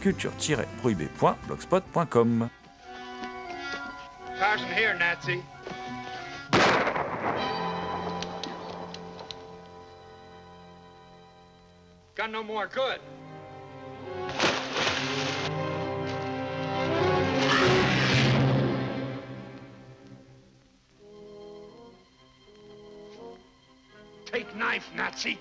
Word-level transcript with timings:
culture-prohibée.blogspot.com. 0.00 2.50
Caution 4.38 4.68
here, 4.68 4.94
Nazi. 4.98 5.42
Got 12.14 12.32
no 12.32 12.42
more 12.42 12.66
good. 12.66 12.98
Take 24.26 24.54
knife, 24.56 24.90
Nazi. 24.94 25.38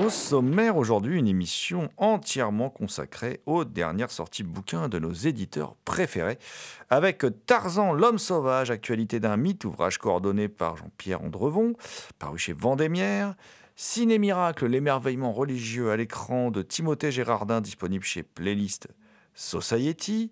Au 0.00 0.10
sommaire 0.10 0.76
aujourd'hui, 0.76 1.18
une 1.18 1.28
émission 1.28 1.88
entièrement 1.96 2.70
consacrée 2.70 3.40
aux 3.46 3.64
dernières 3.64 4.10
sorties 4.10 4.42
bouquins 4.42 4.88
de 4.88 4.98
nos 4.98 5.12
éditeurs 5.12 5.76
préférés, 5.84 6.38
avec 6.90 7.24
Tarzan 7.46 7.92
l'homme 7.92 8.18
sauvage, 8.18 8.72
actualité 8.72 9.20
d'un 9.20 9.36
mythe, 9.36 9.64
ouvrage 9.64 9.98
coordonné 9.98 10.48
par 10.48 10.76
Jean-Pierre 10.76 11.22
Andrevon, 11.22 11.74
paru 12.18 12.38
chez 12.38 12.52
Vendémiaire, 12.52 13.34
Ciné 13.76 14.18
Miracle, 14.18 14.66
l'émerveillement 14.66 15.32
religieux 15.32 15.90
à 15.90 15.96
l'écran 15.96 16.50
de 16.50 16.62
Timothée 16.62 17.10
Gérardin, 17.10 17.60
disponible 17.60 18.04
chez 18.04 18.22
Playlist 18.22 18.88
Society, 19.34 20.30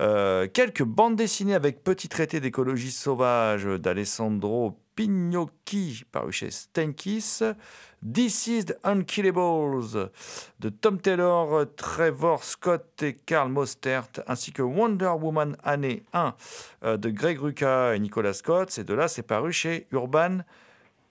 euh, 0.00 0.48
quelques 0.52 0.82
bandes 0.82 1.16
dessinées 1.16 1.54
avec 1.54 1.84
petit 1.84 2.08
traité 2.08 2.40
d'écologie 2.40 2.90
sauvage 2.90 3.64
d'Alessandro 3.64 4.76
Pignocchi, 4.96 6.04
paru 6.12 6.32
chez 6.32 6.50
Stenkis, 6.50 7.40
the 8.02 8.74
Unkillables 8.84 10.10
de 10.60 10.68
Tom 10.68 11.00
Taylor, 11.00 11.66
Trevor 11.76 12.44
Scott 12.44 13.02
et 13.02 13.14
Karl 13.14 13.48
Mostert, 13.48 14.08
ainsi 14.26 14.52
que 14.52 14.62
Wonder 14.62 15.12
Woman 15.18 15.56
année 15.62 16.02
1 16.12 16.34
euh, 16.84 16.96
de 16.96 17.10
Greg 17.10 17.38
Rucka 17.38 17.94
et 17.94 17.98
Nicolas 18.00 18.34
Scott. 18.34 18.70
Ces 18.70 18.84
deux-là, 18.84 19.08
c'est 19.08 19.22
paru 19.22 19.52
chez 19.52 19.86
Urban 19.92 20.38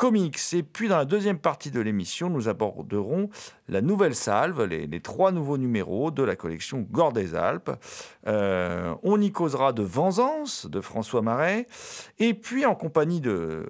Comics. 0.02 0.40
Et 0.54 0.64
puis 0.64 0.88
dans 0.88 0.98
la 0.98 1.06
deuxième 1.06 1.38
partie 1.38 1.70
de 1.70 1.80
l'émission, 1.80 2.32
nous 2.32 2.48
aborderons 2.50 3.30
la 3.70 3.84
nouvelle 3.84 4.16
salve, 4.16 4.64
les, 4.66 5.00
trois 5.00 5.32
nouveaux 5.32 5.60
numéros 5.60 6.10
de 6.10 6.24
la 6.24 6.36
collection 6.36 6.82
Gore 6.90 7.14
des 7.14 7.36
Alpes. 7.36 7.70
Euh, 8.26 8.96
on 9.04 9.22
y 9.22 9.32
causera 9.32 9.74
de 9.74 9.84
Vengeance 9.84 10.66
de 10.66 10.82
François 10.82 11.22
Marais. 11.22 11.68
Et 12.18 12.34
puis 12.34 12.66
en 12.66 12.74
compagnie 12.74 13.22
de, 13.22 13.68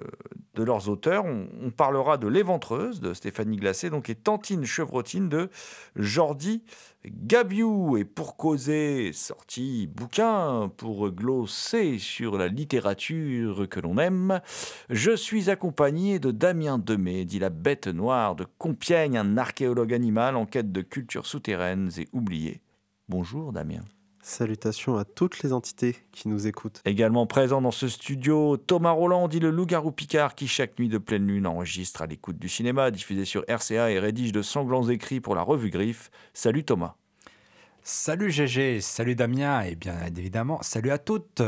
de 0.54 0.62
leurs 0.62 0.88
auteurs, 0.88 1.26
on, 1.26 1.48
on 1.62 1.70
parlera 1.70 2.16
de 2.16 2.28
L'Éventreuse 2.28 3.02
de 3.02 3.12
Stéphanie 3.12 3.58
Glacé, 3.58 3.90
donc 3.90 4.08
et 4.08 4.14
Tantine 4.14 4.64
Chevrotine 4.64 5.28
de 5.28 5.50
Jordi 5.96 6.62
Gabiou. 7.10 7.96
Et 7.96 8.04
pour 8.04 8.36
causer, 8.36 9.12
sorti 9.12 9.86
bouquin, 9.86 10.70
pour 10.76 11.10
glosser 11.10 11.98
sur 11.98 12.38
la 12.38 12.48
littérature 12.48 13.68
que 13.68 13.80
l'on 13.80 13.98
aime, 13.98 14.40
je 14.90 15.14
suis 15.16 15.50
accompagné 15.50 16.18
de 16.18 16.30
Damien 16.30 16.78
Demey, 16.78 17.24
dit 17.24 17.38
la 17.38 17.50
bête 17.50 17.88
noire 17.88 18.36
de 18.36 18.46
Compiègne, 18.58 19.16
un 19.16 19.36
archéologue 19.36 19.94
animal 19.94 20.36
en 20.36 20.46
quête 20.46 20.72
de 20.72 20.82
cultures 20.82 21.26
souterraines 21.26 21.90
et 21.98 22.08
oubliées. 22.12 22.60
Bonjour 23.08 23.52
Damien. 23.52 23.82
Salutations 24.24 24.96
à 24.96 25.04
toutes 25.04 25.42
les 25.42 25.52
entités 25.52 25.96
qui 26.12 26.28
nous 26.28 26.46
écoutent. 26.46 26.80
Également 26.84 27.26
présent 27.26 27.60
dans 27.60 27.72
ce 27.72 27.88
studio, 27.88 28.56
Thomas 28.56 28.92
Roland, 28.92 29.26
dit 29.26 29.40
le 29.40 29.50
loup-garou 29.50 29.90
Picard, 29.90 30.36
qui 30.36 30.46
chaque 30.46 30.78
nuit 30.78 30.88
de 30.88 30.98
pleine 30.98 31.26
lune 31.26 31.44
enregistre 31.44 32.02
à 32.02 32.06
l'écoute 32.06 32.38
du 32.38 32.48
cinéma, 32.48 32.92
diffusé 32.92 33.24
sur 33.24 33.44
RCA 33.48 33.90
et 33.90 33.98
rédige 33.98 34.30
de 34.30 34.40
sanglants 34.40 34.88
écrits 34.88 35.20
pour 35.20 35.34
la 35.34 35.42
revue 35.42 35.70
Griffe. 35.70 36.12
Salut 36.34 36.62
Thomas. 36.62 36.94
Salut 37.82 38.30
GG, 38.30 38.80
salut 38.80 39.16
Damien 39.16 39.62
et 39.62 39.74
bien 39.74 39.96
évidemment 40.16 40.62
salut 40.62 40.92
à 40.92 40.98
toutes. 40.98 41.42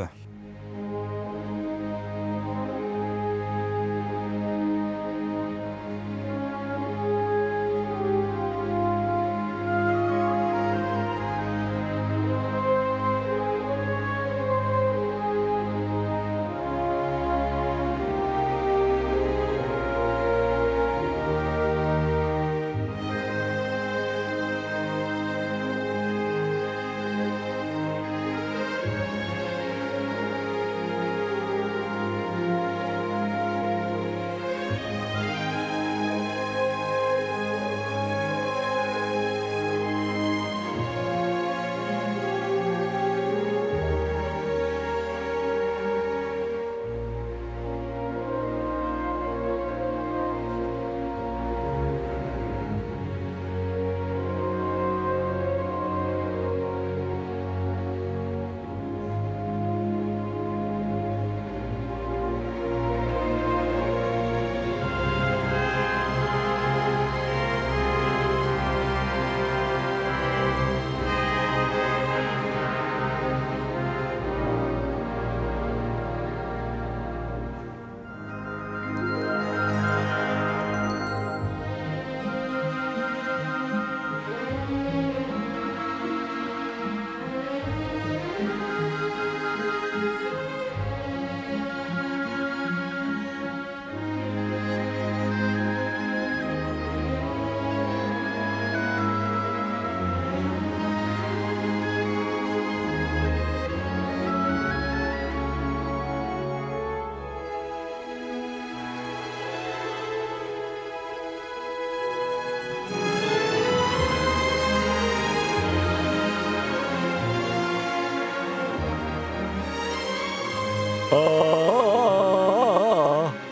Oh, 121.16 121.21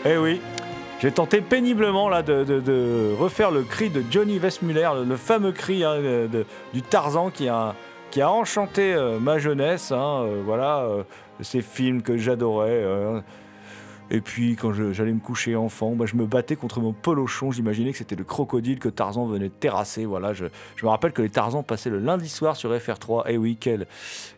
eh 0.05 0.17
oui, 0.17 0.41
j'ai 0.99 1.11
tenté 1.11 1.39
péniblement 1.39 2.09
de, 2.21 3.15
refaire 3.17 3.51
le 3.51 3.61
cri 3.63 3.89
de 3.89 4.03
Johnny 4.11 4.37
Westmuller, 4.37 4.89
le, 5.07 5.15
fameux 5.15 5.53
cri 5.53 5.85
hein, 5.85 5.95
du 6.73 6.81
Tarzan 6.81 7.29
qui 7.29 7.47
a, 7.47 7.73
qui 8.11 8.21
a 8.21 8.29
enchanté 8.29 8.93
euh, 8.93 9.17
ma 9.17 9.39
jeunesse. 9.39 9.93
hein, 9.93 10.23
euh, 10.25 10.41
voilà, 10.45 10.79
euh, 10.79 11.03
ces 11.39 11.61
films 11.61 12.01
que 12.01 12.17
j'adorais. 12.17 12.83
Et 14.11 14.21
puis 14.21 14.55
quand 14.55 14.73
j'allais 14.73 15.13
me 15.13 15.19
coucher 15.19 15.55
enfant, 15.55 15.91
bah, 15.95 16.05
je 16.05 16.15
me 16.15 16.25
battais 16.25 16.55
contre 16.55 16.79
mon 16.81 16.93
polochon. 16.93 17.51
J'imaginais 17.51 17.91
que 17.91 17.97
c'était 17.97 18.15
le 18.15 18.23
crocodile 18.23 18.79
que 18.79 18.89
Tarzan 18.89 19.25
venait 19.25 19.49
de 19.49 19.53
terrasser. 19.53 20.05
Voilà, 20.05 20.33
je, 20.33 20.45
je 20.75 20.85
me 20.85 20.89
rappelle 20.91 21.11
que 21.13 21.21
les 21.21 21.29
Tarzans 21.29 21.63
passaient 21.63 21.89
le 21.89 21.99
lundi 21.99 22.29
soir 22.29 22.55
sur 22.55 22.71
FR3. 22.73 23.23
Eh 23.27 23.37
oui, 23.37 23.57
quel, 23.59 23.87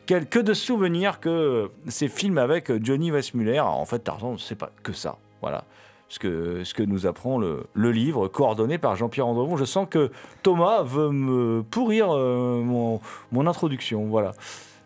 quel- 0.06 0.28
que 0.28 0.40
de 0.40 0.54
souvenirs 0.54 1.20
que 1.20 1.70
ces 1.88 2.08
films 2.08 2.38
avec 2.38 2.72
Johnny 2.84 3.12
Weissmuller. 3.12 3.60
En 3.60 3.86
fait, 3.86 4.00
Tarzan, 4.00 4.38
c'est 4.38 4.56
pas 4.58 4.72
que 4.84 4.94
ça. 4.94 5.18
Voilà. 5.42 5.64
Ce 6.08 6.20
que, 6.20 6.64
ce 6.64 6.74
que 6.76 6.84
nous 6.84 7.08
apprend 7.08 7.40
le, 7.40 7.64
le 7.74 7.92
livre, 7.92 8.28
coordonné 8.28 8.78
par 8.78 8.96
Jean-Pierre 8.96 9.26
Andrevon. 9.28 9.58
Je 9.58 9.66
sens 9.66 9.88
que 9.90 10.12
Thomas 10.44 10.84
veut 10.84 11.10
me 11.10 11.64
pourrir 11.64 12.12
euh, 12.16 12.62
mon, 12.62 13.02
mon 13.32 13.48
introduction. 13.48 14.06
Voilà. 14.06 14.32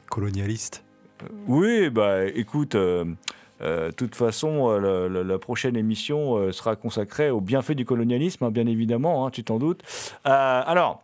Colonialiste. 0.10 0.84
Oui, 1.48 1.90
bah 1.90 2.26
écoute, 2.26 2.76
euh, 2.76 3.04
de 3.62 3.92
toute 3.92 4.16
façon, 4.16 4.70
euh, 4.70 5.24
la 5.24 5.40
prochaine 5.40 5.76
émission 5.76 6.38
euh, 6.38 6.52
sera 6.52 6.76
consacrée 6.76 7.30
aux 7.30 7.42
bienfaits 7.42 7.74
du 7.74 7.86
colonialisme, 7.86 8.46
hein, 8.46 8.52
bien 8.52 8.68
évidemment, 8.68 9.26
hein, 9.26 9.32
tu 9.32 9.44
t'en 9.44 9.60
doutes. 9.60 9.82
Euh, 10.26 10.62
alors, 10.66 11.04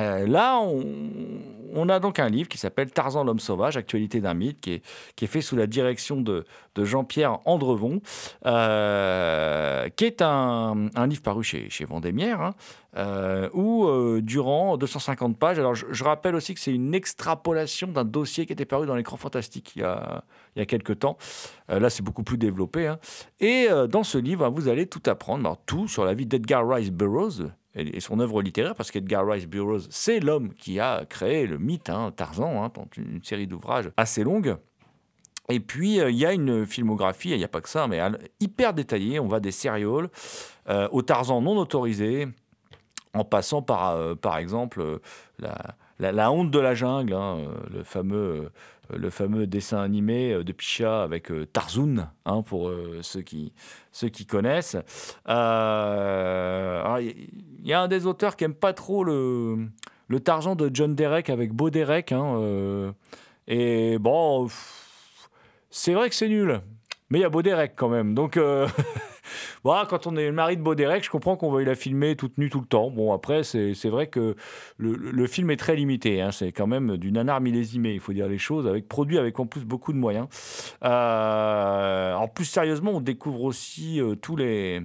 euh, 0.00 0.26
là, 0.26 0.60
on, 0.60 1.88
a 1.88 2.00
donc 2.00 2.18
un 2.18 2.28
livre 2.28 2.48
qui 2.48 2.58
s'appelle 2.58 2.90
Tarzan 2.90 3.24
l'homme 3.24 3.38
sauvage, 3.38 3.76
actualité 3.76 4.20
d'un 4.20 4.34
mythe, 4.34 4.60
qui 4.60 4.74
est, 4.74 5.26
fait 5.26 5.40
sous 5.40 5.56
la 5.56 5.66
direction 5.66 6.20
de, 6.20 6.44
Jean-Pierre 6.76 7.40
Andrevon, 7.44 8.00
euh, 8.46 9.88
qui 9.90 10.04
est 10.06 10.22
un, 10.22 10.88
livre 11.06 11.22
paru 11.22 11.42
chez, 11.44 11.68
chez 11.68 11.84
Vendémiaire, 11.84 12.40
hein, 12.40 12.54
euh, 12.96 13.48
où, 13.52 14.20
durant 14.20 14.76
250 14.76 15.38
pages, 15.38 15.58
alors 15.58 15.74
je, 15.74 16.04
rappelle 16.04 16.34
aussi 16.34 16.54
que 16.54 16.60
c'est 16.60 16.74
une 16.74 16.94
extrapolation 16.94 17.88
d'un 17.88 18.04
dossier 18.04 18.46
qui 18.46 18.52
était 18.52 18.64
paru 18.64 18.86
dans 18.86 18.94
l'écran 18.94 19.16
fantastique 19.16 19.72
il 19.76 19.82
y 19.82 19.84
a, 19.84 20.24
il 20.56 20.66
quelques 20.66 21.00
temps. 21.00 21.18
Là, 21.68 21.90
c'est 21.90 22.02
beaucoup 22.02 22.24
plus 22.24 22.38
développé. 22.38 22.86
hein. 22.86 22.98
Et 23.40 23.68
dans 23.88 24.02
ce 24.02 24.18
livre, 24.18 24.48
vous 24.48 24.68
allez 24.68 24.86
tout 24.86 25.02
apprendre, 25.06 25.56
tout 25.66 25.86
sur 25.86 26.04
la 26.04 26.14
vie 26.14 26.26
d'Edgar 26.26 26.66
Rice 26.66 26.90
Burroughs 26.90 27.50
et 27.74 28.00
son 28.00 28.18
œuvre 28.18 28.42
littéraire, 28.42 28.74
parce 28.74 28.90
qu'Edgar 28.90 29.26
Rice 29.26 29.46
Burroughs, 29.46 29.86
c'est 29.90 30.18
l'homme 30.20 30.52
qui 30.54 30.80
a 30.80 31.04
créé 31.04 31.46
le 31.46 31.58
mythe, 31.58 31.88
hein, 31.88 32.12
Tarzan, 32.14 32.64
hein, 32.64 32.72
une 32.96 33.22
série 33.22 33.46
d'ouvrages 33.46 33.90
assez 33.96 34.24
longue. 34.24 34.56
Et 35.48 35.60
puis, 35.60 36.00
euh, 36.00 36.10
il 36.10 36.16
y 36.16 36.26
a 36.26 36.32
une 36.32 36.66
filmographie, 36.66 37.30
il 37.30 37.38
n'y 37.38 37.44
a 37.44 37.48
pas 37.48 37.60
que 37.60 37.68
ça, 37.68 37.86
mais 37.88 38.00
hyper 38.38 38.72
détaillée. 38.72 39.18
On 39.20 39.28
va 39.28 39.40
des 39.40 39.50
sérioles 39.50 40.08
euh, 40.68 40.88
au 40.92 41.02
Tarzan 41.02 41.40
non 41.42 41.56
autorisé, 41.56 42.28
en 43.14 43.24
passant 43.24 43.62
par, 43.62 43.90
euh, 43.90 44.14
par 44.14 44.38
exemple, 44.38 44.80
euh, 44.80 44.98
la, 45.38 46.12
la- 46.12 46.30
honte 46.30 46.50
de 46.50 46.58
la 46.58 46.74
jungle, 46.74 47.14
hein, 47.14 47.38
le, 47.72 47.82
fameux, 47.82 48.50
le 48.96 49.10
fameux 49.10 49.46
dessin 49.46 49.80
animé 49.80 50.32
euh, 50.32 50.44
de 50.44 50.52
Picha 50.52 51.02
avec 51.02 51.30
euh, 51.30 51.46
Tarzoun, 51.46 52.08
hein, 52.24 52.42
pour 52.42 52.68
euh, 52.68 52.98
ceux, 53.02 53.22
qui, 53.22 53.52
ceux 53.92 54.08
qui 54.08 54.26
connaissent. 54.26 54.76
Il 55.26 55.32
y 57.64 57.72
a 57.72 57.80
un 57.80 57.88
des 57.88 58.06
auteurs 58.06 58.36
qui 58.36 58.44
n'aime 58.44 58.54
pas 58.54 58.72
trop 58.72 59.04
le, 59.04 59.68
le 60.08 60.20
Tarzan 60.20 60.56
de 60.56 60.70
John 60.72 60.94
Derek 60.94 61.30
avec 61.30 61.52
Beau 61.52 61.70
Derek. 61.70 62.12
hein, 62.12 62.92
et 63.46 63.98
bon, 63.98 64.48
c'est 65.70 65.94
vrai 65.94 66.08
que 66.08 66.14
c'est 66.14 66.28
nul. 66.28 66.60
Mais 67.10 67.18
il 67.18 67.22
y 67.22 67.24
a 67.24 67.28
Bauderec 67.28 67.72
quand 67.74 67.88
même. 67.88 68.14
Donc, 68.14 68.38
euh, 69.30 69.58
voilà, 69.64 69.86
quand 69.86 70.06
on 70.06 70.16
est 70.16 70.26
le 70.26 70.32
mari 70.32 70.56
de 70.56 70.62
Bauderec, 70.62 71.04
je 71.04 71.10
comprends 71.10 71.36
qu'on 71.36 71.50
veuille 71.50 71.64
la 71.66 71.74
filmer 71.74 72.16
toute 72.16 72.38
nue 72.38 72.50
tout 72.50 72.60
le 72.60 72.66
temps. 72.66 72.90
Bon, 72.90 73.12
après, 73.12 73.42
c'est 73.42 73.74
c'est 73.74 73.88
vrai 73.88 74.08
que 74.08 74.36
le, 74.78 74.92
le 74.94 75.26
film 75.26 75.50
est 75.50 75.56
très 75.56 75.76
limité. 75.76 76.20
hein. 76.20 76.30
C'est 76.30 76.52
quand 76.52 76.66
même 76.66 76.96
du 76.96 77.12
nanar 77.12 77.40
millésimé, 77.40 77.92
il 77.92 78.00
faut 78.00 78.12
dire 78.12 78.28
les 78.28 78.38
choses, 78.38 78.66
avec 78.66 78.88
produit 78.88 79.18
avec 79.18 79.38
en 79.40 79.46
plus 79.46 79.64
beaucoup 79.64 79.92
de 79.92 79.98
moyens. 79.98 80.26
Euh, 80.84 82.14
en 82.14 82.28
plus, 82.28 82.44
sérieusement, 82.44 82.92
on 82.92 83.00
découvre 83.00 83.42
aussi 83.44 84.00
euh, 84.00 84.14
tous 84.14 84.36
les. 84.36 84.80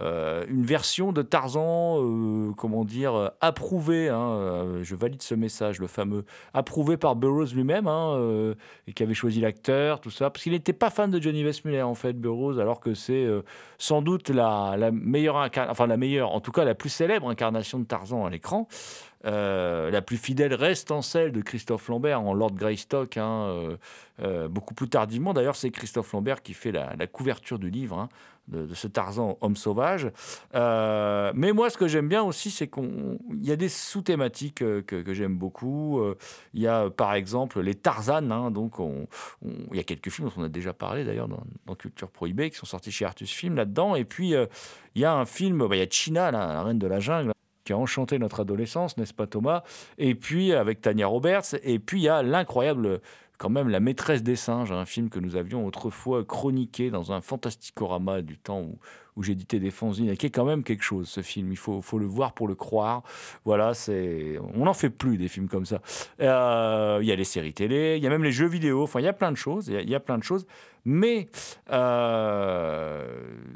Euh, 0.00 0.44
une 0.48 0.64
version 0.64 1.12
de 1.12 1.22
Tarzan, 1.22 2.00
euh, 2.00 2.52
comment 2.56 2.84
dire, 2.84 3.14
euh, 3.14 3.28
approuvée, 3.40 4.08
hein, 4.08 4.80
je 4.82 4.94
valide 4.96 5.22
ce 5.22 5.34
message, 5.34 5.78
le 5.78 5.86
fameux, 5.86 6.24
approuvé 6.52 6.96
par 6.96 7.14
Burroughs 7.14 7.54
lui-même, 7.54 7.86
hein, 7.86 8.54
et 8.86 8.92
qui 8.92 9.02
avait 9.02 9.14
choisi 9.14 9.40
l'acteur, 9.40 10.00
tout 10.00 10.10
ça, 10.10 10.30
parce 10.30 10.42
qu'il 10.42 10.52
n'était 10.52 10.72
pas 10.72 10.90
fan 10.90 11.10
de 11.10 11.20
Johnny 11.20 11.44
Westmuller 11.44 11.82
en 11.82 11.94
fait, 11.94 12.14
Burroughs, 12.14 12.58
alors 12.58 12.80
que 12.80 12.94
c'est 12.94 13.26
sans 13.78 14.02
doute 14.02 14.30
la, 14.30 14.74
la 14.76 14.90
meilleure, 14.90 15.48
enfin 15.68 15.86
la 15.86 15.96
meilleure, 15.96 16.32
en 16.32 16.40
tout 16.40 16.52
cas 16.52 16.64
la 16.64 16.74
plus 16.74 16.90
célèbre 16.90 17.28
incarnation 17.28 17.78
de 17.78 17.84
Tarzan 17.84 18.24
à 18.24 18.30
l'écran. 18.30 18.68
Euh, 19.24 19.90
la 19.90 20.02
plus 20.02 20.16
fidèle 20.16 20.54
restant 20.54 21.00
celle 21.00 21.32
de 21.32 21.40
Christophe 21.40 21.88
Lambert 21.88 22.20
en 22.20 22.34
Lord 22.34 22.52
Greystock, 22.52 23.16
hein, 23.16 23.46
euh, 23.46 23.76
euh, 24.22 24.48
beaucoup 24.48 24.74
plus 24.74 24.88
tardivement. 24.88 25.32
D'ailleurs, 25.32 25.56
c'est 25.56 25.70
Christophe 25.70 26.12
Lambert 26.12 26.42
qui 26.42 26.52
fait 26.52 26.72
la, 26.72 27.06
couverture 27.06 27.58
du 27.58 27.70
livre, 27.70 27.98
hein, 27.98 28.08
de, 28.48 28.74
ce 28.74 28.86
Tarzan 28.86 29.38
homme 29.40 29.56
sauvage. 29.56 30.10
Mais 30.52 31.52
moi, 31.52 31.70
ce 31.70 31.78
que 31.78 31.88
j'aime 31.88 32.08
bien 32.08 32.22
aussi, 32.22 32.50
c'est 32.50 32.68
qu'il 32.68 33.18
y 33.40 33.50
a 33.50 33.56
des 33.56 33.70
sous-thématiques 33.70 34.56
que, 34.56 35.14
j'aime 35.14 35.36
beaucoup. 35.36 36.02
Il 36.52 36.60
y 36.60 36.66
a, 36.66 36.90
par 36.90 37.14
exemple, 37.14 37.60
les 37.60 37.74
Tarzanes. 37.74 38.32
hein, 38.32 38.50
donc, 38.50 38.78
on- 38.78 39.06
on- 39.44 39.52
il 39.70 39.76
y 39.76 39.80
a 39.80 39.84
quelques 39.84 40.10
films 40.10 40.28
dont 40.28 40.42
on 40.42 40.44
a 40.44 40.48
déjà 40.48 40.74
parlé, 40.74 41.04
d'ailleurs, 41.04 41.28
dans, 41.28 41.74
Culture 41.76 42.10
Prohibée, 42.10 42.50
qui 42.50 42.56
sont 42.56 42.66
sortis 42.66 42.92
chez 42.92 43.04
Artus 43.04 43.30
Film 43.30 43.56
là-dedans. 43.56 43.94
Et 43.96 44.04
puis, 44.04 44.34
il 44.94 45.00
y 45.02 45.04
a 45.04 45.14
un 45.14 45.24
film, 45.24 45.66
bah, 45.66 45.76
il 45.76 45.78
y 45.78 45.82
a 45.82 45.88
China, 45.88 46.30
la 46.30 46.62
reine 46.62 46.78
de 46.78 46.86
la 46.86 47.00
jungle, 47.00 47.32
qui 47.64 47.72
a 47.72 47.78
enchanté 47.78 48.18
notre 48.18 48.40
adolescence, 48.40 48.96
n'est-ce 48.96 49.14
pas 49.14 49.26
Thomas? 49.26 49.62
Et 49.98 50.14
puis 50.14 50.52
avec 50.52 50.80
Tania 50.80 51.06
Roberts, 51.06 51.54
et 51.62 51.78
puis 51.78 52.00
il 52.00 52.04
y 52.04 52.08
a 52.08 52.22
l'incroyable, 52.22 53.00
quand 53.38 53.50
même, 53.50 53.68
La 53.68 53.80
maîtresse 53.80 54.22
des 54.22 54.36
singes, 54.36 54.72
un 54.72 54.84
film 54.86 55.08
que 55.10 55.18
nous 55.20 55.36
avions 55.36 55.66
autrefois 55.66 56.24
chroniqué 56.24 56.90
dans 56.90 57.12
un 57.12 57.20
fantasticorama 57.20 58.22
du 58.22 58.38
temps 58.38 58.60
où, 58.62 58.78
où 59.16 59.22
j'éditais 59.22 59.60
des 59.60 59.70
fanzines, 59.70 60.08
et 60.08 60.16
qui 60.16 60.26
est 60.26 60.30
quand 60.30 60.44
même 60.44 60.62
quelque 60.64 60.82
chose, 60.82 61.08
ce 61.08 61.20
film. 61.22 61.50
Il 61.52 61.56
faut, 61.56 61.80
faut 61.80 61.98
le 61.98 62.06
voir 62.06 62.32
pour 62.32 62.48
le 62.48 62.54
croire. 62.54 63.02
Voilà, 63.44 63.74
c'est, 63.74 64.38
on 64.54 64.64
n'en 64.64 64.74
fait 64.74 64.90
plus 64.90 65.18
des 65.18 65.28
films 65.28 65.48
comme 65.48 65.66
ça. 65.66 65.80
Euh, 66.20 66.98
Il 67.02 67.06
y 67.06 67.12
a 67.12 67.16
les 67.16 67.24
séries 67.24 67.52
télé, 67.52 67.96
il 67.96 68.02
y 68.02 68.06
a 68.06 68.10
même 68.10 68.24
les 68.24 68.32
jeux 68.32 68.46
vidéo, 68.48 68.82
enfin 68.82 69.00
il 69.00 69.04
y 69.04 69.08
a 69.08 69.12
plein 69.12 69.30
de 69.32 69.36
choses, 69.36 69.68
il 69.68 69.88
y 69.88 69.94
a- 69.94 70.00
plein 70.00 70.18
de 70.18 70.24
choses. 70.24 70.46
Mais 70.86 71.28
euh, 71.70 73.06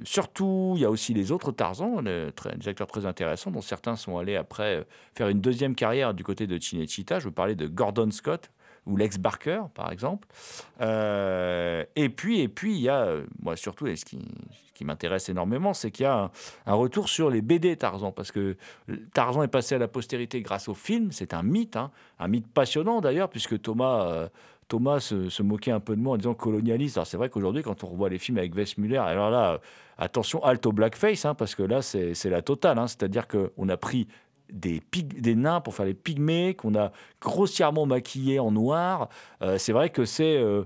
surtout, 0.05 0.73
il 0.77 0.83
y 0.83 0.85
a 0.85 0.91
aussi 0.91 1.13
les 1.15 1.31
autres 1.33 1.53
très- 1.53 2.57
des 2.57 2.69
acteurs 2.69 2.87
très 2.87 3.05
intéressants, 3.07 3.51
dont 3.51 3.61
certains 3.61 3.97
sont 3.97 4.19
allés 4.19 4.37
après 4.37 4.87
faire 5.15 5.29
une 5.29 5.41
deuxième 5.41 5.75
carrière 5.75 6.15
du 6.15 6.25
côté 6.25 6.47
de 6.47 6.59
Cinecittà. 6.59 7.19
Je 7.19 7.27
veux 7.27 7.31
parler 7.35 7.55
de 7.55 7.67
Gordon 7.67 8.11
Scott 8.11 8.51
ou 8.89 8.97
Lex 8.97 9.19
Barker, 9.19 9.63
par 9.75 9.93
exemple. 9.93 10.27
Euh, 10.81 11.85
et 11.95 12.09
puis, 12.09 12.41
et 12.41 12.49
puis, 12.49 12.75
il 12.75 12.81
y 12.81 12.89
a, 12.89 13.03
euh, 13.03 13.25
moi 13.41 13.55
surtout, 13.55 13.87
et 13.87 13.97
ce 13.97 14.05
qui, 14.05 14.19
m'intéresse 14.85 15.29
énormément, 15.29 15.75
c'est 15.75 15.91
qu'il 15.91 16.05
y 16.05 16.07
a 16.07 16.31
un, 16.67 16.75
retour 16.75 17.09
sur 17.09 17.31
les 17.31 17.43
BD 17.43 17.77
Tarzan, 17.77 18.13
parce 18.13 18.31
que 18.31 18.57
Tarzan 19.13 19.43
est 19.43 19.49
passé 19.49 19.75
à 19.75 19.79
la 19.79 19.89
postérité 19.89 20.41
grâce 20.41 20.69
au 20.69 20.75
film. 20.75 21.11
C'est 21.11 21.35
un 21.35 21.43
mythe, 21.43 21.77
hein, 21.77 21.91
un 22.21 22.29
mythe 22.29 22.47
passionnant 22.47 23.01
d'ailleurs, 23.01 23.29
puisque 23.29 23.61
Thomas. 23.61 24.07
euh, 24.07 24.29
Thomas 24.69 25.01
se, 25.01 25.43
moquait 25.43 25.71
un 25.71 25.81
peu 25.81 25.97
de 25.97 26.01
moi 26.01 26.15
en 26.15 26.17
disant 26.19 26.35
colonialiste. 26.35 26.99
Alors 26.99 27.07
c'est 27.07 27.17
vrai 27.17 27.31
qu'aujourd'hui, 27.31 27.63
quand 27.63 27.85
on 27.85 27.87
revoit 27.87 28.11
les 28.11 28.19
films 28.19 28.37
avec 28.37 28.55
Wes 28.55 28.77
Muller, 28.77 28.99
alors 28.99 29.31
là, 29.31 29.53
euh, 29.53 29.59
attention, 29.97 30.45
alto 30.45 30.73
blackface, 30.73 31.25
hein, 31.25 31.35
parce 31.35 31.55
que 31.55 31.63
là, 31.63 31.81
c'est 31.81 32.23
la 32.27 32.43
totale. 32.43 32.79
hein. 32.79 32.87
C'est-à-dire 32.87 33.27
qu'on 33.27 33.69
a 33.69 33.77
pris 33.79 34.07
des, 34.53 34.81
pig- 34.81 35.21
des 35.21 35.35
nains 35.35 35.61
pour 35.61 35.75
faire 35.75 35.87
les 35.87 35.95
pygmées, 35.95 36.55
qu'on 36.55 36.75
a 36.75 36.93
grossièrement 37.21 37.87
maquillés 37.87 38.39
en 38.39 38.51
noir. 38.51 39.09
Euh, 39.43 39.59
c'est 39.59 39.73
vrai 39.73 39.91
que 39.91 40.05
c'est 40.05 40.37
euh, 40.37 40.65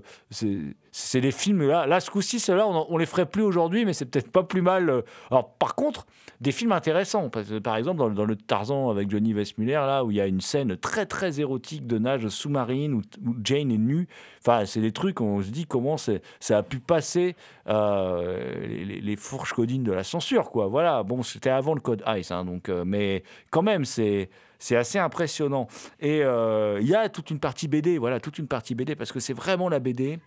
c'est 0.95 1.21
des 1.21 1.31
films 1.31 1.67
là. 1.67 1.87
Là, 1.87 1.99
ce 1.99 2.11
coup-ci, 2.11 2.39
ceux-là, 2.39 2.67
on, 2.67 2.85
on 2.87 2.97
les 2.97 3.07
ferait 3.07 3.25
plus 3.25 3.41
aujourd'hui, 3.41 3.83
mais 3.83 3.93
c'est 3.93 4.05
peut-être 4.05 4.31
pas 4.31 4.43
plus 4.43 4.61
mal. 4.61 4.91
euh. 4.91 5.01
Alors, 5.31 5.49
par 5.55 5.73
contre, 5.73 6.05
des 6.39 6.51
films 6.51 6.71
intéressants. 6.71 7.29
Par 7.29 7.75
exemple, 7.77 8.13
dans, 8.13 8.25
le- 8.25 8.35
Tarzan 8.35 8.91
avec 8.91 9.09
Johnny 9.09 9.33
Westmuller, 9.33 9.73
là 9.73 10.05
où 10.05 10.11
il 10.11 10.17
y 10.17 10.21
a 10.21 10.27
une 10.27 10.39
scène 10.39 10.77
très 10.77 11.07
très 11.07 11.39
érotique 11.39 11.87
de 11.87 11.97
nage 11.97 12.27
sous-marine 12.27 12.93
où, 12.93 13.01
Jane 13.43 13.71
est 13.71 13.77
nue. 13.79 14.07
Enfin, 14.41 14.65
c'est 14.67 14.81
des 14.81 14.91
trucs 14.91 15.19
on 15.19 15.41
se 15.41 15.49
dit 15.49 15.65
comment 15.65 15.97
ça 15.97 16.57
a 16.57 16.61
pu 16.61 16.77
passer 16.77 17.35
euh, 17.67 18.67
les, 18.67 19.15
fourches 19.15 19.53
codines 19.53 19.83
de 19.83 19.91
la 19.91 20.03
censure, 20.03 20.51
quoi. 20.51 20.67
Voilà. 20.67 21.01
Bon, 21.01 21.23
c'était 21.23 21.49
avant 21.49 21.73
le 21.73 21.81
code 21.81 22.03
ICE, 22.05 22.29
hein, 22.29 22.45
donc, 22.45 22.69
euh, 22.69 22.83
mais 22.85 23.23
quand 23.49 23.63
même, 23.63 23.83
c'est 23.83 24.29
c'est 24.59 24.75
assez 24.75 24.99
impressionnant. 24.99 25.67
Et 25.99 26.19
il 26.19 26.87
y 26.87 26.95
a 26.95 27.09
toute 27.09 27.31
une 27.31 27.39
partie 27.39 27.67
BD, 27.67 27.97
voilà, 27.97 28.19
toute 28.19 28.37
une 28.37 28.47
partie 28.47 28.75
BD, 28.75 28.95
parce 28.95 29.11
que 29.11 29.19
c'est 29.19 29.33
vraiment 29.33 29.69
la 29.69 29.79
BD 29.79 30.19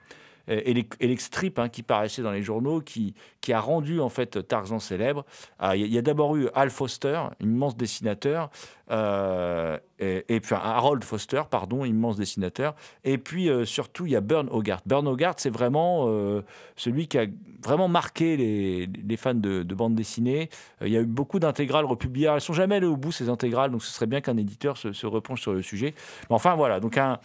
euh, 0.49 0.61
et 0.65 1.07
les 1.07 1.17
strips 1.17 1.59
hein, 1.59 1.69
qui 1.69 1.83
paraissaient 1.83 2.23
dans 2.23 2.33
les 2.33 2.43
journaux, 2.43 2.81
qui, 2.81 3.15
qui 3.41 3.53
a 3.53 3.61
rendu 3.61 4.01
en 4.01 4.09
fait 4.09 4.47
Tarzan 4.47 4.79
célèbre. 4.79 5.25
Ah, 5.59 5.77
Il 5.77 5.93
y 5.93 5.99
a, 5.99 6.03
d'abord 6.03 6.37
eu 6.37 6.49
Al 6.55 6.71
Foster, 6.71 7.21
immense 7.41 7.77
dessinateur, 7.77 8.51
euh, 8.91 9.79
et, 9.99 10.25
Et, 10.29 10.41
puis 10.41 10.55
Harold 10.55 11.03
Foster, 11.03 11.43
pardon, 11.51 11.85
immense 11.85 12.17
dessinateur. 12.17 12.75
Et 13.05 13.19
puis 13.19 13.49
euh, 13.49 13.65
surtout, 13.65 14.07
il 14.07 14.13
y 14.13 14.17
a 14.17 14.21
Burn 14.21 14.49
Hogarth. 14.51 14.87
Burn 14.87 15.07
Hogarth, 15.09 15.41
c'est 15.41 15.51
vraiment 15.51 16.05
euh, 16.09 16.43
celui 16.77 17.09
qui 17.09 17.19
a 17.19 17.27
vraiment 17.65 17.89
marqué 17.89 18.37
les, 18.37 18.87
les 18.87 19.17
fans 19.17 19.35
de, 19.35 19.63
de 19.65 19.75
bande 19.75 19.95
dessinée. 19.95 20.51
Euh, 20.83 20.87
il 20.87 20.93
y 20.93 20.97
a 20.97 21.01
eu 21.01 21.07
beaucoup 21.07 21.41
d'intégrales 21.41 21.85
republiées. 21.87 22.31
Elles 22.33 22.41
sont 22.41 22.53
jamais 22.53 22.77
allées 22.77 22.87
au 22.87 22.97
bout, 22.97 23.11
ces 23.11 23.29
intégrales, 23.29 23.71
donc 23.73 23.83
ce 23.83 23.91
serait 23.93 24.07
bien 24.07 24.21
qu'un 24.21 24.37
éditeur 24.37 24.77
se, 24.77 24.93
se 24.93 25.07
sur 25.37 25.53
le 25.53 25.63
sujet. 25.63 25.95
Mais 26.31 26.37
enfin, 26.37 26.55
voilà. 26.55 26.79
Donc, 26.79 26.97
un, 26.99 27.19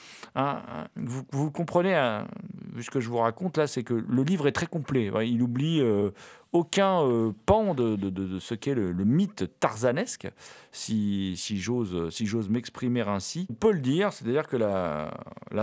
vous, 0.95 1.23
vous 1.31 1.51
comprenez, 1.51 1.93
un- 1.93 2.25
vu 2.73 2.83
ce 2.83 2.89
que 2.89 2.99
je 2.99 3.09
vous 3.11 3.17
raconte 3.17 3.57
là, 3.57 3.67
c'est 3.67 3.83
que 3.83 3.93
le 3.93 4.23
livre 4.23 4.47
est 4.47 4.51
très 4.51 4.67
complet. 4.67 5.11
Il 5.25 5.41
oublie 5.41 5.81
euh, 5.81 6.11
aucun 6.51 7.01
euh, 7.03 7.31
pan 7.45 7.73
de, 7.73 8.39
ce 8.39 8.55
qu'est 8.55 8.73
le, 8.73 8.93
mythe 9.05 9.49
tarzanesque, 9.59 10.27
si, 10.71 11.35
si 11.37 11.57
j'ose 11.59 12.49
m'exprimer 12.49 13.01
ainsi. 13.01 13.47
On 13.49 13.53
peut 13.53 13.71
le 13.71 13.79
dire, 13.79 14.11
c'est-à-dire 14.13 14.47
que 14.47 14.57
la, 14.57 15.11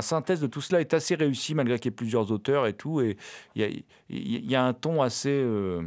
synthèse 0.00 0.40
de 0.40 0.46
tout 0.46 0.60
cela 0.60 0.80
est 0.80 0.94
assez 0.94 1.14
réussie, 1.14 1.54
malgré 1.54 1.78
qu'il 1.78 1.90
y 1.90 1.92
ait 1.92 1.96
plusieurs 1.96 2.30
auteurs 2.32 2.66
et 2.66 2.74
tout. 2.74 3.00
Et 3.00 3.16
il 3.56 4.50
y 4.50 4.54
a, 4.54 4.64
un 4.64 4.72
ton 4.72 5.02
assez. 5.02 5.30
euh, 5.30 5.82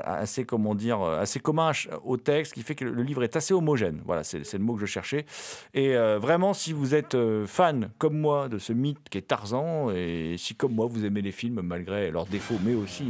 assez 0.00 0.44
comment 0.44 0.74
dire 0.74 1.00
euh, 1.00 1.20
assez 1.20 1.40
commun 1.40 1.72
au 2.04 2.16
texte 2.16 2.54
qui 2.54 2.62
fait 2.62 2.74
que 2.74 2.84
le 2.84 3.02
livre 3.02 3.22
est 3.22 3.36
assez 3.36 3.54
homogène. 3.54 4.02
Voilà 4.04 4.24
c'est 4.24 4.52
le 4.52 4.58
mot 4.58 4.74
que 4.74 4.80
je 4.80 4.86
cherchais. 4.86 5.26
Et 5.72 5.96
euh, 5.96 6.18
vraiment 6.18 6.54
si 6.54 6.72
vous 6.72 6.94
êtes 6.94 7.14
euh, 7.14 7.46
fan 7.46 7.90
comme 7.98 8.18
moi 8.18 8.48
de 8.48 8.58
ce 8.58 8.72
mythe 8.72 9.08
qui 9.08 9.18
est 9.18 9.28
Tarzan 9.28 9.90
et 9.90 10.36
si 10.38 10.54
comme 10.54 10.74
moi 10.74 10.86
vous 10.86 11.04
aimez 11.04 11.22
les 11.22 11.32
films 11.32 11.60
malgré 11.62 12.10
leurs 12.10 12.26
défauts 12.26 12.58
mais 12.64 12.74
aussi 12.74 13.04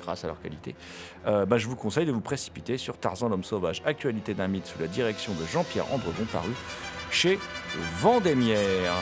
grâce 0.00 0.24
à 0.24 0.28
leur 0.28 0.40
qualité 0.40 0.74
euh, 1.26 1.46
bah, 1.46 1.58
je 1.58 1.66
vous 1.66 1.76
conseille 1.76 2.06
de 2.06 2.12
vous 2.12 2.20
précipiter 2.20 2.78
sur 2.78 2.98
Tarzan 2.98 3.28
l'homme 3.28 3.44
sauvage 3.44 3.82
actualité 3.84 4.34
d'un 4.34 4.48
mythe 4.48 4.66
sous 4.66 4.78
la 4.78 4.86
direction 4.86 5.32
de 5.34 5.44
Jean-Pierre 5.46 5.92
Andregon 5.92 6.24
paru 6.32 6.52
chez 7.10 7.38
Vendémiaire 8.00 8.94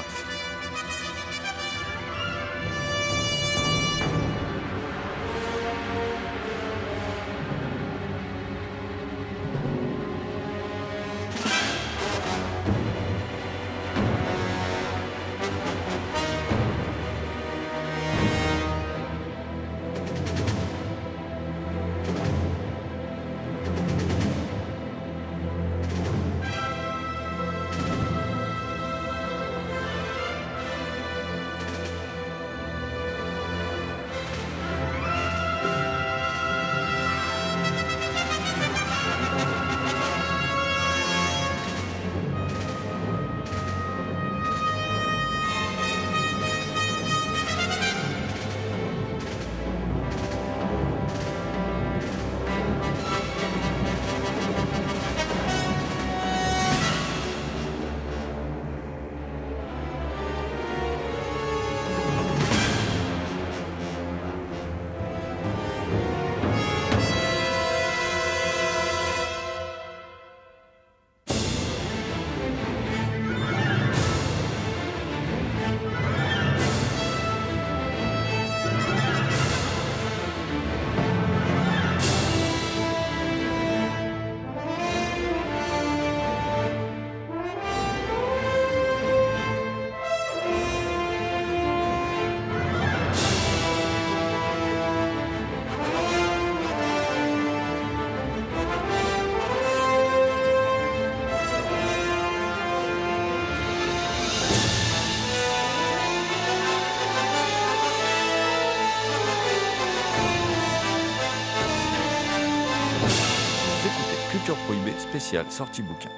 spéciale 115.17 115.51
sortie 115.51 115.81
bouquin. 115.81 116.11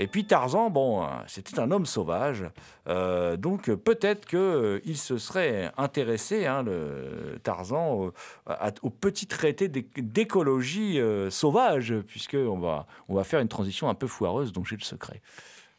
Et 0.00 0.08
puis 0.08 0.24
Tarzan, 0.24 0.68
bon, 0.68 1.04
euh, 1.04 1.06
c'était 1.28 1.60
un 1.60 1.70
homme 1.70 1.86
sauvage, 1.86 2.44
euh, 2.88 3.36
donc 3.36 3.68
euh, 3.68 3.76
peut-être 3.76 4.26
qu'il 4.26 4.96
se 4.98 5.16
serait 5.16 5.70
intéressé, 5.76 6.46
hein, 6.46 6.64
Tarzan, 7.44 8.10
au, 8.82 8.90
petit 8.90 9.28
traité 9.28 9.68
d'éc- 9.68 10.00
d'écologie 10.00 10.98
euh, 10.98 11.30
sauvage, 11.30 11.94
puisqu'on 12.08 12.58
va, 12.58 12.88
on 13.08 13.14
va 13.14 13.22
faire 13.22 13.38
une 13.38 13.46
transition 13.46 13.88
un 13.88 13.94
peu 13.94 14.08
foireuse 14.08 14.52
dont 14.52 14.64
j'ai 14.64 14.76
le 14.76 14.82
secret. 14.82 15.22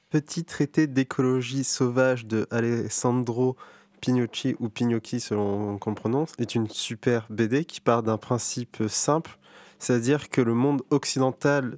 Petit 0.09 0.45
traité 0.45 0.87
d'écologie 0.87 1.65
sauvage 1.65 2.25
de 2.25 2.47
Alessandro 2.49 3.57
Pignocchi 3.99 4.55
ou 4.61 4.69
Pignocchi 4.69 5.19
selon 5.19 5.77
qu'on 5.79 5.89
le 5.89 5.95
prononce 5.95 6.31
est 6.39 6.55
une 6.55 6.69
super 6.69 7.25
BD 7.29 7.65
qui 7.65 7.81
part 7.81 8.03
d'un 8.03 8.17
principe 8.17 8.83
simple, 8.87 9.37
c'est-à-dire 9.83 10.29
que 10.29 10.39
le 10.39 10.53
monde 10.53 10.81
occidental 10.91 11.77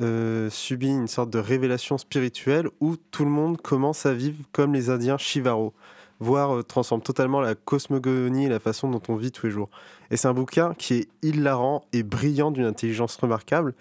euh, 0.00 0.50
subit 0.50 0.88
une 0.88 1.06
sorte 1.06 1.30
de 1.30 1.38
révélation 1.38 1.96
spirituelle 1.96 2.68
où 2.80 2.96
tout 2.96 3.24
le 3.24 3.30
monde 3.30 3.60
commence 3.60 4.06
à 4.06 4.12
vivre 4.12 4.38
comme 4.50 4.74
les 4.74 4.90
Indiens 4.90 5.18
Shivaro, 5.18 5.72
voire 6.18 6.56
euh, 6.56 6.62
transforme 6.64 7.00
totalement 7.00 7.40
la 7.40 7.54
cosmogonie 7.54 8.46
et 8.46 8.48
la 8.48 8.58
façon 8.58 8.90
dont 8.90 9.02
on 9.08 9.14
vit 9.14 9.30
tous 9.30 9.46
les 9.46 9.52
jours. 9.52 9.70
Et 10.10 10.16
c'est 10.16 10.26
un 10.26 10.34
bouquin 10.34 10.74
qui 10.74 10.94
est 10.94 11.08
hilarant 11.22 11.84
et 11.92 12.02
brillant 12.02 12.50
d'une 12.50 12.64
intelligence 12.64 13.16
remarquable 13.16 13.72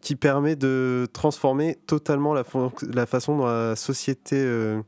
qui 0.00 0.16
permet 0.16 0.56
de 0.56 1.06
transformer 1.12 1.76
totalement 1.86 2.32
la, 2.32 2.44
façon 2.44 3.36
dont 3.36 3.46
la 3.46 3.76
société 3.76 4.36
euh, 4.38 4.80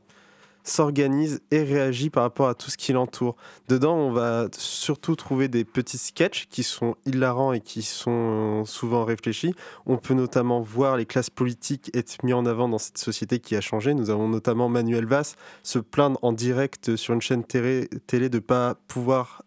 s'organise 0.65 1.41
et 1.51 1.63
réagit 1.63 2.09
par 2.09 2.23
rapport 2.23 2.49
à 2.49 2.55
tout 2.55 2.69
ce 2.69 2.75
qui 2.75 2.91
l'entoure. 2.91 3.37
Dedans, 3.69 3.95
on 3.95 4.11
va 4.11 4.47
surtout 4.57 5.15
trouver 5.15 5.47
des 5.47 5.63
petits 5.63 5.97
sketchs 5.97 6.47
qui 6.49 6.63
sont 6.63 6.95
hilarants 7.05 7.53
et 7.53 7.61
qui 7.61 7.83
sont 7.83 8.61
euh, 8.61 8.65
souvent 8.65 9.05
réfléchis. 9.05 9.53
On 9.85 9.97
peut 9.97 10.15
notamment 10.15 10.59
voir 10.59 10.97
les 10.97 11.05
classes 11.05 11.29
politiques 11.29 11.91
être 11.93 12.23
mis 12.23 12.33
en 12.33 12.45
avant 12.45 12.67
dans 12.67 12.79
cette 12.79 12.97
société 12.97 13.39
qui 13.39 13.55
a 13.55 13.61
changé. 13.61 13.93
Nous 13.93 14.09
avons 14.09 14.27
notamment 14.27 14.67
Manuel 14.67 15.05
Valls 15.05 15.35
se 15.63 15.79
plaindre 15.79 16.19
en 16.23 16.33
direct 16.33 16.95
sur 16.95 17.13
une 17.13 17.21
chaîne 17.21 17.43
télé, 17.43 17.87
télé 18.07 18.29
de 18.29 18.37
ne 18.37 18.41
pas 18.41 18.75
pouvoir 18.87 19.43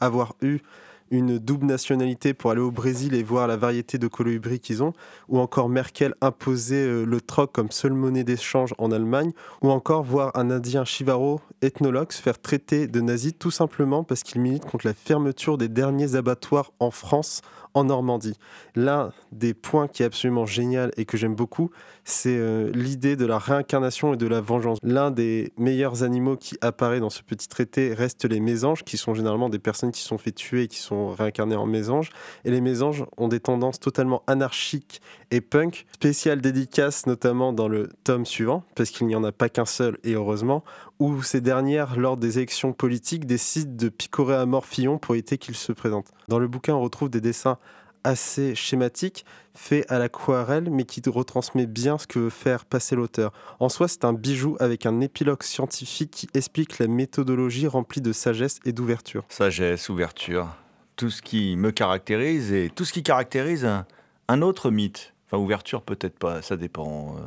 avoir 0.00 0.34
eu 0.40 0.58
une 1.12 1.38
double 1.38 1.66
nationalité 1.66 2.32
pour 2.34 2.50
aller 2.50 2.60
au 2.60 2.70
Brésil 2.70 3.14
et 3.14 3.22
voir 3.22 3.46
la 3.46 3.56
variété 3.56 3.98
de 3.98 4.08
colibris 4.08 4.58
qu'ils 4.58 4.82
ont, 4.82 4.94
ou 5.28 5.38
encore 5.38 5.68
Merkel 5.68 6.14
imposer 6.22 6.82
euh, 6.82 7.04
le 7.04 7.20
troc 7.20 7.52
comme 7.52 7.70
seule 7.70 7.92
monnaie 7.92 8.24
d'échange 8.24 8.74
en 8.78 8.90
Allemagne, 8.90 9.32
ou 9.60 9.70
encore 9.70 10.02
voir 10.02 10.32
un 10.34 10.50
Indien 10.50 10.84
Shivaro, 10.84 11.40
ethnologue, 11.60 12.12
se 12.12 12.22
faire 12.22 12.40
traiter 12.40 12.88
de 12.88 13.00
nazi 13.00 13.34
tout 13.34 13.50
simplement 13.50 14.04
parce 14.04 14.22
qu'il 14.22 14.40
milite 14.40 14.64
contre 14.64 14.86
la 14.86 14.94
fermeture 14.94 15.58
des 15.58 15.68
derniers 15.68 16.16
abattoirs 16.16 16.72
en 16.80 16.90
France, 16.90 17.42
en 17.74 17.84
Normandie. 17.84 18.38
L'un 18.74 19.12
des 19.32 19.54
points 19.54 19.88
qui 19.88 20.02
est 20.02 20.06
absolument 20.06 20.46
génial 20.46 20.92
et 20.96 21.04
que 21.04 21.16
j'aime 21.16 21.34
beaucoup, 21.34 21.70
c'est 22.04 22.36
euh, 22.36 22.70
l'idée 22.74 23.16
de 23.16 23.26
la 23.26 23.38
réincarnation 23.38 24.14
et 24.14 24.16
de 24.16 24.26
la 24.26 24.40
vengeance. 24.40 24.78
L'un 24.82 25.10
des 25.10 25.52
meilleurs 25.56 26.02
animaux 26.02 26.36
qui 26.36 26.56
apparaît 26.60 27.00
dans 27.00 27.10
ce 27.10 27.22
petit 27.22 27.48
traité 27.48 27.94
reste 27.94 28.24
les 28.24 28.40
mésanges, 28.40 28.84
qui 28.84 28.96
sont 28.96 29.14
généralement 29.14 29.48
des 29.48 29.58
personnes 29.58 29.92
qui 29.92 30.02
sont 30.02 30.18
fait 30.18 30.32
tuer 30.32 30.62
et 30.62 30.68
qui 30.68 30.78
sont 30.78 31.10
réincarnées 31.10 31.56
en 31.56 31.66
mésanges. 31.66 32.10
Et 32.44 32.50
les 32.50 32.60
mésanges 32.60 33.04
ont 33.16 33.28
des 33.28 33.40
tendances 33.40 33.78
totalement 33.78 34.22
anarchiques 34.26 35.00
et 35.30 35.40
punk. 35.40 35.86
Spéciale 35.94 36.40
dédicace 36.40 37.06
notamment 37.06 37.52
dans 37.52 37.68
le 37.68 37.88
tome 38.04 38.26
suivant, 38.26 38.64
parce 38.74 38.90
qu'il 38.90 39.06
n'y 39.06 39.16
en 39.16 39.24
a 39.24 39.32
pas 39.32 39.48
qu'un 39.48 39.66
seul 39.66 39.98
et 40.04 40.14
heureusement, 40.14 40.64
où 40.98 41.22
ces 41.22 41.40
dernières, 41.40 41.98
lors 41.98 42.16
des 42.16 42.38
élections 42.38 42.72
politiques, 42.72 43.26
décident 43.26 43.74
de 43.74 43.88
picorer 43.88 44.34
à 44.34 44.46
mort 44.46 44.66
Fillon 44.66 44.98
pour 44.98 45.14
éviter 45.14 45.38
qu'il 45.38 45.54
se 45.54 45.72
présente. 45.72 46.06
Dans 46.28 46.38
le 46.38 46.48
bouquin, 46.48 46.74
on 46.74 46.80
retrouve 46.80 47.10
des 47.10 47.20
dessins 47.20 47.58
assez 48.04 48.54
schématique, 48.54 49.24
fait 49.54 49.84
à 49.90 49.98
l'aquarelle, 49.98 50.70
mais 50.70 50.84
qui 50.84 51.02
retransmet 51.06 51.66
bien 51.66 51.98
ce 51.98 52.06
que 52.06 52.18
veut 52.18 52.30
faire 52.30 52.64
passer 52.64 52.96
l'auteur. 52.96 53.32
En 53.60 53.68
soi, 53.68 53.88
c'est 53.88 54.04
un 54.04 54.12
bijou 54.12 54.56
avec 54.60 54.86
un 54.86 55.00
épilogue 55.00 55.42
scientifique 55.42 56.10
qui 56.10 56.28
explique 56.34 56.78
la 56.78 56.86
méthodologie 56.86 57.66
remplie 57.66 58.00
de 58.00 58.12
sagesse 58.12 58.60
et 58.64 58.72
d'ouverture. 58.72 59.24
Sagesse, 59.28 59.88
ouverture, 59.88 60.48
tout 60.96 61.10
ce 61.10 61.20
qui 61.22 61.56
me 61.56 61.70
caractérise 61.70 62.52
et 62.52 62.70
tout 62.74 62.84
ce 62.84 62.92
qui 62.92 63.02
caractérise 63.02 63.66
un, 64.28 64.42
autre 64.42 64.70
mythe. 64.70 65.12
Enfin, 65.26 65.36
ouverture 65.42 65.82
peut-être 65.82 66.18
pas, 66.18 66.40
ça 66.42 66.56
dépend. 66.56 67.16
euh, 67.18 67.20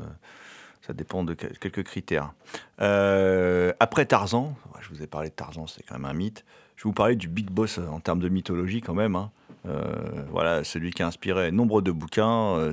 ça 0.86 0.94
dépend 0.94 1.24
de 1.24 1.34
quel- 1.34 1.58
quelques 1.58 1.84
critères. 1.84 2.34
Euh, 2.82 3.74
après 3.80 4.06
Tarzan, 4.06 4.56
je 4.82 4.90
vous 4.90 5.02
ai 5.02 5.08
parlé 5.08 5.30
de 5.30 5.34
Tarzan, 5.34 5.66
c'est 5.68 5.82
quand 5.84 5.96
même 5.96 6.06
un 6.06 6.14
mythe. 6.14 6.46
Je 6.76 6.84
vais 6.84 6.90
vous 6.90 6.94
parler 6.94 7.16
du 7.16 7.28
Big 7.28 7.50
Boss 7.50 7.80
en 7.80 8.00
termes 8.00 8.20
de 8.20 8.30
mythologie 8.30 8.82
quand 8.82 8.94
même. 8.94 9.16
hein. 9.16 9.32
Euh, 9.68 10.24
voilà, 10.32 10.64
celui 10.64 10.92
qui 10.92 11.04
a 11.04 11.08
inspiré 11.08 11.52
nombre 11.52 11.82
de 11.82 11.92
bouquins, 11.92 12.58
euh, 12.58 12.72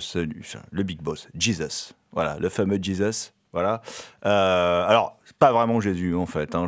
le 0.71 0.83
Big 0.83 1.01
Boss, 1.01 1.29
Jesus. 1.35 1.95
Voilà, 2.13 2.39
le 2.39 2.49
fameux 2.49 2.79
Jesus. 2.81 3.33
Voilà. 3.53 3.83
Euh, 4.25 4.87
alors, 4.87 5.19
pas 5.39 5.53
vraiment 5.53 5.81
Jésus 5.81 6.15
en 6.15 6.27
fait. 6.27 6.55
hein. 6.55 6.67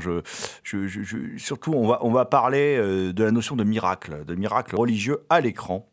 Surtout, 1.37 1.73
on 1.75 2.11
va, 2.11 2.25
parler 2.27 2.77
euh, 2.79 3.13
de 3.13 3.25
la 3.25 3.31
notion 3.31 3.57
de 3.57 3.65
miracle, 3.65 4.25
de 4.25 4.35
miracle 4.35 4.77
religieux 4.77 5.25
à 5.31 5.41
l'écran. 5.41 5.89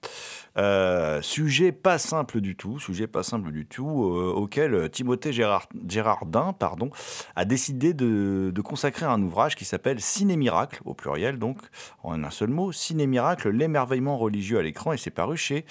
Euh, 0.57 1.21
sujet 1.21 1.71
pas 1.71 1.97
simple 1.97 2.41
du 2.41 2.57
tout, 2.57 2.77
sujet 2.77 3.07
pas 3.07 3.23
simple 3.23 3.51
du 3.51 3.65
tout, 3.65 3.87
auquel 3.87 4.89
Timothée 4.89 5.31
Gérard- 5.31 5.69
Gérardin 5.87 6.51
pardon, 6.51 6.89
a 7.37 7.45
décidé 7.45 7.93
de, 7.93 8.51
de 8.53 8.61
consacrer 8.61 9.05
un 9.05 9.21
ouvrage 9.21 9.55
qui 9.55 9.63
s'appelle 9.63 10.01
Ciné 10.01 10.35
Miracle, 10.35 10.81
au 10.83 10.93
pluriel 10.93 11.39
donc, 11.39 11.57
en 12.03 12.21
un 12.21 12.29
seul 12.31 12.49
mot, 12.49 12.73
Ciné 12.73 13.07
Miracle, 13.07 13.49
l'émerveillement 13.49 14.17
religieux 14.17 14.59
à 14.59 14.61
l'écran, 14.61 14.91
et 14.91 14.97
c'est 14.97 15.09
paru 15.09 15.37
chez 15.37 15.63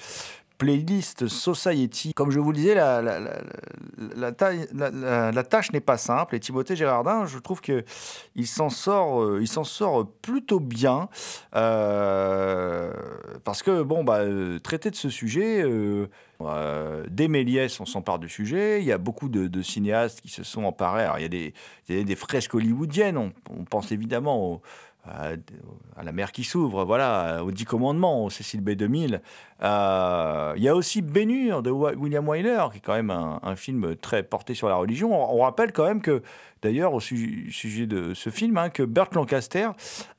Playlist 0.61 1.27
Society. 1.27 2.13
Comme 2.13 2.29
je 2.29 2.39
vous 2.39 2.51
le 2.51 2.57
disais, 2.57 2.75
la, 2.75 4.31
tâche 4.31 5.71
n'est 5.71 5.79
pas 5.79 5.97
simple, 5.97 6.35
et 6.35 6.39
Timothée 6.39 6.75
Gérardin, 6.75 7.25
je 7.25 7.39
trouve 7.39 7.61
que 7.61 7.83
il 8.35 8.45
s'en 8.45 8.69
sort, 8.69 9.23
euh, 9.23 10.07
plutôt 10.21 10.59
bien, 10.59 11.09
euh, 11.55 12.93
parce 13.43 13.63
que 13.63 13.81
bon, 13.81 14.03
bah, 14.03 14.19
euh, 14.19 14.59
traiter 14.59 14.91
de 14.91 14.95
ce 14.95 15.09
sujet. 15.09 15.63
euh, 15.63 16.05
euh, 16.41 17.05
dès 17.09 17.27
Méliès, 17.27 17.79
on 17.79 17.85
s'empare 17.85 18.19
du 18.19 18.29
sujet. 18.29 18.81
Il 18.81 18.85
y 18.85 18.91
a 18.91 18.97
beaucoup 18.97 19.29
de, 19.29 19.61
cinéastes 19.63 20.21
qui 20.21 20.29
se 20.29 20.43
sont 20.43 20.63
emparés. 20.63 21.03
Alors, 21.03 21.17
il 21.17 21.21
y 21.23 21.25
a 21.25 21.27
des, 21.27 21.53
des 22.03 22.15
fresques 22.15 22.53
hollywoodiennes. 22.53 23.17
On, 23.17 23.31
on 23.49 23.63
pense 23.63 23.91
évidemment 23.91 24.45
au- 24.45 24.61
à, 25.05 25.31
La 26.03 26.11
mer 26.11 26.31
qui 26.31 26.43
s'ouvre, 26.43 26.85
voilà, 26.85 27.43
aux 27.43 27.51
Dix 27.51 27.65
Commandements, 27.65 28.25
au 28.25 28.29
Cécile 28.29 28.61
B. 28.61 28.71
2000. 28.71 29.21
Euh, 29.63 30.53
il 30.57 30.63
y 30.63 30.67
a 30.67 30.75
aussi 30.75 31.01
Bénur 31.01 31.61
de 31.63 31.71
William 31.71 32.27
Wyler, 32.27 32.65
qui 32.71 32.77
est 32.77 32.81
quand 32.81 32.93
même 32.93 33.11
un, 33.11 33.39
un 33.43 33.55
film 33.55 33.95
très 33.95 34.23
porté 34.23 34.53
sur 34.53 34.69
la 34.69 34.75
religion. 34.75 35.11
On, 35.13 35.41
rappelle 35.41 35.71
quand 35.71 35.85
même 35.85 36.01
que, 36.01 36.21
d'ailleurs, 36.61 36.93
au 36.93 36.99
su- 36.99 37.51
sujet 37.51 37.85
de 37.87 38.13
ce 38.13 38.29
film, 38.29 38.57
hein, 38.57 38.69
que 38.69 38.83
Burt 38.83 39.13
Lancaster 39.15 39.69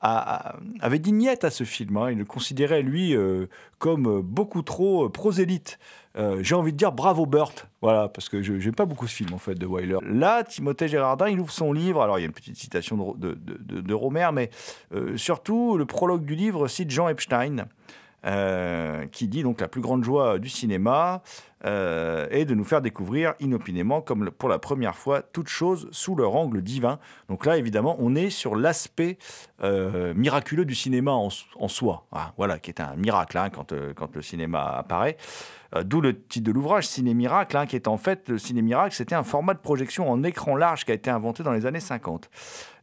avait 0.01 0.99
dit 0.99 1.13
niette 1.13 1.43
à 1.43 1.49
ce 1.49 1.63
film. 1.63 1.97
hein. 1.97 2.11
Il 2.11 2.17
le 2.17 2.25
considérait, 2.25 2.81
lui, 2.81 3.15
euh, 3.15 3.47
comme 3.79 4.21
beaucoup 4.21 4.61
trop 4.61 5.09
prosélyte. 5.09 5.79
Euh, 6.15 6.43
J'ai 6.43 6.53
envie 6.55 6.71
de 6.71 6.77
dire 6.77 6.91
bravo 6.91 7.25
Burt, 7.25 7.67
voilà, 7.81 8.07
parce 8.07 8.29
que 8.29 8.41
je 8.43 8.53
n'aime 8.53 8.75
pas 8.75 8.85
beaucoup 8.85 9.07
ce 9.07 9.15
film 9.15 9.33
en 9.33 9.39
fait 9.39 9.55
de 9.55 9.65
Wyler. 9.65 9.97
Là, 10.07 10.43
Timothée 10.43 10.87
Gérardin, 10.87 11.27
il 11.27 11.39
ouvre 11.39 11.51
son 11.51 11.73
livre. 11.73 12.01
Alors 12.03 12.19
il 12.19 12.21
y 12.21 12.25
a 12.25 12.27
une 12.27 12.33
petite 12.33 12.55
citation 12.55 13.15
de, 13.17 13.33
de- 13.33 13.81
de 13.81 13.93
Romer, 13.93 14.29
mais 14.31 14.49
euh, 14.93 15.17
surtout 15.17 15.75
le 15.77 15.85
prologue 15.85 16.23
du 16.23 16.35
livre 16.35 16.67
cite 16.67 16.91
Jean 16.91 17.07
Epstein, 17.09 17.65
euh, 18.25 19.05
qui 19.07 19.27
dit 19.27 19.41
donc 19.43 19.59
la 19.59 19.67
plus 19.67 19.81
grande 19.81 20.03
joie 20.03 20.37
du 20.39 20.49
cinéma 20.49 21.23
euh, 21.65 22.27
est 22.29 22.43
de 22.43 22.55
nous 22.55 22.65
faire 22.65 22.81
découvrir 22.81 23.35
inopinément, 23.39 24.01
comme 24.01 24.29
pour 24.31 24.49
la 24.49 24.59
première 24.59 24.97
fois, 24.97 25.21
toute 25.21 25.47
chose 25.47 25.87
sous 25.91 26.13
leur 26.13 26.35
angle 26.35 26.61
divin. 26.61 26.99
Donc 27.29 27.45
là, 27.45 27.57
évidemment, 27.57 27.95
on 27.99 28.15
est 28.15 28.29
sur 28.29 28.57
l'aspect 28.57 29.17
euh, 29.63 30.13
miraculeux 30.13 30.65
du 30.65 30.75
cinéma 30.75 31.11
en, 31.11 31.29
soi, 31.69 32.05
Ah, 32.11 32.33
voilà, 32.35 32.59
qui 32.59 32.69
est 32.69 32.81
un 32.81 32.95
miracle 32.97 33.37
hein, 33.37 33.49
quand, 33.49 33.71
euh, 33.71 33.93
quand 33.93 34.13
le 34.13 34.21
cinéma 34.21 34.77
apparaît. 34.77 35.15
D'où 35.85 36.01
le 36.01 36.21
titre 36.21 36.45
de 36.45 36.51
l'ouvrage, 36.51 36.85
Ciné 36.85 37.15
Miracle, 37.15 37.57
hein, 37.57 37.65
qui 37.65 37.75
est 37.75 37.87
en 37.87 37.97
fait, 37.97 38.29
le 38.29 38.37
Ciné 38.37 38.61
Miracle, 38.61 38.93
c'était 38.93 39.15
un 39.15 39.23
format 39.23 39.55
de 39.55 39.59
projection 39.59 40.07
en 40.07 40.21
écran 40.21 40.55
large 40.55 40.85
qui 40.85 40.91
a 40.91 40.93
été 40.93 41.09
inventé 41.09 41.41
dans 41.41 41.51
les 41.51 41.65
années 41.65 41.79
50. 41.79 42.29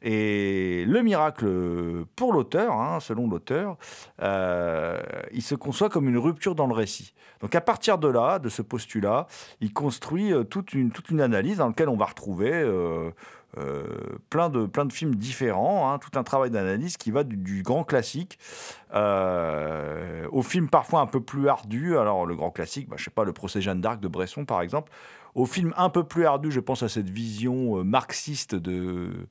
Et 0.02 0.84
le 0.88 1.00
miracle, 1.02 2.04
pour 2.16 2.32
l'auteur, 2.32 2.72
hein, 2.72 2.98
selon 2.98 3.28
l'auteur, 3.28 3.76
il 4.20 5.42
se 5.42 5.54
conçoit 5.54 5.88
comme 5.88 6.08
une 6.08 6.18
rupture 6.18 6.56
dans 6.56 6.66
le 6.66 6.74
récit. 6.74 7.14
Donc 7.40 7.54
à 7.54 7.60
partir 7.60 7.98
de 7.98 8.08
là, 8.08 8.38
de 8.38 8.48
ce 8.48 8.62
postulat, 8.70 9.26
il 9.60 9.74
construit 9.74 10.32
euh, 10.32 10.44
toute, 10.44 10.72
une, 10.72 10.90
toute 10.90 11.10
une 11.10 11.20
analyse 11.20 11.58
dans 11.58 11.68
laquelle 11.68 11.90
on 11.90 11.96
va 11.96 12.06
retrouver 12.06 12.50
euh, 12.52 13.10
euh, 13.58 13.84
plein, 14.30 14.48
de, 14.48 14.64
plein 14.64 14.86
de 14.86 14.92
films 14.92 15.16
différents, 15.16 15.92
hein, 15.92 15.98
tout 15.98 16.18
un 16.18 16.22
travail 16.22 16.50
d'analyse 16.50 16.96
qui 16.96 17.10
va 17.10 17.24
du, 17.24 17.62
grand 17.62 17.84
classique 17.84 18.38
au 18.92 20.42
film 20.42 20.68
parfois 20.68 21.00
un 21.00 21.06
peu 21.06 21.20
plus 21.20 21.48
ardu. 21.48 21.98
Alors 21.98 22.24
le 22.24 22.36
grand 22.36 22.50
classique, 22.50 22.88
bah, 22.88 22.96
je 22.96 23.04
sais 23.04 23.10
pas, 23.10 23.24
le 23.24 23.32
procès 23.32 23.60
Jeanne 23.60 23.80
d'Arc 23.80 24.00
de 24.00 24.08
Bresson 24.08 24.44
par 24.46 24.62
exemple. 24.62 24.90
Au 25.36 25.46
film 25.46 25.72
un 25.76 25.90
peu 25.90 26.02
plus 26.02 26.26
ardu, 26.26 26.50
je 26.50 26.58
pense 26.58 26.82
à 26.82 26.88
cette 26.88 27.08
vision 27.08 27.84
marxiste 27.84 28.56
de, 28.56 29.28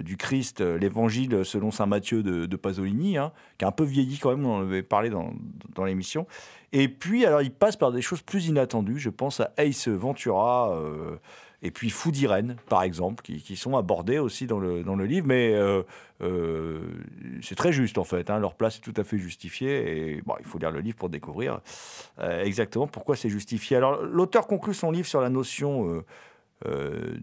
du 0.00 0.16
Christ, 0.16 0.60
l'évangile 0.60 1.44
selon 1.44 1.70
saint 1.70 1.86
Matthieu 1.86 2.24
de, 2.24 2.46
de 2.46 2.56
Pasolini, 2.56 3.16
hein, 3.16 3.30
qui 3.56 3.64
a 3.64 3.68
un 3.68 3.72
peu 3.72 3.84
vieilli 3.84 4.18
quand 4.18 4.30
même, 4.30 4.44
on 4.44 4.56
en 4.56 4.62
avait 4.62 4.82
parlé 4.82 5.08
dans, 5.08 5.32
dans 5.76 5.84
l'émission. 5.84 6.26
Et 6.72 6.88
puis, 6.88 7.24
alors, 7.24 7.42
il 7.42 7.50
passe 7.50 7.76
par 7.76 7.92
des 7.92 8.02
choses 8.02 8.22
plus 8.22 8.46
inattendues. 8.48 8.98
Je 8.98 9.10
pense 9.10 9.40
à 9.40 9.52
Ace 9.56 9.88
Ventura 9.88 10.74
euh, 10.74 11.16
et 11.62 11.70
puis 11.70 11.90
Fou 11.90 12.10
d'Irène, 12.10 12.56
par 12.68 12.82
exemple, 12.82 13.22
qui, 13.22 13.56
sont 13.56 13.76
abordés 13.76 14.18
aussi 14.18 14.46
dans 14.46 14.58
le, 14.58 14.82
dans 14.82 14.96
le 14.96 15.06
livre. 15.06 15.26
Mais 15.26 15.54
euh, 15.54 15.82
euh, 16.22 16.80
c'est 17.42 17.54
très 17.54 17.72
juste, 17.72 17.98
en 17.98 18.04
fait. 18.04 18.30
hein. 18.30 18.38
leur 18.38 18.54
place 18.54 18.78
est 18.78 18.80
tout 18.80 18.94
à 18.96 19.04
fait 19.04 19.18
justifiée. 19.18 20.14
Et 20.16 20.22
bon, 20.22 20.34
il 20.40 20.44
faut 20.44 20.58
lire 20.58 20.70
le 20.70 20.80
livre 20.80 20.96
pour 20.96 21.08
découvrir 21.08 21.60
exactement 22.18 22.86
pourquoi 22.86 23.16
c'est 23.16 23.30
justifié. 23.30 23.76
Alors, 23.76 24.02
l'auteur 24.02 24.46
conclut 24.46 24.74
son 24.74 24.90
livre 24.90 25.06
sur 25.06 25.20
la 25.20 25.30
notion 25.30 26.02
euh, 26.64 27.18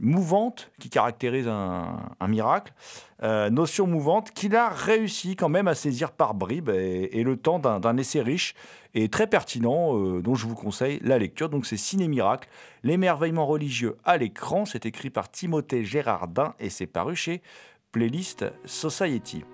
mouvante 0.00 0.70
qui 0.78 0.88
caractérise 0.88 1.46
un, 1.46 2.26
miracle, 2.26 2.72
euh, 3.22 3.50
notion 3.50 3.86
mouvante 3.86 4.30
qu'il 4.30 4.56
a 4.56 4.70
réussi 4.70 5.36
quand 5.36 5.50
même 5.50 5.68
à 5.68 5.74
saisir 5.74 6.12
par 6.12 6.32
bribes 6.32 6.70
et, 6.70 7.22
le 7.22 7.36
temps 7.36 7.58
d'un 7.58 7.78
d'un 7.78 7.98
essai 7.98 8.22
riche 8.22 8.54
et 8.94 9.10
très 9.10 9.26
pertinent 9.26 9.94
euh, 9.94 10.22
dont 10.22 10.34
je 10.34 10.46
vous 10.46 10.54
conseille 10.54 10.98
la 11.02 11.18
lecture. 11.18 11.50
Donc 11.50 11.66
c'est 11.66 11.76
Ciné 11.76 12.08
Miracle, 12.08 12.48
l'émerveillement 12.82 13.46
religieux 13.46 13.98
à 14.04 14.16
l'écran. 14.16 14.64
C'est 14.64 14.86
écrit 14.86 15.10
par 15.10 15.30
Timothée 15.30 15.84
Gérardin 15.84 16.54
et 16.58 16.70
c'est 16.70 16.86
paru 16.86 17.14
chez 17.14 17.42
Playlist 17.92 18.46
Society. 18.64 19.44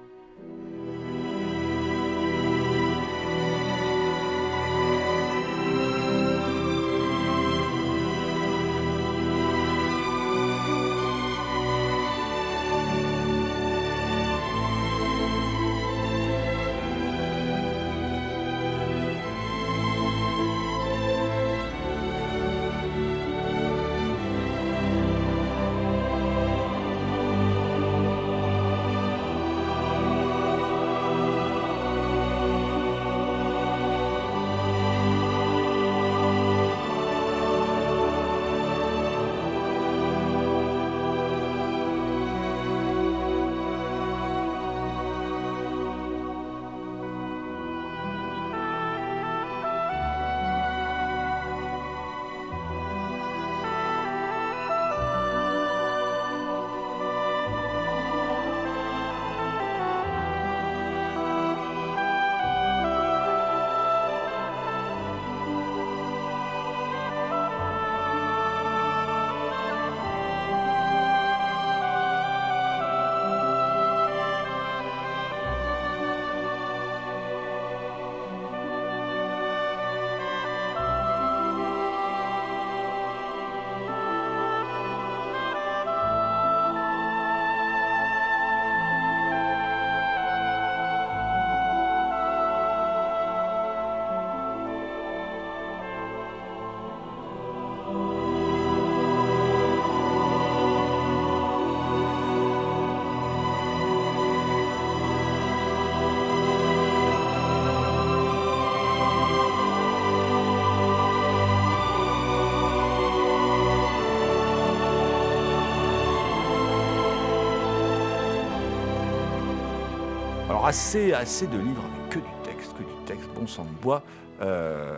Assez, 120.67 121.13
assez 121.13 121.47
de 121.47 121.59
livres 121.59 121.85
avec 121.85 122.09
que 122.11 122.19
du 122.19 122.43
texte, 122.43 122.73
que 122.73 122.83
du 122.83 123.05
texte, 123.07 123.29
bon 123.35 123.47
sang 123.47 123.65
de 123.65 123.83
bois. 123.83 124.03
Euh, 124.41 124.97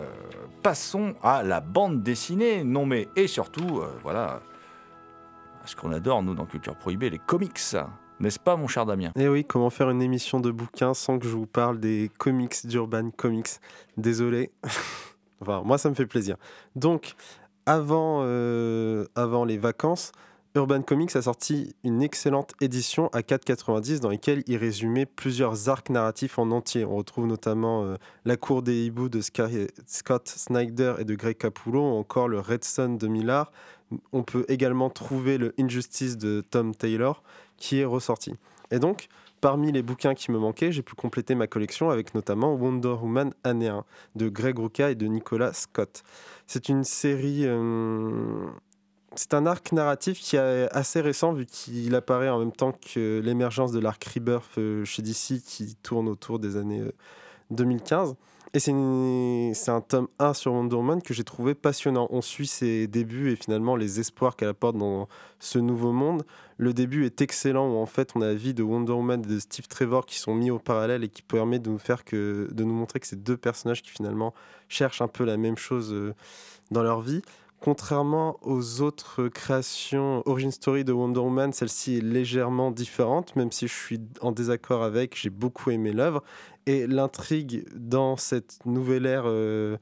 passons 0.63 1.15
à 1.23 1.43
la 1.43 1.61
bande 1.61 2.03
dessinée, 2.03 2.65
non 2.65 2.87
mais 2.87 3.09
et 3.17 3.27
surtout, 3.27 3.81
euh, 3.81 3.91
voilà, 4.03 4.41
ce 5.67 5.77
qu'on 5.77 5.93
adore 5.93 6.23
nous 6.23 6.35
dans 6.35 6.47
Culture 6.47 6.75
Prohibée, 6.75 7.11
les 7.11 7.19
comics. 7.19 7.61
N'est-ce 8.19 8.39
pas, 8.39 8.57
mon 8.57 8.67
cher 8.67 8.87
Damien? 8.87 9.13
Eh 9.15 9.29
oui, 9.29 9.45
comment 9.45 9.69
faire 9.69 9.91
une 9.91 10.01
émission 10.01 10.41
de 10.41 10.51
bouquins 10.51 10.95
sans 10.95 11.19
que 11.19 11.27
je 11.27 11.37
vous 11.37 11.47
parle 11.47 11.79
des 11.79 12.11
comics 12.17 12.67
d'Urban 12.67 13.11
Comics? 13.11 13.61
Désolé. 13.99 14.51
enfin, 15.43 15.63
moi, 15.65 15.77
ça 15.77 15.91
me 15.91 15.95
fait 15.95 16.07
plaisir. 16.07 16.37
Donc, 16.75 17.15
avant, 17.67 18.23
euh, 18.23 19.05
avant 19.15 19.45
les 19.45 19.59
vacances, 19.59 20.13
Urban 20.59 20.83
Comics 20.83 21.15
a 21.15 21.23
sorti 21.23 21.77
une 21.85 22.03
excellente 22.03 22.53
édition 22.61 23.09
à 23.13 23.21
4,90 23.21 24.01
dans 24.01 24.09
laquelle 24.09 24.43
il 24.49 24.57
résumait 24.57 25.07
plusieurs 25.07 25.69
arcs 25.69 25.89
narratifs 25.89 26.37
en 26.37 26.51
entier. 26.51 26.85
On 26.85 26.97
retrouve 26.97 27.27
notamment 27.27 27.85
euh, 27.85 27.97
La 28.25 28.37
cour 28.37 28.63
des 28.63 28.85
hiboux 28.85 29.09
de 29.09 29.21
Scott 29.21 30.29
Snyder 30.29 30.95
et 30.99 31.05
de 31.05 31.15
Greg 31.15 31.39
Capullo, 31.39 31.81
ou 31.81 31.97
encore 31.97 32.27
le 32.27 32.41
Red 32.41 32.65
Sun 32.65 32.99
de 32.99 33.07
Millard. 33.07 33.53
On 34.13 34.25
peut 34.25 34.45
également 34.49 34.91
trouver 34.91 35.39
le 35.39 35.55
Injustice 35.61 36.19
de 36.19 36.41
Tom 36.41 36.75
Taylor 36.75 37.23
qui 37.57 37.79
est 37.79 37.85
ressorti. 37.85 38.35
Et 38.73 38.81
donc, 38.81 39.07
parmi 39.41 39.71
les 39.71 39.83
bouquins 39.83 40.15
qui 40.15 40.33
me 40.33 40.39
manquaient, 40.39 40.73
j'ai 40.73 40.83
pu 40.83 40.97
compléter 40.97 41.37
ma 41.37 41.47
collection 41.47 41.91
avec 41.91 42.17
notamment 42.17 42.55
Wonder 42.55 42.97
Woman 43.01 43.33
année 43.45 43.69
1 43.69 43.85
de 44.17 44.29
Greg 44.29 44.59
Rucka 44.59 44.91
et 44.91 44.97
de 44.97 45.07
Nicolas 45.07 45.53
Scott. 45.53 46.03
C'est 46.49 46.69
une 46.69 46.83
série. 46.83 47.43
euh, 47.45 48.49
c'est 49.15 49.35
un 49.35 49.47
arc 49.47 49.73
narratif 49.73 50.21
qui 50.21 50.37
est 50.37 50.69
assez 50.71 51.01
récent 51.01 51.33
vu 51.33 51.47
qu'il 51.47 51.95
apparaît 51.95 52.29
en 52.29 52.39
même 52.39 52.53
temps 52.53 52.73
que 52.73 53.21
l'émergence 53.25 53.73
de 53.73 53.81
l'arc 53.81 54.05
Rebirth 54.05 54.59
euh, 54.59 54.85
chez 54.85 55.03
DC 55.03 55.43
qui 55.45 55.77
tourne 55.83 56.09
autour 56.09 56.39
des 56.39 56.57
années 56.57 56.81
euh, 56.81 56.93
2015. 57.51 58.17
Et 58.55 58.61
c'est 58.61 59.71
un 59.71 59.81
tome 59.83 60.09
1 60.19 60.33
sur 60.33 60.55
Wonder 60.55 60.77
Woman 60.77 61.03
que 61.03 61.13
j'ai 61.13 61.25
trouvé 61.25 61.55
passionnant. 61.55 62.09
On 62.11 62.23
suit 62.23 62.47
ses 62.47 62.87
débuts 62.87 63.31
et 63.31 63.37
finalement 63.37 63.77
les 63.77 64.01
espoirs 64.01 64.37
qu'elle 64.37 64.49
apporte 64.49 64.77
dans 64.79 65.07
ce 65.39 65.59
nouveau 65.59 65.93
monde. 65.93 66.25
Le 66.57 66.73
début 66.73 67.05
est 67.05 67.21
excellent 67.21 67.69
où 67.69 67.77
en 67.77 67.85
fait 67.85 68.13
on 68.15 68.23
a 68.23 68.27
la 68.27 68.35
vie 68.35 68.55
de 68.55 68.63
Wonder 68.63 68.93
Woman 68.93 69.23
et 69.23 69.29
de 69.29 69.39
Steve 69.39 69.69
Trevor 69.69 70.07
qui 70.07 70.19
sont 70.19 70.35
mis 70.35 70.51
au 70.51 70.59
parallèle 70.59 71.05
et 71.05 71.09
qui 71.11 71.21
permet 71.21 71.59
de 71.59 71.69
nous 71.69 71.79
faire 71.79 72.03
de 72.11 72.49
nous 72.65 72.73
montrer 72.73 73.01
que 73.01 73.07
c'est 73.07 73.23
deux 73.23 73.37
personnages 73.37 73.83
qui 73.83 73.91
finalement 73.91 74.33
cherchent 74.69 75.03
un 75.03 75.09
peu 75.09 75.25
la 75.25 75.37
même 75.37 75.59
chose 75.59 75.93
euh, 75.93 76.15
dans 76.71 76.83
leur 76.83 77.03
vie. 77.03 77.21
Contrairement 77.61 78.39
aux 78.43 78.83
autres 78.83 79.27
créations 79.27 80.23
Origin 80.27 80.53
Story 80.53 80.85
de 80.85 80.93
Wonder 80.93 81.19
Woman, 81.19 81.53
celle-ci 81.53 81.99
est 81.99 82.01
légèrement 82.01 82.71
différente, 82.71 83.35
même 83.35 83.51
si 83.51 83.67
je 83.67 83.75
suis 83.75 84.01
en 84.21 84.31
désaccord 84.31 84.85
avec, 84.85 85.17
j'ai 85.17 85.31
beaucoup 85.31 85.71
aimé 85.71 85.93
l'œuvre. 85.93 86.23
Et 86.67 86.87
l'intrigue 86.87 87.67
dans 87.75 88.17
cette 88.17 88.65
nouvelle 88.65 89.07
ère, 89.07 89.25
euh, 89.27 89.77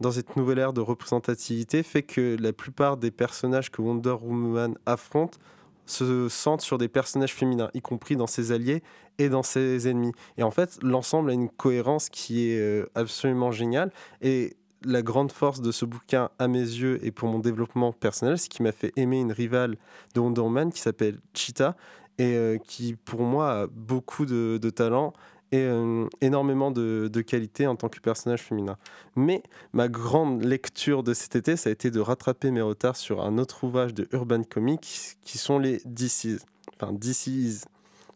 dans 0.00 0.12
cette 0.12 0.34
nouvelle 0.36 0.58
ère 0.58 0.72
de 0.72 0.80
représentativité 0.80 1.82
fait 1.82 2.02
que 2.02 2.38
la 2.40 2.54
plupart 2.54 2.96
des 2.96 3.10
personnages 3.10 3.70
que 3.70 3.82
Wonder 3.82 4.16
Woman 4.22 4.78
affronte 4.86 5.38
se 5.84 6.28
centrent 6.30 6.64
sur 6.64 6.78
des 6.78 6.88
personnages 6.88 7.34
féminins, 7.34 7.68
y 7.74 7.82
compris 7.82 8.16
dans 8.16 8.28
ses 8.28 8.52
alliés 8.52 8.82
et 9.18 9.28
dans 9.28 9.42
ses 9.42 9.88
ennemis. 9.88 10.12
Et 10.38 10.42
en 10.42 10.50
fait, 10.50 10.78
l'ensemble 10.82 11.30
a 11.30 11.32
une 11.34 11.50
cohérence 11.50 12.08
qui 12.08 12.50
est 12.50 12.58
euh, 12.58 12.86
absolument 12.94 13.52
géniale. 13.52 13.92
Et 14.22 14.56
la 14.84 15.02
grande 15.02 15.32
force 15.32 15.60
de 15.60 15.72
ce 15.72 15.84
bouquin, 15.84 16.30
à 16.38 16.48
mes 16.48 16.58
yeux, 16.58 17.04
et 17.04 17.10
pour 17.10 17.28
mon 17.28 17.38
développement 17.38 17.92
personnel, 17.92 18.38
c'est 18.38 18.48
qui 18.48 18.62
m'a 18.62 18.72
fait 18.72 18.92
aimer 18.96 19.20
une 19.20 19.32
rivale 19.32 19.76
de 20.14 20.20
Wonder 20.20 20.40
Woman 20.40 20.72
qui 20.72 20.80
s'appelle 20.80 21.18
Cheetah 21.34 21.76
et 22.18 22.34
euh, 22.34 22.58
qui, 22.58 22.96
pour 22.96 23.22
moi, 23.22 23.62
a 23.62 23.66
beaucoup 23.66 24.26
de, 24.26 24.58
talent 24.70 25.12
et 25.52 25.58
euh, 25.58 26.06
énormément 26.20 26.70
de, 26.70 27.10
de 27.12 27.20
qualité 27.22 27.66
en 27.66 27.76
tant 27.76 27.88
que 27.88 27.98
personnage 28.00 28.42
féminin. 28.42 28.76
Mais 29.16 29.42
ma 29.72 29.88
grande 29.88 30.44
lecture 30.44 31.02
de 31.02 31.12
cet 31.12 31.36
été, 31.36 31.56
ça 31.56 31.70
a 31.70 31.72
été 31.72 31.90
de 31.90 32.00
rattraper 32.00 32.50
mes 32.50 32.60
retards 32.60 32.96
sur 32.96 33.22
un 33.22 33.38
autre 33.38 33.64
ouvrage 33.64 33.94
de 33.94 34.08
Urban 34.12 34.42
Comics 34.44 35.16
qui 35.22 35.38
sont 35.38 35.58
les 35.58 35.80
DC's. 35.84 36.44
Enfin, 36.76 36.92
DC's 36.92 37.66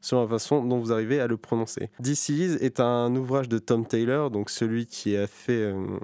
sur 0.05 0.21
la 0.21 0.29
façon 0.29 0.63
dont 0.63 0.79
vous 0.79 0.93
arrivez 0.93 1.19
à 1.19 1.27
le 1.27 1.39
prononcer. 1.39 1.89
DC's 1.99 2.61
est 2.61 2.79
un 2.79 3.17
ouvrage 3.17 3.49
de 3.49 3.59
Tom 3.59 3.87
Taylor, 3.87 4.31
donc 4.31 4.51
celui 4.51 4.85
qui 4.85 5.17
a 5.17 5.27
fait 5.27 5.53
euh, 5.53 5.99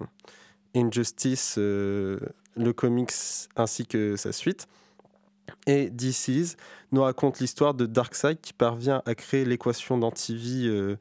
Injustice, 0.74 1.56
euh, 1.58 2.18
le 2.56 2.72
comics 2.72 3.12
ainsi 3.56 3.86
que 3.86 4.16
sa 4.16 4.32
suite. 4.32 4.66
Et 5.66 5.90
DC's 5.90 6.56
nous 6.92 7.02
raconte 7.02 7.40
l'histoire 7.40 7.74
de 7.74 7.86
Darkseid 7.86 8.40
qui 8.40 8.52
parvient 8.52 9.02
à 9.06 9.14
créer 9.14 9.44
l'équation 9.44 9.98
d'antivie 9.98 10.66
euh, 10.68 10.96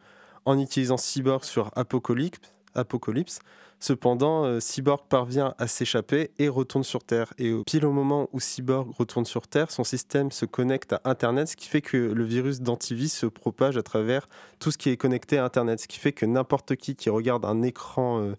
en 0.46 0.60
utilisant 0.60 0.98
Cyborg 0.98 1.44
sur 1.44 1.72
Apocalypse. 1.76 2.40
Apocalypse. 2.76 3.40
Cependant, 3.82 4.44
euh, 4.44 4.60
Cyborg 4.60 5.06
parvient 5.08 5.54
à 5.58 5.68
s'échapper 5.68 6.32
et 6.38 6.50
retourne 6.50 6.84
sur 6.84 7.04
Terre. 7.04 7.34
Et 7.38 7.54
au 7.54 7.64
pile 7.64 7.86
au 7.86 7.94
moment 7.94 8.28
où 8.34 8.40
Cyborg 8.42 8.92
retourne 8.98 9.26
sur 9.26 9.48
Terre, 9.48 9.72
son 9.72 9.86
système 9.86 10.32
se 10.32 10.46
connecte 10.46 10.94
à 10.94 11.02
Internet, 11.06 11.48
ce 11.48 11.56
qui 11.56 11.70
fait 11.70 11.82
que 11.82 11.96
le 11.96 12.24
virus 12.26 12.60
d'antivie 12.60 13.08
se 13.08 13.26
propage 13.26 13.78
à 13.78 13.84
travers 13.84 14.28
tout 14.60 14.72
ce 14.72 14.78
qui 14.78 14.90
est 14.90 14.98
connecté 14.98 15.38
à 15.38 15.46
Internet, 15.46 15.80
ce 15.80 15.88
qui 15.88 15.98
fait 15.98 16.12
que 16.12 16.26
n'importe 16.26 16.76
qui 16.76 16.96
qui 16.96 17.10
regarde 17.10 17.46
un 17.46 17.62
écran, 17.62 18.34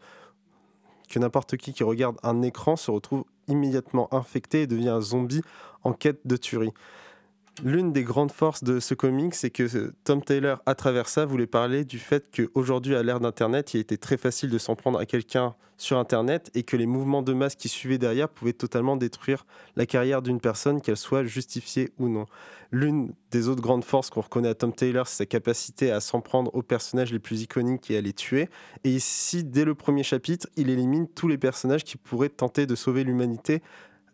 que 1.10 1.18
n'importe 1.18 1.56
qui 1.58 1.74
qui 1.74 1.82
regarde 1.82 2.16
un 2.22 2.40
écran 2.40 2.76
se 2.76 2.90
retrouve 2.90 3.24
immédiatement 3.48 4.12
infecté 4.14 4.62
et 4.62 4.66
devient 4.66 4.88
un 4.88 5.00
zombie 5.00 5.42
en 5.82 5.92
quête 5.92 6.20
de 6.24 6.36
tuerie. 6.36 6.72
L'une 7.62 7.92
des 7.92 8.04
grandes 8.04 8.32
forces 8.32 8.64
de 8.64 8.80
ce 8.80 8.94
comic, 8.94 9.34
c'est 9.34 9.50
que 9.50 9.92
Tom 10.04 10.22
Taylor, 10.22 10.62
à 10.64 10.74
travers 10.74 11.08
ça, 11.08 11.26
voulait 11.26 11.46
parler 11.46 11.84
du 11.84 11.98
fait 11.98 12.24
qu'aujourd'hui, 12.34 12.94
à 12.94 13.02
l'ère 13.02 13.20
d'Internet, 13.20 13.74
il 13.74 13.80
était 13.80 13.98
très 13.98 14.16
facile 14.16 14.48
de 14.48 14.56
s'en 14.56 14.76
prendre 14.76 14.98
à 14.98 15.04
quelqu'un 15.04 15.54
sur 15.76 15.98
Internet 15.98 16.50
et 16.54 16.62
que 16.62 16.76
les 16.76 16.86
mouvements 16.86 17.22
de 17.22 17.32
masse 17.34 17.56
qui 17.56 17.68
suivaient 17.68 17.98
derrière 17.98 18.28
pouvaient 18.28 18.54
totalement 18.54 18.96
détruire 18.96 19.44
la 19.76 19.84
carrière 19.84 20.22
d'une 20.22 20.40
personne, 20.40 20.80
qu'elle 20.80 20.96
soit 20.96 21.24
justifiée 21.24 21.90
ou 21.98 22.08
non. 22.08 22.26
L'une 22.70 23.12
des 23.30 23.48
autres 23.48 23.62
grandes 23.62 23.84
forces 23.84 24.08
qu'on 24.08 24.20
reconnaît 24.22 24.48
à 24.48 24.54
Tom 24.54 24.72
Taylor, 24.72 25.06
c'est 25.06 25.16
sa 25.16 25.26
capacité 25.26 25.90
à 25.90 26.00
s'en 26.00 26.20
prendre 26.22 26.54
aux 26.54 26.62
personnages 26.62 27.12
les 27.12 27.18
plus 27.18 27.42
iconiques 27.42 27.90
et 27.90 27.96
à 27.96 28.00
les 28.00 28.12
tuer. 28.14 28.48
Et 28.84 28.90
ici, 28.90 29.44
dès 29.44 29.66
le 29.66 29.74
premier 29.74 30.02
chapitre, 30.02 30.46
il 30.56 30.70
élimine 30.70 31.08
tous 31.08 31.28
les 31.28 31.38
personnages 31.38 31.84
qui 31.84 31.98
pourraient 31.98 32.28
tenter 32.30 32.66
de 32.66 32.74
sauver 32.74 33.04
l'humanité 33.04 33.62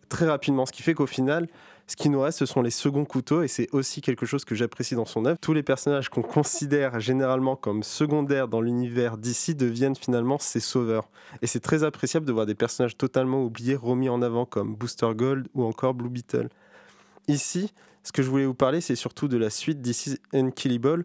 très 0.08 0.26
rapidement. 0.26 0.66
Ce 0.66 0.72
qui 0.72 0.82
fait 0.82 0.94
qu'au 0.94 1.06
final, 1.06 1.48
ce 1.86 1.94
qui 1.94 2.08
nous 2.08 2.20
reste, 2.20 2.38
ce 2.38 2.46
sont 2.46 2.62
les 2.62 2.70
seconds 2.70 3.04
couteaux, 3.04 3.42
et 3.42 3.48
c'est 3.48 3.68
aussi 3.72 4.00
quelque 4.00 4.26
chose 4.26 4.44
que 4.44 4.56
j'apprécie 4.56 4.96
dans 4.96 5.04
son 5.04 5.24
œuvre. 5.24 5.38
Tous 5.40 5.52
les 5.52 5.62
personnages 5.62 6.08
qu'on 6.08 6.22
considère 6.22 6.98
généralement 6.98 7.54
comme 7.54 7.84
secondaires 7.84 8.48
dans 8.48 8.60
l'univers 8.60 9.16
d'ici 9.16 9.54
deviennent 9.54 9.94
finalement 9.94 10.38
ses 10.38 10.58
sauveurs. 10.58 11.08
Et 11.42 11.46
c'est 11.46 11.60
très 11.60 11.84
appréciable 11.84 12.26
de 12.26 12.32
voir 12.32 12.44
des 12.44 12.56
personnages 12.56 12.96
totalement 12.96 13.44
oubliés 13.44 13.76
remis 13.76 14.08
en 14.08 14.20
avant, 14.20 14.46
comme 14.46 14.74
Booster 14.74 15.10
Gold 15.14 15.46
ou 15.54 15.62
encore 15.62 15.94
Blue 15.94 16.10
Beetle. 16.10 16.48
Ici, 17.28 17.72
ce 18.02 18.10
que 18.10 18.22
je 18.22 18.30
voulais 18.30 18.46
vous 18.46 18.54
parler, 18.54 18.80
c'est 18.80 18.96
surtout 18.96 19.28
de 19.28 19.36
la 19.36 19.50
suite 19.50 19.80
d'ici 19.80 20.18
Unkillable, 20.32 21.04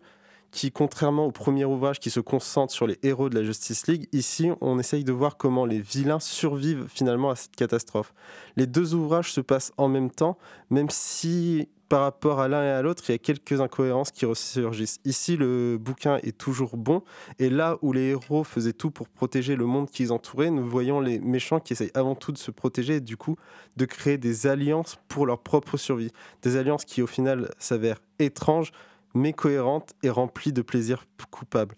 qui, 0.52 0.72
contrairement 0.72 1.26
au 1.26 1.32
premier 1.32 1.66
ouvrage 1.66 2.00
qui 2.00 2.10
se 2.10 2.20
concentre 2.20 2.74
sur 2.74 2.88
les 2.88 3.00
héros 3.04 3.30
de 3.30 3.36
la 3.36 3.44
Justice 3.44 3.88
League, 3.88 4.08
ici, 4.12 4.52
on 4.62 4.80
essaye 4.80 5.04
de 5.04 5.12
voir 5.12 5.38
comment 5.38 5.66
les 5.66 5.80
vilains 5.80 6.20
survivent 6.20 6.86
finalement 6.88 7.30
à 7.30 7.36
cette 7.36 7.56
catastrophe. 7.56 8.14
Les 8.58 8.68
deux 8.68 8.94
ouvrages 8.94 9.32
se 9.32 9.42
passent 9.42 9.72
en 9.78 9.88
même 9.88 10.12
temps, 10.12 10.38
même 10.70 10.90
si 10.90 11.70
par 11.92 12.04
rapport 12.04 12.40
à 12.40 12.48
l'un 12.48 12.64
et 12.64 12.70
à 12.70 12.82
l'autre, 12.82 13.04
il 13.10 13.12
y 13.12 13.16
a 13.16 13.18
quelques 13.18 13.60
incohérences 13.60 14.12
qui 14.12 14.26
ressurgissent. 14.26 15.02
Ici, 15.04 15.36
le 15.36 15.78
bouquin 15.78 16.20
est 16.24 16.38
toujours 16.38 16.78
bon, 16.78 17.04
et 17.38 17.50
là 17.50 17.78
où 17.82 17.92
les 17.92 18.12
héros 18.12 18.46
faisaient 18.46 18.72
tout 18.72 18.92
pour 18.92 19.10
protéger 19.10 19.58
le 19.58 19.66
monde 19.66 19.90
qui 19.90 20.04
les 20.04 20.12
entourait, 20.14 20.52
nous 20.52 20.64
voyons 20.64 21.02
les 21.02 21.20
méchants 21.20 21.60
qui 21.60 21.74
essayent 21.74 21.92
avant 21.94 22.16
tout 22.16 22.32
de 22.32 22.38
se 22.38 22.50
protéger 22.50 22.96
et 22.96 23.02
du 23.02 23.18
coup 23.18 23.36
de 23.76 23.84
créer 23.84 24.18
des 24.18 24.48
alliances 24.48 25.00
pour 25.10 25.26
leur 25.26 25.40
propre 25.40 25.76
survie. 25.76 26.14
Des 26.44 26.56
alliances 26.56 26.86
qui 26.86 27.02
au 27.02 27.08
final 27.08 27.50
s'avèrent 27.60 28.00
étranges, 28.20 28.72
mais 29.13 29.34
cohérente 29.34 29.93
et 30.04 30.10
remplie 30.10 30.54
de 30.54 30.62
plaisir 30.62 31.06
coupable. 31.30 31.76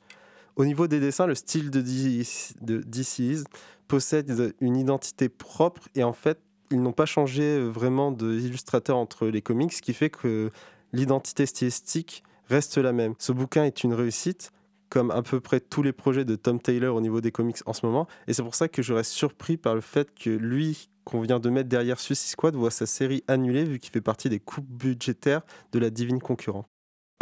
Au 0.56 0.66
niveau 0.66 0.88
des 0.88 1.00
dessins, 1.00 1.26
le 1.26 1.36
style 1.36 1.72
de 1.72 1.82
DC 1.82 2.54
de 2.62 2.80
DC's 2.82 3.44
possède 3.88 4.54
une 4.62 4.78
identité 4.78 5.30
propre 5.30 5.82
et 5.96 6.04
en 6.04 6.14
fait, 6.14 6.40
ils 6.72 6.82
n'ont 6.82 6.92
pas 6.94 7.06
changé 7.06 7.60
vraiment 7.60 8.12
d'illustrateur 8.12 8.98
entre 8.98 9.28
les 9.28 9.42
comics, 9.42 9.74
ce 9.74 9.82
qui 9.82 9.94
fait 9.94 10.10
que 10.10 10.52
l'identité 10.92 11.46
stylistique 11.46 12.24
reste 12.50 12.78
la 12.78 12.94
même. 12.94 13.16
Ce 13.20 13.32
bouquin 13.32 13.66
est 13.66 13.84
une 13.84 13.94
réussite, 13.94 14.52
comme 14.90 15.12
à 15.12 15.22
peu 15.24 15.40
près 15.40 15.60
tous 15.60 15.82
les 15.82 15.92
projets 15.92 16.26
de 16.26 16.36
Tom 16.36 16.60
Taylor 16.60 16.96
au 16.96 17.02
niveau 17.02 17.20
des 17.20 17.32
comics 17.32 17.58
en 17.66 17.74
ce 17.74 17.86
moment, 17.86 18.08
et 18.28 18.34
c'est 18.34 18.44
pour 18.44 18.56
ça 18.56 18.68
que 18.68 18.82
je 18.82 18.94
reste 18.94 19.12
surpris 19.12 19.58
par 19.58 19.76
le 19.76 19.82
fait 19.82 20.14
que 20.14 20.30
lui, 20.30 20.90
qu'on 21.04 21.22
vient 21.22 21.40
de 21.40 21.50
mettre 21.50 21.70
derrière 21.70 22.00
Suicide 22.00 22.30
Squad, 22.30 22.56
voit 22.56 22.72
sa 22.72 22.86
série 22.86 23.24
annulée 23.28 23.64
vu 23.64 23.80
qu'il 23.80 23.92
fait 23.92 24.02
partie 24.02 24.30
des 24.30 24.40
coupes 24.40 24.70
budgétaires 24.70 25.42
de 25.72 25.80
la 25.80 25.90
divine 25.90 26.20
concurrente. 26.20 26.68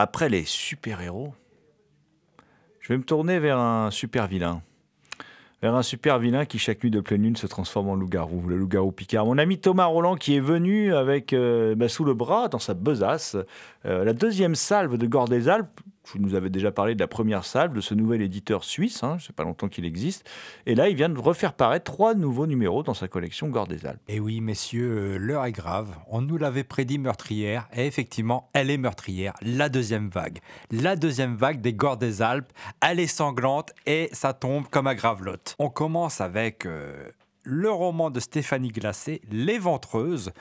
Après 0.04 0.30
les 0.30 0.46
super-héros, 0.46 1.32
je 2.80 2.92
vais 2.92 2.98
me 2.98 3.04
tourner 3.04 3.38
vers 3.38 3.60
un 3.60 3.92
super-vilain. 3.92 4.64
Vers 5.62 5.76
un 5.76 5.84
super-vilain 5.84 6.46
qui, 6.46 6.58
chaque 6.58 6.84
nuit 6.84 6.90
de 6.90 7.02
pleine 7.02 7.22
lune, 7.22 7.36
se 7.36 7.46
transforme 7.46 7.90
en 7.90 7.94
loup-garou, 7.94 8.48
le 8.48 8.58
loup-garou 8.58 8.92
Picard. 8.92 9.28
Mon 9.28 9.38
ami 9.38 9.60
Thomas 9.60 9.86
Roland 9.86 10.16
qui 10.16 10.36
est 10.36 10.40
venu 10.40 10.92
avec 10.96 11.34
euh, 11.34 11.76
bah, 11.76 11.88
sous 11.88 12.04
le 12.04 12.16
bras, 12.16 12.48
dans 12.48 12.58
sa 12.58 12.74
besace, 12.74 13.38
euh, 13.86 14.04
la 14.04 14.14
deuxième 14.14 14.56
salve 14.56 14.98
de 14.98 15.06
Gore 15.06 15.28
des 15.28 15.50
Alpes. 15.50 15.82
Je 16.14 16.20
nous 16.20 16.36
avais 16.36 16.50
déjà 16.50 16.72
parlé 16.72 16.96
de 16.96 17.00
la 17.00 17.08
première 17.08 17.46
salve, 17.46 17.74
de 17.74 17.82
ce 17.82 17.94
nouvel 17.94 18.22
éditeur 18.22 18.64
suisse, 18.64 19.04
hein, 19.04 19.18
c'est 19.20 19.36
pas 19.36 19.44
longtemps 19.44 19.70
qu'il 19.70 19.86
existe. 19.86 20.30
Et 20.66 20.76
là, 20.76 20.90
il 20.90 20.96
vient 20.96 21.10
de 21.10 21.20
refaire 21.20 21.54
paraître 21.54 21.92
trois 21.92 22.14
nouveaux 22.16 22.48
numéros 22.48 22.84
dans 22.84 22.94
sa 22.94 23.08
collection 23.08 23.48
Gore 23.50 23.68
des 23.68 23.86
Alpes. 23.86 24.02
Et 24.08 24.20
oui, 24.20 24.42
messieurs, 24.42 25.16
euh, 25.16 25.18
l'heure 25.18 25.46
est 25.46 25.52
grave. 25.52 25.96
On 26.08 26.22
nous 26.22 26.38
l'avait 26.38 26.64
prédit 26.64 26.98
meurtrière, 26.98 27.68
et 27.74 27.86
effectivement, 27.86 28.50
elle 28.54 28.70
est 28.70 28.78
meurtrière. 28.78 29.34
La 29.42 29.70
deuxième 29.70 30.10
vague. 30.10 30.40
La 30.72 30.96
deuxième 30.96 31.36
vague 31.36 31.62
des 31.62 31.74
Gordes 31.74 32.02
des 32.02 32.22
Alpes. 32.22 32.52
Elle 32.82 33.00
est 33.00 33.08
sanglante 33.08 33.72
et 33.86 34.10
ça 34.12 34.34
tombe 34.34 34.68
comme 34.68 34.88
à 34.88 34.96
gravelotte. 34.96 35.56
On 35.60 35.70
commence 35.70 36.22
avec. 36.22 36.66
euh, 36.66 37.10
le 37.44 37.72
roman 37.72 38.12
de 38.12 38.20
Stéphanie 38.20 38.70
Glacé. 38.70 39.22
Les 39.32 39.58
Ventreuses 39.58 40.32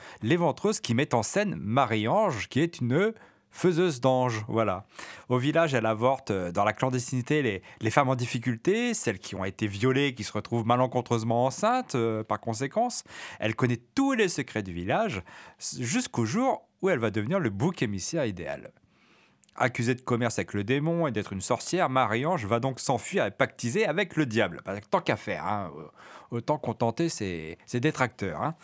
qui 0.81 0.93
met 0.93 1.15
en 1.15 1.23
scène 1.23 1.55
Marie-Ange, 1.55 2.47
qui 2.47 2.59
est 2.59 2.79
une 2.79 3.13
faiseuse 3.51 4.01
d'anges. 4.01 4.43
Voilà. 4.47 4.85
Au 5.29 5.37
village, 5.37 5.73
elle 5.73 5.85
avorte 5.85 6.31
euh, 6.31 6.51
dans 6.51 6.63
la 6.63 6.73
clandestinité 6.73 7.41
les, 7.41 7.61
les 7.81 7.91
femmes 7.91 8.09
en 8.09 8.15
difficulté, 8.15 8.93
celles 8.93 9.19
qui 9.19 9.35
ont 9.35 9.45
été 9.45 9.67
violées, 9.67 10.15
qui 10.15 10.23
se 10.23 10.31
retrouvent 10.31 10.65
malencontreusement 10.65 11.45
enceintes 11.45 11.95
euh, 11.95 12.23
par 12.23 12.39
conséquence. 12.39 13.03
Elle 13.39 13.55
connaît 13.55 13.81
tous 13.95 14.13
les 14.13 14.29
secrets 14.29 14.63
du 14.63 14.73
village 14.73 15.21
jusqu'au 15.79 16.25
jour 16.25 16.67
où 16.81 16.89
elle 16.89 16.99
va 16.99 17.11
devenir 17.11 17.39
le 17.39 17.49
bouc 17.49 17.81
émissaire 17.81 18.25
idéal. 18.25 18.71
Accusée 19.55 19.95
de 19.95 20.01
commerce 20.01 20.39
avec 20.39 20.53
le 20.53 20.63
démon 20.63 21.07
et 21.07 21.11
d'être 21.11 21.33
une 21.33 21.41
sorcière, 21.41 21.89
Marie-Ange 21.89 22.45
va 22.45 22.61
donc 22.61 22.79
s'enfuir 22.79 23.25
et 23.25 23.31
pactiser 23.31 23.85
avec 23.85 24.15
le 24.15 24.25
diable. 24.25 24.61
Bah, 24.65 24.79
tant 24.89 25.01
qu'à 25.01 25.17
faire, 25.17 25.45
hein, 25.45 25.71
autant 26.31 26.57
contenter 26.57 27.09
ses, 27.09 27.57
ses 27.65 27.81
détracteurs. 27.81 28.41
hein. 28.41 28.55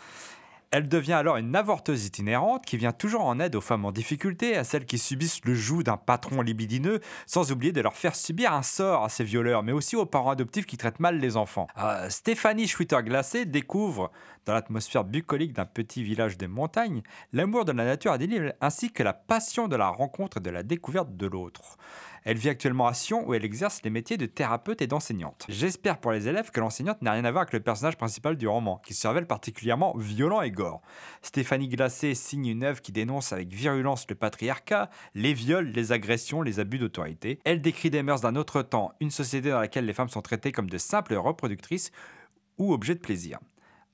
Elle 0.70 0.86
devient 0.86 1.14
alors 1.14 1.38
une 1.38 1.56
avorteuse 1.56 2.04
itinérante 2.04 2.66
qui 2.66 2.76
vient 2.76 2.92
toujours 2.92 3.24
en 3.24 3.40
aide 3.40 3.56
aux 3.56 3.62
femmes 3.62 3.86
en 3.86 3.92
difficulté, 3.92 4.54
à 4.54 4.64
celles 4.64 4.84
qui 4.84 4.98
subissent 4.98 5.42
le 5.46 5.54
joug 5.54 5.82
d'un 5.82 5.96
patron 5.96 6.42
libidineux, 6.42 7.00
sans 7.26 7.52
oublier 7.52 7.72
de 7.72 7.80
leur 7.80 7.96
faire 7.96 8.14
subir 8.14 8.52
un 8.52 8.62
sort 8.62 9.04
à 9.04 9.08
ces 9.08 9.24
violeurs, 9.24 9.62
mais 9.62 9.72
aussi 9.72 9.96
aux 9.96 10.04
parents 10.04 10.30
adoptifs 10.30 10.66
qui 10.66 10.76
traitent 10.76 11.00
mal 11.00 11.18
les 11.18 11.38
enfants. 11.38 11.68
Euh, 11.78 12.10
Stéphanie 12.10 12.68
Schwitter-Glacé 12.68 13.46
découvre, 13.46 14.12
dans 14.44 14.52
l'atmosphère 14.52 15.04
bucolique 15.04 15.54
d'un 15.54 15.64
petit 15.64 16.02
village 16.02 16.36
des 16.36 16.48
montagnes, 16.48 17.02
l'amour 17.32 17.64
de 17.64 17.72
la 17.72 17.86
nature 17.86 18.12
à 18.12 18.18
des 18.18 18.26
livres, 18.26 18.52
ainsi 18.60 18.92
que 18.92 19.02
la 19.02 19.14
passion 19.14 19.68
de 19.68 19.76
la 19.76 19.88
rencontre 19.88 20.36
et 20.36 20.40
de 20.40 20.50
la 20.50 20.62
découverte 20.62 21.16
de 21.16 21.26
l'autre. 21.26 21.78
Elle 22.28 22.36
vit 22.36 22.50
actuellement 22.50 22.86
à 22.86 22.92
Sion 22.92 23.26
où 23.26 23.32
elle 23.32 23.42
exerce 23.46 23.80
les 23.84 23.88
métiers 23.88 24.18
de 24.18 24.26
thérapeute 24.26 24.82
et 24.82 24.86
d'enseignante. 24.86 25.46
J'espère 25.48 25.96
pour 25.96 26.12
les 26.12 26.28
élèves 26.28 26.50
que 26.50 26.60
l'enseignante 26.60 27.00
n'a 27.00 27.12
rien 27.12 27.24
à 27.24 27.30
voir 27.30 27.40
avec 27.44 27.54
le 27.54 27.60
personnage 27.60 27.96
principal 27.96 28.36
du 28.36 28.46
roman, 28.46 28.82
qui 28.84 28.92
se 28.92 29.08
révèle 29.08 29.26
particulièrement 29.26 29.96
violent 29.96 30.42
et 30.42 30.50
gore. 30.50 30.82
Stéphanie 31.22 31.68
Glacé 31.68 32.14
signe 32.14 32.48
une 32.48 32.64
œuvre 32.64 32.82
qui 32.82 32.92
dénonce 32.92 33.32
avec 33.32 33.48
virulence 33.48 34.04
le 34.10 34.14
patriarcat, 34.14 34.90
les 35.14 35.32
viols, 35.32 35.68
les 35.68 35.92
agressions, 35.92 36.42
les 36.42 36.60
abus 36.60 36.76
d'autorité. 36.76 37.38
Elle 37.46 37.62
décrit 37.62 37.88
des 37.88 38.02
mœurs 38.02 38.20
d'un 38.20 38.36
autre 38.36 38.60
temps, 38.60 38.92
une 39.00 39.10
société 39.10 39.48
dans 39.48 39.60
laquelle 39.60 39.86
les 39.86 39.94
femmes 39.94 40.10
sont 40.10 40.20
traitées 40.20 40.52
comme 40.52 40.68
de 40.68 40.76
simples 40.76 41.14
reproductrices 41.14 41.92
ou 42.58 42.74
objets 42.74 42.94
de 42.94 43.00
plaisir. 43.00 43.38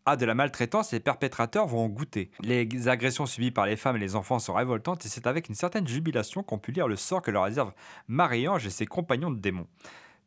À 0.07 0.17
de 0.17 0.27
la 0.27 0.35
maltraitance, 0.35 0.93
les 0.93 1.01
perpétrateurs 1.01 1.67
vont 1.67 1.87
en 1.87 1.89
goûter. 1.89 2.31
Les 2.43 2.89
agressions 2.89 3.25
subies 3.25 3.51
par 3.51 3.65
les 3.65 3.77
femmes 3.77 3.97
et 3.97 4.01
les 4.01 4.17
enfants 4.17 4.39
sont 4.39 4.53
révoltantes 4.53 5.07
et 5.07 5.09
c'est 5.09 5.27
avec 5.27 5.49
une 5.49 5.55
certaine 5.55 5.89
jubilation 5.89 6.43
qu'on 6.43 6.59
peut 6.59 6.73
lire 6.73 6.89
le 6.89 6.97
sort 6.97 7.23
que 7.23 7.31
leur 7.31 7.45
réserve 7.45 7.73
Marie-Ange 8.09 8.67
et 8.67 8.71
ses 8.71 8.85
compagnons 8.85 9.31
de 9.31 9.39
démons. 9.39 9.67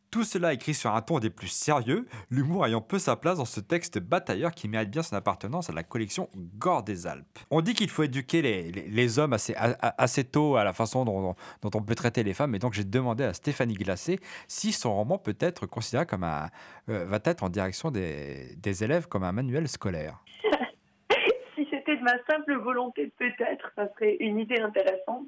Tout 0.10 0.24
cela 0.24 0.54
écrit 0.54 0.74
sur 0.74 0.96
un 0.96 1.02
ton 1.02 1.20
des 1.20 1.30
plus 1.30 1.50
sérieux, 1.50 2.06
l'humour 2.32 2.66
ayant 2.66 2.80
peu 2.80 2.98
sa 2.98 3.18
place 3.18 3.40
dans 3.40 3.46
ce 3.46 3.60
texte 3.60 4.00
batailleur 4.00 4.52
qui 4.52 4.70
mérite 4.70 4.90
bien 4.90 5.04
son 5.04 5.18
appartenance 5.18 5.70
à 5.70 5.74
la 5.74 5.84
collection 5.84 6.30
Gore 6.58 6.84
des 6.84 7.08
Alpes. 7.08 7.40
On 7.52 7.60
dit 7.60 7.74
qu'il 7.74 7.90
faut 7.90 8.04
éduquer 8.04 8.42
les, 8.42 9.20
hommes 9.20 9.34
assez, 9.34 10.24
tôt 10.24 10.56
à 10.56 10.64
la 10.64 10.72
façon 10.72 11.04
dont, 11.04 11.36
on 11.64 11.84
peut 11.84 11.96
traiter 11.96 12.24
les 12.24 12.34
femmes, 12.34 12.56
et 12.56 12.60
donc 12.60 12.74
j'ai 12.74 12.86
demandé 12.86 13.26
à 13.26 13.34
Stéphanie 13.34 13.74
Glacé 13.74 14.20
si 14.48 14.72
son 14.72 14.96
roman 14.96 15.18
peut 15.18 15.36
être 15.40 15.66
considéré 15.66 16.06
comme 16.06 16.24
un. 16.24 16.48
euh, 16.90 17.06
va 17.06 17.20
être 17.26 17.44
en 17.44 17.50
direction 17.50 17.92
des, 17.92 18.56
des 18.56 18.84
élèves 18.86 19.08
comme 19.08 19.24
un 19.24 19.34
manuel 19.34 19.68
scolaire. 19.68 20.24
si 21.56 21.68
c'était 21.70 21.98
de 21.98 22.04
ma 22.04 22.18
simple 22.30 22.56
volonté, 22.60 23.12
peut-être, 23.18 23.72
ça 23.76 23.90
serait 23.94 24.16
une 24.22 24.40
idée 24.40 24.60
intéressante. 24.60 25.28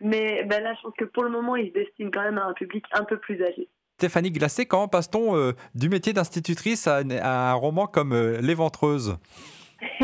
Mais 0.00 0.44
ben 0.44 0.62
là, 0.62 0.74
je 0.74 0.82
pense 0.82 0.94
que 0.96 1.04
pour 1.04 1.22
le 1.22 1.30
moment, 1.30 1.56
il 1.56 1.68
se 1.68 1.74
destine 1.74 2.10
quand 2.10 2.22
même 2.22 2.38
à 2.38 2.44
un 2.44 2.54
public 2.54 2.84
un 2.92 3.04
peu 3.04 3.18
plus 3.18 3.42
âgé. 3.42 3.68
Stéphanie 4.00 4.30
Glacé, 4.30 4.64
comment 4.64 4.88
passe-t-on 4.88 5.36
euh, 5.36 5.52
du 5.74 5.90
métier 5.90 6.14
d'institutrice 6.14 6.86
à, 6.86 7.02
un 7.02 7.52
roman 7.52 7.86
comme 7.86 8.14
euh, 8.14 8.40
Les 8.40 8.54
Ventreuses? 8.54 9.18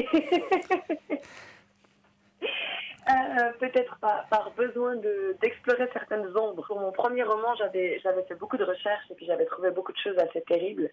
Euh, 3.09 3.53
peut-être 3.61 3.99
par, 4.01 4.27
par 4.27 4.51
besoin 4.57 4.97
de- 4.97 5.37
d'explorer 5.41 5.89
certaines 5.93 6.27
ombres. 6.37 6.67
Pour 6.67 6.81
mon 6.81 6.91
premier 6.91 7.23
roman, 7.23 7.55
j'avais 7.57 8.01
j'avais 8.03 8.25
fait 8.25 8.35
beaucoup 8.35 8.57
de 8.57 8.65
recherches 8.65 9.09
et 9.11 9.15
puis 9.15 9.27
j'avais 9.27 9.45
trouvé 9.45 9.71
beaucoup 9.71 9.93
de 9.93 9.99
choses 9.99 10.19
assez 10.19 10.41
terribles 10.43 10.91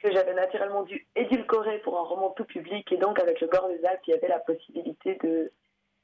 que 0.00 0.12
j'avais 0.12 0.34
naturellement 0.34 0.84
dû 0.84 1.04
édulcorer 1.16 1.78
pour 1.80 1.98
un 1.98 2.04
roman 2.04 2.30
tout 2.36 2.44
public. 2.44 2.92
Et 2.92 2.96
donc, 2.98 3.18
avec 3.18 3.40
le 3.40 3.48
Gore 3.48 3.68
des 3.70 3.84
Alpes, 3.84 4.02
il 4.06 4.10
y 4.10 4.14
avait 4.14 4.28
la 4.28 4.38
possibilité 4.38 5.18
de, 5.24 5.50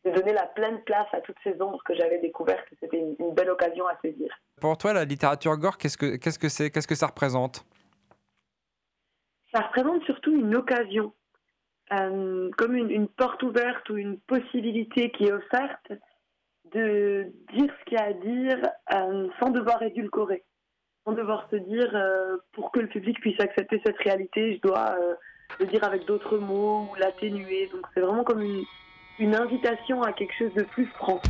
de 0.04 0.10
donner 0.10 0.32
la 0.32 0.46
pleine 0.46 0.82
place 0.84 1.06
à 1.12 1.20
toutes 1.20 1.36
ces 1.42 1.60
ombres 1.60 1.82
que 1.84 1.94
j'avais 1.94 2.18
découvertes. 2.18 2.66
C'était 2.80 2.98
une, 2.98 3.16
une 3.18 3.34
belle 3.34 3.50
occasion 3.50 3.86
à 3.86 3.96
saisir. 4.02 4.34
Pour 4.60 4.76
toi, 4.76 4.92
la 4.92 5.04
littérature 5.04 5.56
gore, 5.56 5.78
qu'est-ce 5.78 5.96
que 5.96 6.16
qu'est-ce 6.16 6.38
que 6.38 6.48
c'est 6.48 6.70
Qu'est-ce 6.70 6.88
que 6.88 6.94
ça 6.94 7.06
représente? 7.06 7.64
Ça 9.52 9.60
représente 9.60 10.02
surtout 10.04 10.32
une 10.32 10.54
occasion, 10.54 11.12
euh, 11.92 12.50
comme 12.58 12.74
une, 12.74 12.90
une 12.90 13.08
porte 13.08 13.42
ouverte 13.42 13.88
ou 13.88 13.96
une 13.96 14.18
possibilité 14.20 15.10
qui 15.12 15.24
est 15.24 15.32
offerte 15.32 15.92
de 16.72 17.32
dire 17.52 17.72
ce 17.78 17.84
qu'il 17.84 17.98
y 17.98 18.00
a 18.00 18.06
à 18.06 18.12
dire 18.12 18.68
euh, 18.94 19.28
sans 19.38 19.50
devoir 19.50 19.80
édulcorer, 19.82 20.44
sans 21.06 21.12
devoir 21.12 21.48
se 21.50 21.56
dire 21.56 21.90
euh, 21.94 22.36
pour 22.52 22.72
que 22.72 22.80
le 22.80 22.88
public 22.88 23.20
puisse 23.20 23.38
accepter 23.40 23.80
cette 23.86 23.98
réalité, 23.98 24.56
je 24.56 24.60
dois 24.60 24.96
le 25.60 25.66
dire 25.66 25.84
avec 25.84 26.04
d'autres 26.04 26.36
mots 26.36 26.88
ou 26.90 26.94
l'atténuer. 26.96 27.68
Donc 27.72 27.86
c'est 27.94 28.00
vraiment 28.00 28.24
comme 28.24 28.42
une, 28.42 28.64
une 29.18 29.34
invitation 29.34 30.02
à 30.02 30.12
quelque 30.12 30.34
chose 30.34 30.52
de 30.54 30.62
plus 30.62 30.86
franc. 30.86 31.20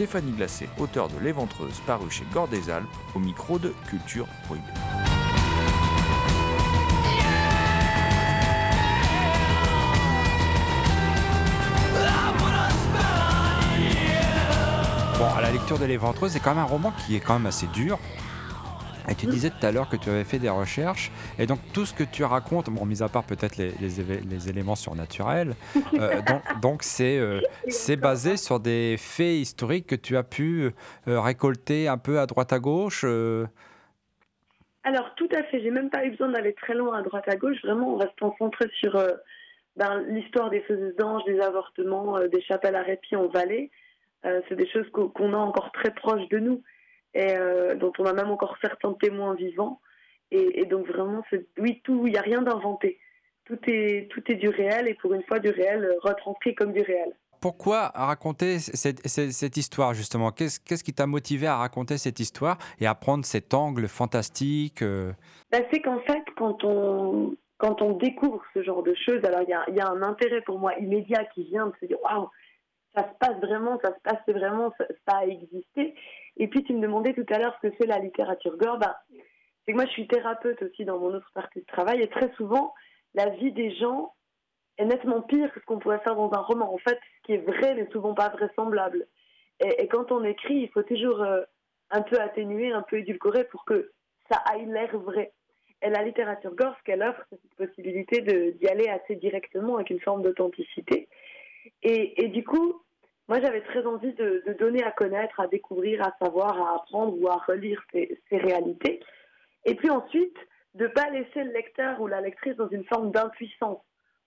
Stéphanie 0.00 0.32
Glacé, 0.32 0.66
auteur 0.78 1.08
de 1.08 1.18
L'Éventreuse, 1.18 1.78
paru 1.86 2.10
chez 2.10 2.24
Gore 2.32 2.48
des 2.48 2.70
Alpes, 2.70 2.88
au 3.14 3.18
micro 3.18 3.58
de 3.58 3.74
Culture 3.86 4.26
Prohibée. 4.46 4.64
Bon, 15.18 15.26
à 15.36 15.42
la 15.42 15.50
lecture 15.50 15.78
de 15.78 15.84
Les 15.84 15.98
Ventreuses, 15.98 16.32
c'est 16.32 16.40
quand 16.40 16.54
même 16.54 16.60
un 16.60 16.64
roman 16.64 16.94
qui 17.04 17.14
est 17.14 17.20
quand 17.20 17.34
même 17.34 17.44
assez 17.44 17.66
dur. 17.66 17.98
Et 19.06 19.14
tu 19.14 19.26
disais 19.26 19.50
tout 19.50 19.66
à 19.66 19.70
l'heure 19.70 19.90
que 19.90 19.96
tu 19.96 20.08
avais 20.08 20.24
fait 20.24 20.38
des 20.38 20.48
recherches, 20.48 21.12
et 21.38 21.46
donc 21.46 21.58
tout 21.72 21.86
ce 21.86 21.94
que 21.94 22.04
tu 22.04 22.24
racontes, 22.24 22.68
bon, 22.70 22.84
mis 22.84 23.02
à 23.02 23.08
part 23.08 23.24
peut-être 23.24 23.56
les, 23.56 23.70
les 23.80 24.00
éve- 24.00 24.28
les 24.28 24.48
éléments 24.48 24.74
surnaturels, 24.76 25.54
euh, 25.94 26.20
donc 26.60 26.82
c'est 26.82 27.18
euh, 27.18 27.40
c'est 27.68 27.96
basé 27.96 28.36
sur 28.36 28.60
des 28.60 28.96
faits 28.98 29.36
historiques 29.40 29.86
que 29.86 29.94
tu 29.94 30.16
as 30.16 30.22
pu 30.22 30.70
euh, 31.08 31.20
récolter 31.20 31.88
un 31.88 31.98
peu 31.98 32.18
à 32.20 32.26
droite 32.26 32.52
à 32.52 32.58
gauche. 32.58 33.04
Alors, 34.82 35.14
tout 35.16 35.28
à 35.32 35.42
fait. 35.44 35.60
J'ai 35.60 35.70
même 35.70 35.90
pas 35.90 36.04
eu 36.04 36.10
besoin 36.12 36.30
d'aller 36.30 36.54
très 36.54 36.74
loin 36.74 36.98
à 36.98 37.02
droite 37.02 37.28
à 37.28 37.36
gauche. 37.36 37.58
Vraiment, 37.62 37.94
on 37.94 37.96
va 37.98 38.06
se 38.06 38.16
concentrer 38.18 38.66
sur 38.80 38.92
ben, 39.76 40.02
l'histoire 40.08 40.48
des 40.50 40.60
faiseuses 40.62 40.96
d'anges, 40.96 41.22
des 41.26 41.38
avortements, 41.40 42.18
des 42.28 42.40
chapelles 42.42 42.76
à 42.76 42.82
répit 42.82 43.14
en 43.16 43.28
vallée. 43.28 43.70
C'est 44.24 44.56
des 44.56 44.68
choses 44.68 44.86
qu'o- 44.92 45.08
qu'on 45.10 45.34
a 45.34 45.38
encore 45.38 45.70
très 45.72 45.90
proches 45.92 46.28
de 46.30 46.38
nous 46.38 46.62
et 47.14 47.34
dont 47.78 47.92
on 47.98 48.04
a 48.06 48.12
même 48.14 48.30
encore 48.30 48.56
certains 48.62 48.92
témoins 48.94 49.34
vivants. 49.34 49.80
Et, 50.30 50.60
et 50.60 50.64
donc, 50.66 50.86
vraiment, 50.86 51.22
oui, 51.58 51.80
tout. 51.84 52.06
Il 52.06 52.12
n'y 52.12 52.18
a 52.18 52.22
rien 52.22 52.42
d'inventé. 52.42 52.98
Tout 53.44 53.58
est, 53.66 54.08
tout 54.10 54.22
est 54.30 54.36
du 54.36 54.48
réel 54.48 54.86
et 54.88 54.94
pour 54.94 55.12
une 55.14 55.22
fois, 55.24 55.38
du 55.40 55.50
réel 55.50 55.84
euh, 55.84 55.94
retranscrit 56.02 56.54
comme 56.54 56.72
du 56.72 56.82
réel. 56.82 57.12
Pourquoi 57.40 57.88
raconter 57.94 58.58
cette, 58.58 59.06
cette- 59.08 59.32
cette 59.32 59.56
histoire 59.56 59.94
justement? 59.94 60.30
Qu'est-ce 60.30 60.84
qui 60.84 60.92
t'a 60.92 61.06
motivé 61.06 61.46
à 61.46 61.56
raconter 61.56 61.96
cette 61.96 62.20
histoire 62.20 62.58
et 62.78 62.86
à 62.86 62.94
prendre 62.94 63.24
cet 63.24 63.54
angle 63.54 63.88
fantastique 63.88 64.82
euh, 64.82 65.12
Ben, 65.50 65.64
c'est 65.72 65.80
qu'en 65.80 66.00
fait, 66.00 66.22
quand 66.36 66.62
on, 66.64 67.34
quand 67.56 67.80
on 67.80 67.92
découvre 67.96 68.42
ce 68.54 68.62
genre 68.62 68.82
de 68.82 68.94
choses, 68.94 69.24
alors 69.24 69.40
il 69.42 69.48
y 69.48 69.54
a, 69.54 69.64
il 69.68 69.74
y 69.74 69.80
a 69.80 69.88
un 69.88 70.02
intérêt 70.02 70.42
pour 70.42 70.58
moi 70.58 70.74
immédiat 70.78 71.24
qui 71.34 71.44
vient 71.44 71.68
de 71.68 71.72
se 71.80 71.86
dire 71.86 71.96
waouh, 72.02 72.28
ça 72.94 73.02
se 73.08 73.14
passe 73.18 73.40
vraiment, 73.40 73.80
ça 73.82 73.88
se 73.94 74.00
passe 74.02 74.22
vraiment, 74.28 74.72
ça, 74.76 74.84
ça 75.08 75.16
a 75.18 75.24
existé. 75.24 75.94
Et 76.36 76.46
puis 76.46 76.62
tu 76.62 76.74
me 76.74 76.80
demandais 76.80 77.14
tout 77.14 77.26
à 77.32 77.38
l'heure 77.38 77.56
ce 77.62 77.68
que 77.68 77.74
c'est 77.80 77.86
la 77.86 77.98
littérature 78.00 78.56
gore. 78.58 78.78
Ben, 78.78 78.94
c'est 79.70 79.76
moi 79.76 79.86
je 79.86 79.92
suis 79.92 80.08
thérapeute 80.08 80.60
aussi 80.62 80.84
dans 80.84 80.98
mon 80.98 81.14
autre 81.14 81.30
partie 81.32 81.60
de 81.60 81.66
travail 81.66 82.02
et 82.02 82.08
très 82.08 82.32
souvent 82.34 82.74
la 83.14 83.28
vie 83.30 83.52
des 83.52 83.74
gens 83.76 84.12
est 84.78 84.84
nettement 84.84 85.20
pire 85.22 85.52
que 85.52 85.60
ce 85.60 85.64
qu'on 85.64 85.78
pourrait 85.78 86.00
faire 86.00 86.16
dans 86.16 86.32
un 86.32 86.40
roman. 86.40 86.72
En 86.72 86.78
fait, 86.78 86.98
ce 87.18 87.26
qui 87.26 87.32
est 87.34 87.44
vrai 87.44 87.74
n'est 87.74 87.90
souvent 87.90 88.14
pas 88.14 88.30
vraisemblable. 88.30 89.06
Et, 89.60 89.82
et 89.82 89.88
quand 89.88 90.10
on 90.10 90.24
écrit, 90.24 90.54
il 90.54 90.68
faut 90.70 90.82
toujours 90.82 91.22
euh, 91.22 91.42
un 91.90 92.02
peu 92.02 92.18
atténuer, 92.18 92.72
un 92.72 92.82
peu 92.82 92.98
édulcorer 92.98 93.44
pour 93.44 93.64
que 93.64 93.92
ça 94.30 94.38
aille 94.50 94.66
l'air 94.66 94.96
vrai. 94.98 95.32
Et 95.82 95.90
la 95.90 96.02
littérature 96.02 96.54
gore, 96.54 96.74
ce 96.78 96.84
qu'elle 96.84 97.02
offre, 97.02 97.22
c'est 97.30 97.40
cette 97.42 97.68
possibilité 97.68 98.20
d'y 98.22 98.68
aller 98.68 98.88
assez 98.88 99.16
directement 99.16 99.76
avec 99.76 99.90
une 99.90 100.00
forme 100.00 100.22
d'authenticité. 100.22 101.08
Et, 101.82 102.28
du 102.28 102.44
coup, 102.44 102.82
moi 103.28 103.40
j'avais 103.40 103.62
très 103.62 103.84
envie 103.86 104.12
de, 104.14 104.42
donner 104.58 104.82
à 104.82 104.90
connaître, 104.90 105.40
à 105.40 105.46
découvrir, 105.46 106.02
à 106.06 106.14
savoir, 106.22 106.60
à 106.60 106.76
apprendre 106.76 107.14
ou 107.18 107.28
à 107.28 107.36
relire 107.36 107.82
ces 107.92 108.18
réalités. 108.32 109.00
Et 109.64 109.74
puis 109.74 109.90
ensuite, 109.90 110.36
de 110.74 110.84
ne 110.84 110.88
pas 110.88 111.10
laisser 111.10 111.42
le 111.44 111.52
lecteur 111.52 112.00
ou 112.00 112.06
la 112.06 112.20
lectrice 112.20 112.56
dans 112.56 112.68
une 112.68 112.84
forme 112.84 113.10
d'impuissance. 113.10 113.82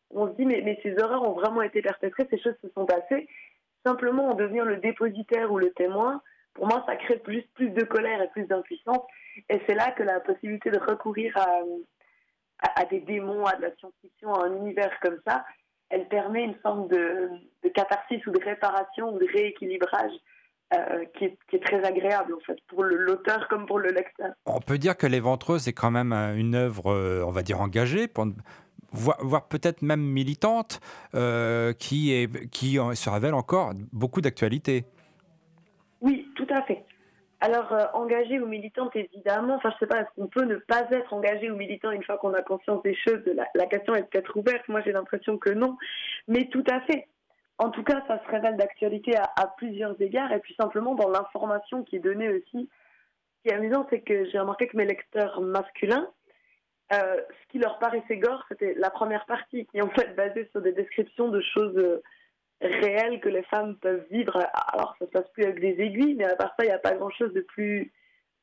On 0.10 0.28
se 0.28 0.34
dit, 0.34 0.46
mais, 0.46 0.80
ces 0.84 1.02
horreurs 1.02 1.28
ont 1.28 1.34
vraiment 1.34 1.62
été 1.62 1.82
perpétrées, 1.82 2.28
ces 2.30 2.40
choses 2.40 2.56
se 2.62 2.70
sont 2.70 2.86
passées. 2.86 3.28
Simplement 3.86 4.30
en 4.30 4.34
devenir 4.36 4.66
le 4.66 4.78
dépositaire 4.78 5.52
ou 5.52 5.58
le 5.58 5.72
témoin, 5.72 6.22
pour 6.54 6.68
moi, 6.68 6.84
ça 6.86 6.96
crée 6.96 7.18
plus, 7.18 7.42
plus 7.56 7.72
de 7.72 7.84
colère 7.84 8.22
et 8.22 8.30
plus 8.30 8.46
d'impuissance. 8.46 9.02
Et 9.50 9.60
c'est 9.68 9.74
là 9.74 9.92
que 9.92 10.04
la 10.04 10.20
possibilité 10.20 10.70
de 10.70 10.78
recourir 10.78 11.36
à, 12.76 12.86
des 12.86 13.00
démons, 13.00 13.46
à 13.46 13.56
de 13.56 13.64
la 13.64 13.76
science-fiction, 13.76 14.34
à 14.34 14.46
un 14.46 14.56
univers 14.58 14.92
comme 15.02 15.20
ça, 15.26 15.44
elle 15.90 16.08
permet 16.08 16.44
une 16.44 16.56
forme 16.56 16.88
de 16.88 17.30
catharsis 17.74 18.24
ou 18.28 18.32
de 18.32 18.44
réparation 18.44 19.16
ou 19.16 19.20
de 19.20 19.26
rééquilibrage 19.26 20.14
euh, 20.74 21.06
qui, 21.18 21.26
est, 21.26 21.38
qui 21.50 21.58
est 21.58 21.64
très 21.64 21.84
agréable 21.84 22.34
en 22.34 22.40
fait 22.40 22.58
pour 22.68 22.84
l'auteur 22.84 23.48
comme 23.48 23.66
pour 23.66 23.80
le 23.80 23.90
lecteur. 23.90 24.32
On 24.46 24.60
peut 24.60 24.78
dire 24.78 24.98
que 24.98 25.08
Les 25.08 25.20
Ventreuses 25.20 25.68
est 25.68 25.74
quand 25.74 25.92
même 25.92 26.14
euh, 26.14 26.36
une 26.36 26.56
œuvre, 26.56 26.92
euh, 26.92 27.24
on 27.26 27.32
va 27.32 27.44
dire, 27.44 27.62
engagée, 27.62 28.08
pour 28.08 28.26
voire, 28.92 29.18
voire 29.22 29.48
peut-être 29.48 29.82
même 29.82 30.02
militante, 30.02 30.80
euh, 31.16 31.74
qui, 31.74 32.14
est, 32.14 32.50
qui 32.50 32.78
se 32.94 33.10
révèle 33.10 33.34
encore 33.34 33.74
beaucoup 33.92 34.22
d'actualité. 34.22 34.86
Oui, 36.02 36.28
tout 36.36 36.48
à 36.50 36.62
fait. 36.64 36.84
Alors, 37.40 37.74
euh, 37.74 37.84
engagée 37.94 38.40
ou 38.40 38.48
militante, 38.48 38.96
évidemment, 38.96 39.56
enfin, 39.56 39.70
je 39.74 39.80
sais 39.80 39.88
pas, 39.88 40.00
est-ce 40.00 40.10
qu'on 40.16 40.28
peut 40.28 40.46
ne 40.46 40.56
pas 40.56 40.88
être 40.92 41.14
engagé 41.14 41.52
ou 41.52 41.58
militant 41.58 41.92
une 41.92 42.02
fois 42.04 42.18
qu'on 42.18 42.34
a 42.34 42.42
conscience 42.42 42.82
des 42.84 42.96
choses 42.96 43.22
la, 43.26 43.46
la 43.54 43.66
question 43.66 43.94
est 43.96 44.04
peut-être 44.04 44.38
ouverte, 44.38 44.66
moi 44.70 44.82
j'ai 44.86 44.94
l'impression 44.94 45.38
que 45.38 45.50
non, 45.50 45.76
mais 46.30 46.48
tout 46.48 46.64
à 46.70 46.80
fait. 46.82 47.06
En 47.60 47.70
tout 47.70 47.84
cas, 47.84 48.04
ça 48.08 48.22
se 48.24 48.32
révèle 48.32 48.58
d'actualité 48.58 49.16
à, 49.16 49.48
plusieurs 49.58 50.00
égards, 50.02 50.32
et 50.32 50.40
puis 50.40 50.56
simplement 50.60 50.96
dans 50.96 51.10
l'information 51.10 51.84
qui 51.84 51.98
est 51.98 52.00
donnée 52.00 52.30
aussi. 52.30 52.70
Ce 53.38 53.42
qui 53.44 53.50
est 53.50 53.54
amusant, 53.54 53.86
c'est 53.90 54.02
que 54.02 54.26
j'ai 54.30 54.40
remarqué 54.40 54.68
que 54.68 54.78
mes 54.78 54.86
lecteurs 54.86 55.40
masculins, 55.42 56.10
euh, 56.94 57.22
ce 57.30 57.52
qui 57.52 57.60
leur 57.60 57.80
paraissait 57.80 58.18
gore, 58.18 58.44
c'était 58.50 58.74
la 58.76 58.90
première 58.90 59.26
partie, 59.26 59.66
qui 59.68 59.78
est 59.78 59.82
en 59.82 59.90
fait 59.90 60.16
basée 60.16 60.48
sur 60.52 60.62
des 60.62 60.74
descriptions 60.74 61.30
de 61.30 61.42
choses 61.42 61.78
euh, 61.78 62.02
réelles 62.62 63.20
que 63.20 63.30
les 63.30 63.44
femmes 63.44 63.78
peuvent 63.78 64.06
vivre. 64.10 64.36
Alors, 64.74 64.96
ça 65.00 65.06
se 65.06 65.12
passe 65.12 65.30
plus 65.34 65.44
avec 65.44 65.60
des 65.60 65.82
aiguilles, 65.82 66.16
mais 66.16 66.26
à 66.26 66.36
part 66.36 66.54
ça, 66.58 66.66
il 66.66 66.68
n'y 66.68 66.74
a 66.74 66.80
pas 66.80 66.96
grand-chose 66.96 67.34
de 67.34 67.42
plus, 67.42 67.92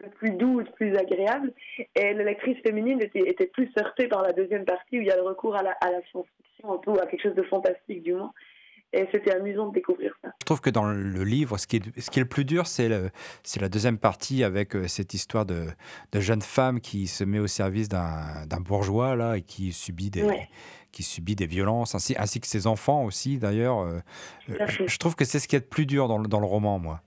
de 0.03 0.09
plus 0.09 0.31
doux, 0.31 0.63
de 0.63 0.71
plus 0.71 0.97
agréable. 0.97 1.53
Et 1.97 2.15
les 2.15 2.25
lectrices 2.25 2.61
féminines 2.63 3.03
étaient, 3.03 3.29
étaient 3.29 3.49
plus 3.49 3.71
heurtées 3.79 4.09
par 4.09 4.23
la 4.23 4.33
deuxième 4.33 4.65
partie, 4.65 4.99
où 4.99 5.03
il 5.03 5.09
y 5.09 5.11
a 5.11 5.17
le 5.17 5.23
recours 5.23 5.57
à 5.57 5.63
la, 5.63 5.73
à 5.81 5.91
la 5.91 6.03
science-fiction, 6.11 6.73
un 6.73 6.79
peu, 6.79 6.93
à 7.01 7.07
quelque 7.07 7.23
chose 7.23 7.35
de 7.35 7.43
fantastique, 7.43 8.03
du 8.03 8.15
moins. 8.15 8.33
Et 8.93 9.07
c'était 9.13 9.33
amusant 9.33 9.69
de 9.69 9.75
découvrir 9.75 10.13
ça. 10.21 10.33
Je 10.41 10.45
trouve 10.45 10.61
que 10.61 10.71
dans 10.71 10.85
le 10.85 11.23
livre, 11.23 11.59
ce 11.59 11.67
qui 11.69 11.77
est, 11.77 12.01
ce 12.01 12.11
qui 12.11 12.19
est 12.19 12.23
le 12.23 12.29
plus 12.29 12.45
dur, 12.45 12.67
c'est 12.67 12.89
la 12.89 13.69
deuxième 13.69 13.99
partie 13.99 14.43
avec 14.43 14.75
euh, 14.75 14.89
cette 14.89 15.15
histoire 15.15 15.47
de, 15.47 15.67
de 16.11 16.21
jeune 16.21 16.43
femme 16.43 16.81
qui 16.81 17.07
se 17.07 17.23
met 17.23 17.39
au 17.39 17.47
service 17.47 17.89
d'un 17.89 18.61
bourgeois 18.61 19.15
là, 19.15 19.37
et 19.37 19.43
qui 19.43 19.73
subit 19.73 20.11
des, 20.11 20.25
Ouais. 20.25 20.49
qui 20.91 21.05
subit 21.05 21.37
des 21.37 21.47
violences, 21.47 21.95
ainsi, 21.95 22.17
ainsi 22.19 22.41
que 22.41 22.49
ses 22.49 22.67
enfants 22.67 23.05
aussi 23.05 23.39
d'ailleurs. 23.39 23.79
euh, 23.79 24.01
je, 24.49 24.99
trouve 24.99 25.15
que 25.15 25.25
c'est 25.25 25.39
ce 25.39 25.47
qui 25.47 25.55
est 25.55 25.61
le 25.61 25.65
plus 25.67 25.87
dur 25.87 26.09
dans 26.09 26.19
le, 26.19 26.27
dans 26.27 26.41
le 26.41 26.47
roman, 26.47 26.81
moi. 26.81 27.01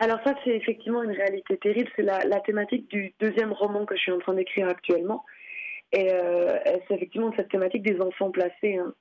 Alors 0.00 0.18
ça, 0.24 0.34
c'est 0.42 0.50
effectivement 0.56 1.04
une 1.04 1.12
réalité 1.12 1.56
terrible. 1.58 1.88
C'est 1.94 2.02
la, 2.02 2.18
la 2.24 2.40
thématique 2.40 2.90
du 2.90 3.14
deuxième 3.20 3.52
roman 3.52 3.86
que 3.86 3.94
je 3.94 4.00
suis 4.00 4.12
en 4.12 4.18
train 4.18 4.34
d'écrire 4.34 4.68
actuellement. 4.68 5.24
Et 5.92 6.10
euh, 6.12 6.58
c'est 6.88 6.94
effectivement 6.96 7.32
cette 7.36 7.48
thématique 7.48 7.82
des 7.84 8.00
enfants 8.00 8.32
placés, 8.32 8.76
hein, 8.76 8.92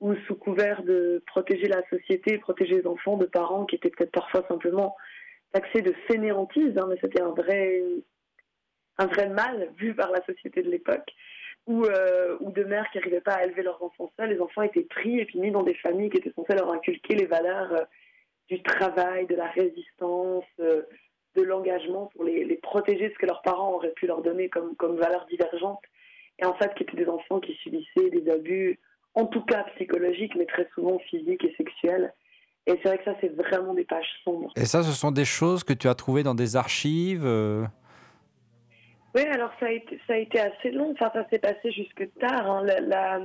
où 0.00 0.14
sous 0.26 0.34
couvert 0.34 0.82
de 0.82 1.22
protéger 1.26 1.68
la 1.68 1.82
société, 1.88 2.38
protéger 2.38 2.76
les 2.76 2.86
enfants 2.86 3.16
de 3.16 3.26
parents 3.26 3.66
qui 3.66 3.76
étaient 3.76 3.90
peut-être 3.90 4.12
parfois 4.12 4.44
simplement 4.48 4.96
taxés 5.52 5.82
de 5.82 5.92
fainéantise, 6.06 6.76
hein, 6.78 6.86
mais 6.88 6.96
c'était 7.00 7.20
un 7.20 7.30
vrai, 7.30 7.82
un 8.98 9.06
vrai 9.06 9.28
mal 9.28 9.70
vu 9.76 9.94
par 9.94 10.10
la 10.10 10.24
société 10.24 10.62
de 10.62 10.70
l'époque, 10.70 11.12
ou, 11.66 11.84
euh, 11.84 12.36
ou 12.40 12.50
de 12.50 12.64
mères 12.64 12.88
qui 12.90 12.98
n'arrivaient 12.98 13.20
pas 13.20 13.34
à 13.34 13.44
élever 13.44 13.62
leurs 13.62 13.82
enfants 13.82 14.10
seuls. 14.16 14.30
Les 14.30 14.40
enfants 14.40 14.62
étaient 14.62 14.84
pris 14.84 15.20
et 15.20 15.26
puis 15.26 15.38
mis 15.38 15.50
dans 15.50 15.62
des 15.62 15.74
familles 15.74 16.08
qui 16.10 16.18
étaient 16.18 16.32
censées 16.32 16.54
leur 16.54 16.72
inculquer 16.72 17.14
les 17.14 17.26
valeurs 17.26 17.72
euh, 17.72 17.84
du 18.48 18.62
travail, 18.62 19.26
de 19.26 19.36
la 19.36 19.48
résistance, 19.48 20.44
euh, 20.60 20.82
de 21.36 21.42
l'engagement 21.42 22.06
pour 22.06 22.24
les, 22.24 22.56
protéger 22.56 23.08
de 23.08 23.14
ce 23.14 23.18
que 23.18 23.26
leurs 23.26 23.42
parents 23.42 23.74
auraient 23.74 23.92
pu 23.92 24.06
leur 24.06 24.22
donner 24.22 24.48
comme 24.48 24.96
valeurs 24.96 25.26
divergentes. 25.26 25.82
Et 26.40 26.44
en 26.44 26.54
fait, 26.54 26.74
qui 26.74 26.82
étaient 26.82 26.96
des 26.96 27.08
enfants 27.08 27.38
qui 27.38 27.54
subissaient 27.56 28.10
des 28.10 28.30
abus, 28.30 28.80
en 29.14 29.26
tout 29.26 29.42
cas 29.42 29.64
psychologiques, 29.74 30.34
mais 30.36 30.46
très 30.46 30.68
souvent 30.74 30.98
physiques 31.00 31.44
et 31.44 31.54
sexuels. 31.56 32.12
Et 32.66 32.72
c'est 32.82 32.88
vrai 32.88 32.98
que 32.98 33.04
ça, 33.04 33.14
c'est 33.20 33.34
vraiment 33.34 33.74
des 33.74 33.84
pages 33.84 34.06
sombres. 34.24 34.52
Et 34.56 34.64
ça, 34.66 34.82
ce 34.82 34.92
sont 34.92 35.10
des 35.10 35.24
choses 35.24 35.64
que 35.64 35.72
tu 35.72 35.88
as 35.88 35.94
trouvées 35.94 36.22
dans 36.22 36.34
des 36.34 36.56
archives. 36.56 37.24
euh, 37.24 37.64
Oui, 39.14 39.22
alors 39.22 39.50
ça 39.58 39.66
a 39.66 39.70
été, 39.70 39.98
ça 40.06 40.12
a 40.12 40.16
été 40.16 40.38
assez 40.38 40.70
long. 40.70 40.92
Enfin, 40.92 41.10
ça 41.12 41.26
s'est 41.30 41.38
passé 41.38 41.72
jusque 41.72 42.08
tard. 42.20 42.48
hein. 42.50 42.62
La- 42.64 42.80
la- 42.80 43.20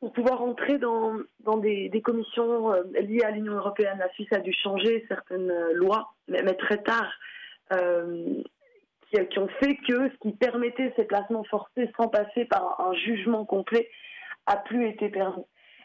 Pour 0.00 0.12
pouvoir 0.12 0.42
entrer 0.42 0.78
dans, 0.78 1.14
dans 1.40 1.58
des, 1.58 1.88
des 1.90 2.00
commissions 2.00 2.72
euh, 2.72 2.82
liées 3.02 3.22
à 3.22 3.30
l'Union 3.30 3.52
européenne, 3.54 3.98
la 4.00 4.08
Suisse 4.14 4.32
a 4.32 4.40
dû 4.40 4.52
changer 4.52 5.04
certaines 5.06 5.50
euh, 5.50 5.72
lois, 5.74 6.14
mais, 6.26 6.42
mais 6.42 6.54
très 6.54 6.78
tard, 6.82 7.12
euh, 7.72 8.42
qui, 9.30 9.38
ont 9.38 9.48
fait 9.60 9.76
que 9.76 10.08
ce 10.10 10.16
qui 10.22 10.32
permettait 10.32 10.92
ces 10.96 11.04
placements 11.04 11.44
forcés 11.44 11.88
sans 11.96 12.08
passer 12.08 12.46
par 12.46 12.80
un 12.80 12.94
jugement 12.94 13.44
complet 13.44 13.88
a 14.46 14.56
plus 14.56 14.88
été 14.88 15.08
permis. 15.08 15.44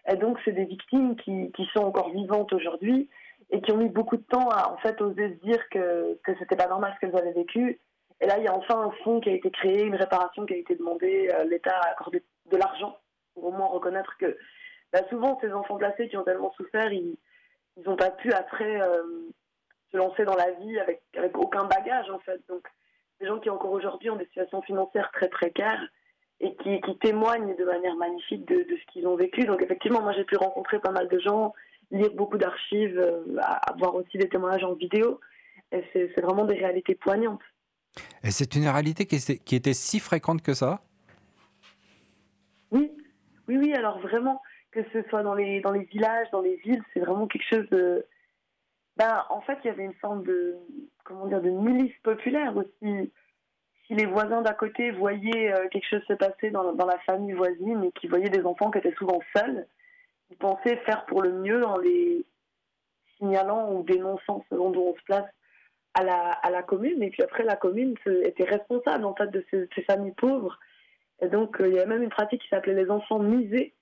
Et 0.09 0.15
donc, 0.15 0.39
c'est 0.45 0.53
des 0.53 0.65
victimes 0.65 1.15
qui, 1.17 1.51
qui 1.51 1.65
sont 1.73 1.83
encore 1.83 2.09
vivantes 2.11 2.53
aujourd'hui 2.53 3.09
et 3.49 3.61
qui 3.61 3.71
ont 3.71 3.77
mis 3.77 3.89
beaucoup 3.89 4.17
de 4.17 4.23
temps 4.23 4.49
à 4.49 4.71
en 4.71 4.77
fait 4.77 4.99
oser 5.01 5.29
se 5.29 5.45
dire 5.45 5.69
que, 5.69 6.19
que 6.23 6.31
c'était 6.39 6.55
pas 6.55 6.67
normal 6.67 6.93
ce 6.95 6.99
qu'elles 6.99 7.17
avaient 7.17 7.33
vécu 7.33 7.79
et 8.19 8.25
là, 8.25 8.37
il 8.37 8.43
y 8.43 8.47
a 8.47 8.55
enfin 8.55 8.79
un 8.79 8.91
fonds 9.03 9.19
qui 9.19 9.29
a 9.29 9.33
été 9.33 9.51
créé, 9.51 9.83
une 9.83 9.95
réparation 9.95 10.45
qui 10.45 10.53
a 10.53 10.57
été 10.57 10.75
demandée. 10.75 11.29
euh, 11.33 11.43
L'État 11.43 11.77
a 11.77 11.91
accordé 11.91 12.23
de 12.49 12.57
l'argent 12.57 12.97
pour 13.33 13.45
au 13.45 13.51
moins 13.51 13.67
reconnaître 13.67 14.17
que 14.17 14.37
bah, 14.91 15.01
souvent, 15.09 15.37
ces 15.41 15.51
enfants 15.53 15.77
placés 15.77 16.09
qui 16.09 16.17
ont 16.17 16.23
tellement 16.23 16.51
souffert, 16.53 16.91
ils 16.91 17.17
n'ont 17.85 17.95
pas 17.95 18.09
pu 18.09 18.31
après 18.31 18.81
euh, 18.81 19.03
se 19.91 19.97
lancer 19.97 20.25
dans 20.25 20.35
la 20.35 20.51
vie 20.51 20.79
avec, 20.79 21.03
avec 21.15 21.37
aucun 21.37 21.65
bagage, 21.65 22.09
en 22.09 22.19
fait. 22.19 22.41
Donc, 22.47 22.67
des 23.19 23.27
gens 23.27 23.39
qui 23.39 23.49
encore 23.49 23.71
aujourd'hui 23.71 24.09
ont 24.09 24.15
des 24.15 24.25
situations 24.25 24.61
financières 24.61 25.11
très 25.11 25.29
précaires 25.29 25.87
et 26.39 26.55
qui, 26.57 26.79
qui 26.81 26.97
témoignent 26.99 27.55
de 27.55 27.65
manière 27.65 27.95
magnifique 27.95 28.47
de, 28.47 28.55
de 28.55 28.77
ce 28.77 28.91
qu'ils 28.91 29.07
ont 29.07 29.15
vécu. 29.15 29.45
Donc, 29.45 29.61
effectivement, 29.61 30.01
moi, 30.01 30.13
j'ai 30.13 30.23
pu 30.23 30.37
rencontrer 30.37 30.79
pas 30.79 30.91
mal 30.91 31.07
de 31.07 31.19
gens, 31.19 31.53
lire 31.89 32.13
beaucoup 32.13 32.37
d'archives, 32.37 32.99
euh, 32.99 33.23
avoir 33.67 33.95
aussi 33.95 34.17
des 34.17 34.29
témoignages 34.29 34.63
en 34.63 34.73
vidéo. 34.73 35.19
C'est 35.71 36.21
vraiment 36.21 36.45
des 36.45 36.55
réalités 36.55 36.95
poignantes. 36.95 37.41
Et 38.23 38.31
c'est 38.31 38.55
une 38.55 38.67
réalité 38.67 39.05
qui, 39.05 39.15
était- 39.15 39.37
qui 39.37 39.55
était 39.55 39.73
si 39.73 39.99
fréquente 39.99 40.41
que 40.41 40.53
ça? 40.53 40.81
Oui, 42.71 42.91
oui, 43.47 43.57
oui, 43.57 43.73
alors 43.73 43.99
vraiment, 43.99 44.41
que 44.71 44.81
ce 44.93 45.01
soit 45.09 45.23
dans 45.23 45.33
les, 45.33 45.61
dans 45.61 45.71
les 45.71 45.85
villages, 45.85 46.27
dans 46.31 46.41
les 46.41 46.57
villes, 46.57 46.83
c'est 46.93 46.99
vraiment 46.99 47.27
quelque 47.27 47.47
chose 47.49 47.67
de... 47.69 48.05
Ben, 48.97 49.25
en 49.29 49.41
fait, 49.41 49.57
il 49.63 49.67
y 49.67 49.69
avait 49.69 49.85
une 49.85 49.93
forme 49.95 50.23
de, 50.23 50.55
comment 51.03 51.27
dire, 51.27 51.41
de 51.41 51.49
milice 51.49 51.95
populaire 52.03 52.55
aussi. 52.55 53.11
Si 53.87 53.95
les 53.95 54.05
voisins 54.05 54.41
d'à 54.41 54.53
côté 54.53 54.91
voyaient 54.91 55.53
euh, 55.53 55.67
quelque 55.69 55.87
chose 55.87 56.03
se 56.07 56.13
passer 56.13 56.51
dans, 56.51 56.73
la 56.73 56.99
famille 56.99 57.33
voisine 57.33 57.85
et 57.85 57.91
qu'ils 57.93 58.09
voyaient 58.09 58.29
des 58.29 58.45
enfants 58.45 58.69
qui 58.69 58.79
étaient 58.79 58.95
souvent 58.97 59.21
seuls, 59.35 59.65
ils 60.29 60.37
pensaient 60.37 60.77
faire 60.85 61.05
pour 61.05 61.21
le 61.21 61.31
mieux 61.31 61.65
en 61.65 61.77
les 61.77 62.25
signalant 63.17 63.73
ou 63.73 63.83
dénonçant 63.83 64.45
selon 64.49 64.69
d'où 64.69 64.81
on 64.81 64.95
se 64.95 65.03
place 65.03 65.25
à 65.93 66.03
la, 66.03 66.63
commune. 66.63 67.01
Et 67.01 67.09
puis 67.09 67.23
après, 67.23 67.43
la 67.43 67.55
commune 67.55 67.95
était 68.23 68.43
responsable 68.43 69.05
en 69.05 69.15
fait 69.15 69.31
de 69.31 69.43
ces, 69.49 69.81
familles 69.83 70.13
pauvres. 70.13 70.59
Et 71.21 71.27
donc, 71.27 71.59
euh, 71.59 71.67
il 71.67 71.73
y 71.73 71.79
avait 71.79 71.87
même 71.87 72.03
une 72.03 72.09
pratique 72.09 72.41
qui 72.41 72.49
s'appelait 72.49 72.75
les 72.75 72.91
enfants 72.91 73.17
misés, 73.17 73.73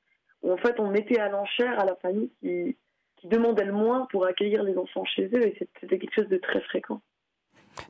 où 0.41 0.51
en 0.53 0.57
fait, 0.57 0.79
on 0.79 0.89
mettait 0.89 1.19
à 1.19 1.27
l'enchère 1.27 1.77
à 1.77 1.83
la 1.83 1.95
famille 1.97 2.31
qui, 2.39 2.77
qui 3.17 3.27
demandait 3.27 3.65
le 3.65 3.73
moins 3.73 4.07
pour 4.11 4.25
accueillir 4.25 4.63
les 4.63 4.77
enfants 4.77 5.03
chez 5.03 5.25
eux. 5.25 5.45
Et 5.45 5.57
c'était 5.81 5.99
quelque 5.99 6.15
chose 6.15 6.29
de 6.29 6.37
très 6.37 6.61
fréquent. 6.61 7.01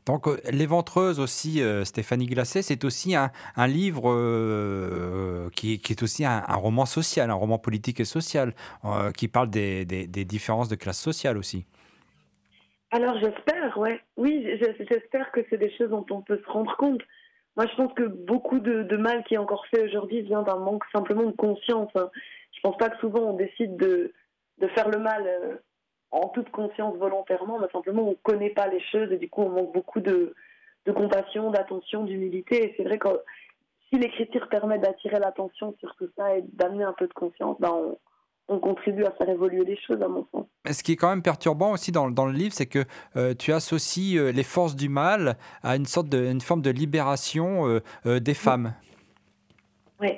Donc, 0.05 0.27
euh, 0.27 0.37
Les 0.51 0.65
Ventreuses 0.65 1.19
aussi, 1.19 1.61
euh, 1.61 1.83
Stéphanie 1.85 2.25
Glacé, 2.25 2.61
c'est 2.61 2.83
aussi 2.83 3.15
un, 3.15 3.31
un 3.55 3.67
livre 3.67 4.11
euh, 4.11 5.49
qui, 5.55 5.73
est 5.73 6.03
aussi 6.03 6.25
un, 6.25 6.41
roman 6.55 6.85
social, 6.85 7.29
un 7.29 7.33
roman 7.35 7.57
politique 7.57 7.99
et 7.99 8.05
social, 8.05 8.53
qui 9.17 9.27
parle 9.27 9.49
des, 9.49 9.85
des- 9.85 10.25
différences 10.25 10.69
de 10.69 10.75
classe 10.75 10.99
sociale 10.99 11.37
aussi. 11.37 11.65
Alors 12.91 13.17
j'espère, 13.19 13.77
ouais. 13.77 13.99
Oui, 14.17 14.47
j'espère 14.89 15.31
que 15.31 15.41
c'est 15.49 15.57
des 15.57 15.71
choses 15.77 15.89
dont 15.89 16.05
on 16.09 16.21
peut 16.21 16.39
se 16.45 16.51
rendre 16.51 16.75
compte. 16.77 17.01
Moi, 17.57 17.65
je 17.71 17.75
pense 17.75 17.93
que 17.93 18.03
beaucoup 18.03 18.59
de, 18.59 18.83
de 18.83 18.97
mal 18.97 19.23
qui 19.23 19.35
est 19.35 19.37
encore 19.37 19.65
fait 19.67 19.83
aujourd'hui 19.83 20.21
vient 20.21 20.43
d'un 20.43 20.57
manque 20.57 20.83
simplement 20.93 21.23
de 21.23 21.31
conscience. 21.35 21.89
hein. 21.95 22.09
Je 22.51 22.59
pense 22.61 22.77
pas 22.77 22.89
que 22.89 22.97
souvent 22.99 23.21
on 23.21 23.33
décide 23.35 23.75
de, 23.77 24.13
de 24.59 24.67
faire 24.69 24.89
le 24.89 24.99
mal 24.99 25.61
en 26.15 26.29
toute 26.29 26.49
conscience 26.49 26.95
volontairement, 26.97 27.59
mais 27.59 27.67
simplement 27.71 28.07
on 28.07 28.15
connaît 28.23 28.49
pas 28.49 28.67
les 28.67 28.81
choses 28.91 29.11
et 29.11 29.17
du 29.17 29.29
coup 29.29 29.41
on 29.41 29.49
manque 29.49 29.73
beaucoup 29.73 29.99
de, 29.99 30.33
de 30.85 30.91
compassion, 30.91 31.51
d'attention, 31.51 32.03
d'humilité. 32.05 32.63
Et 32.63 32.73
c'est 32.77 32.83
vrai 32.83 32.97
que 32.97 33.09
si 33.89 33.99
l'écriture 33.99 34.47
permet 34.47 34.79
d'attirer 34.79 35.19
l'attention 35.19 35.75
sur 35.79 35.93
tout 35.95 36.07
ça 36.17 36.37
et 36.37 36.43
d'amener 36.53 36.85
un 36.85 36.93
peu 36.93 37.07
de 37.07 37.13
conscience, 37.13 37.57
ben 37.59 37.71
on, 37.71 37.97
on 38.47 38.59
contribue 38.59 39.03
à 39.03 39.11
faire 39.11 39.27
évoluer 39.27 39.65
les 39.65 39.77
choses 39.77 40.01
à 40.01 40.07
mon 40.07 40.25
sens. 40.31 40.45
Mais 40.65 40.71
Ce 40.71 40.83
qui 40.83 40.93
est 40.93 40.95
quand 40.95 41.09
même 41.09 41.21
perturbant 41.21 41.71
aussi 41.73 41.91
dans, 41.91 42.09
dans 42.09 42.25
le 42.25 42.33
livre, 42.33 42.53
c'est 42.53 42.65
que 42.65 42.85
euh, 43.17 43.33
tu 43.33 43.51
associes 43.51 44.17
euh, 44.17 44.31
les 44.31 44.43
forces 44.43 44.75
du 44.75 44.87
mal 44.87 45.35
à 45.63 45.75
une 45.75 45.85
sorte 45.85 46.07
de 46.07 46.25
une 46.31 46.41
forme 46.41 46.61
de 46.61 46.69
libération 46.69 47.79
euh, 48.05 48.19
des 48.19 48.33
femmes. 48.33 48.73
Oui. 49.99 50.11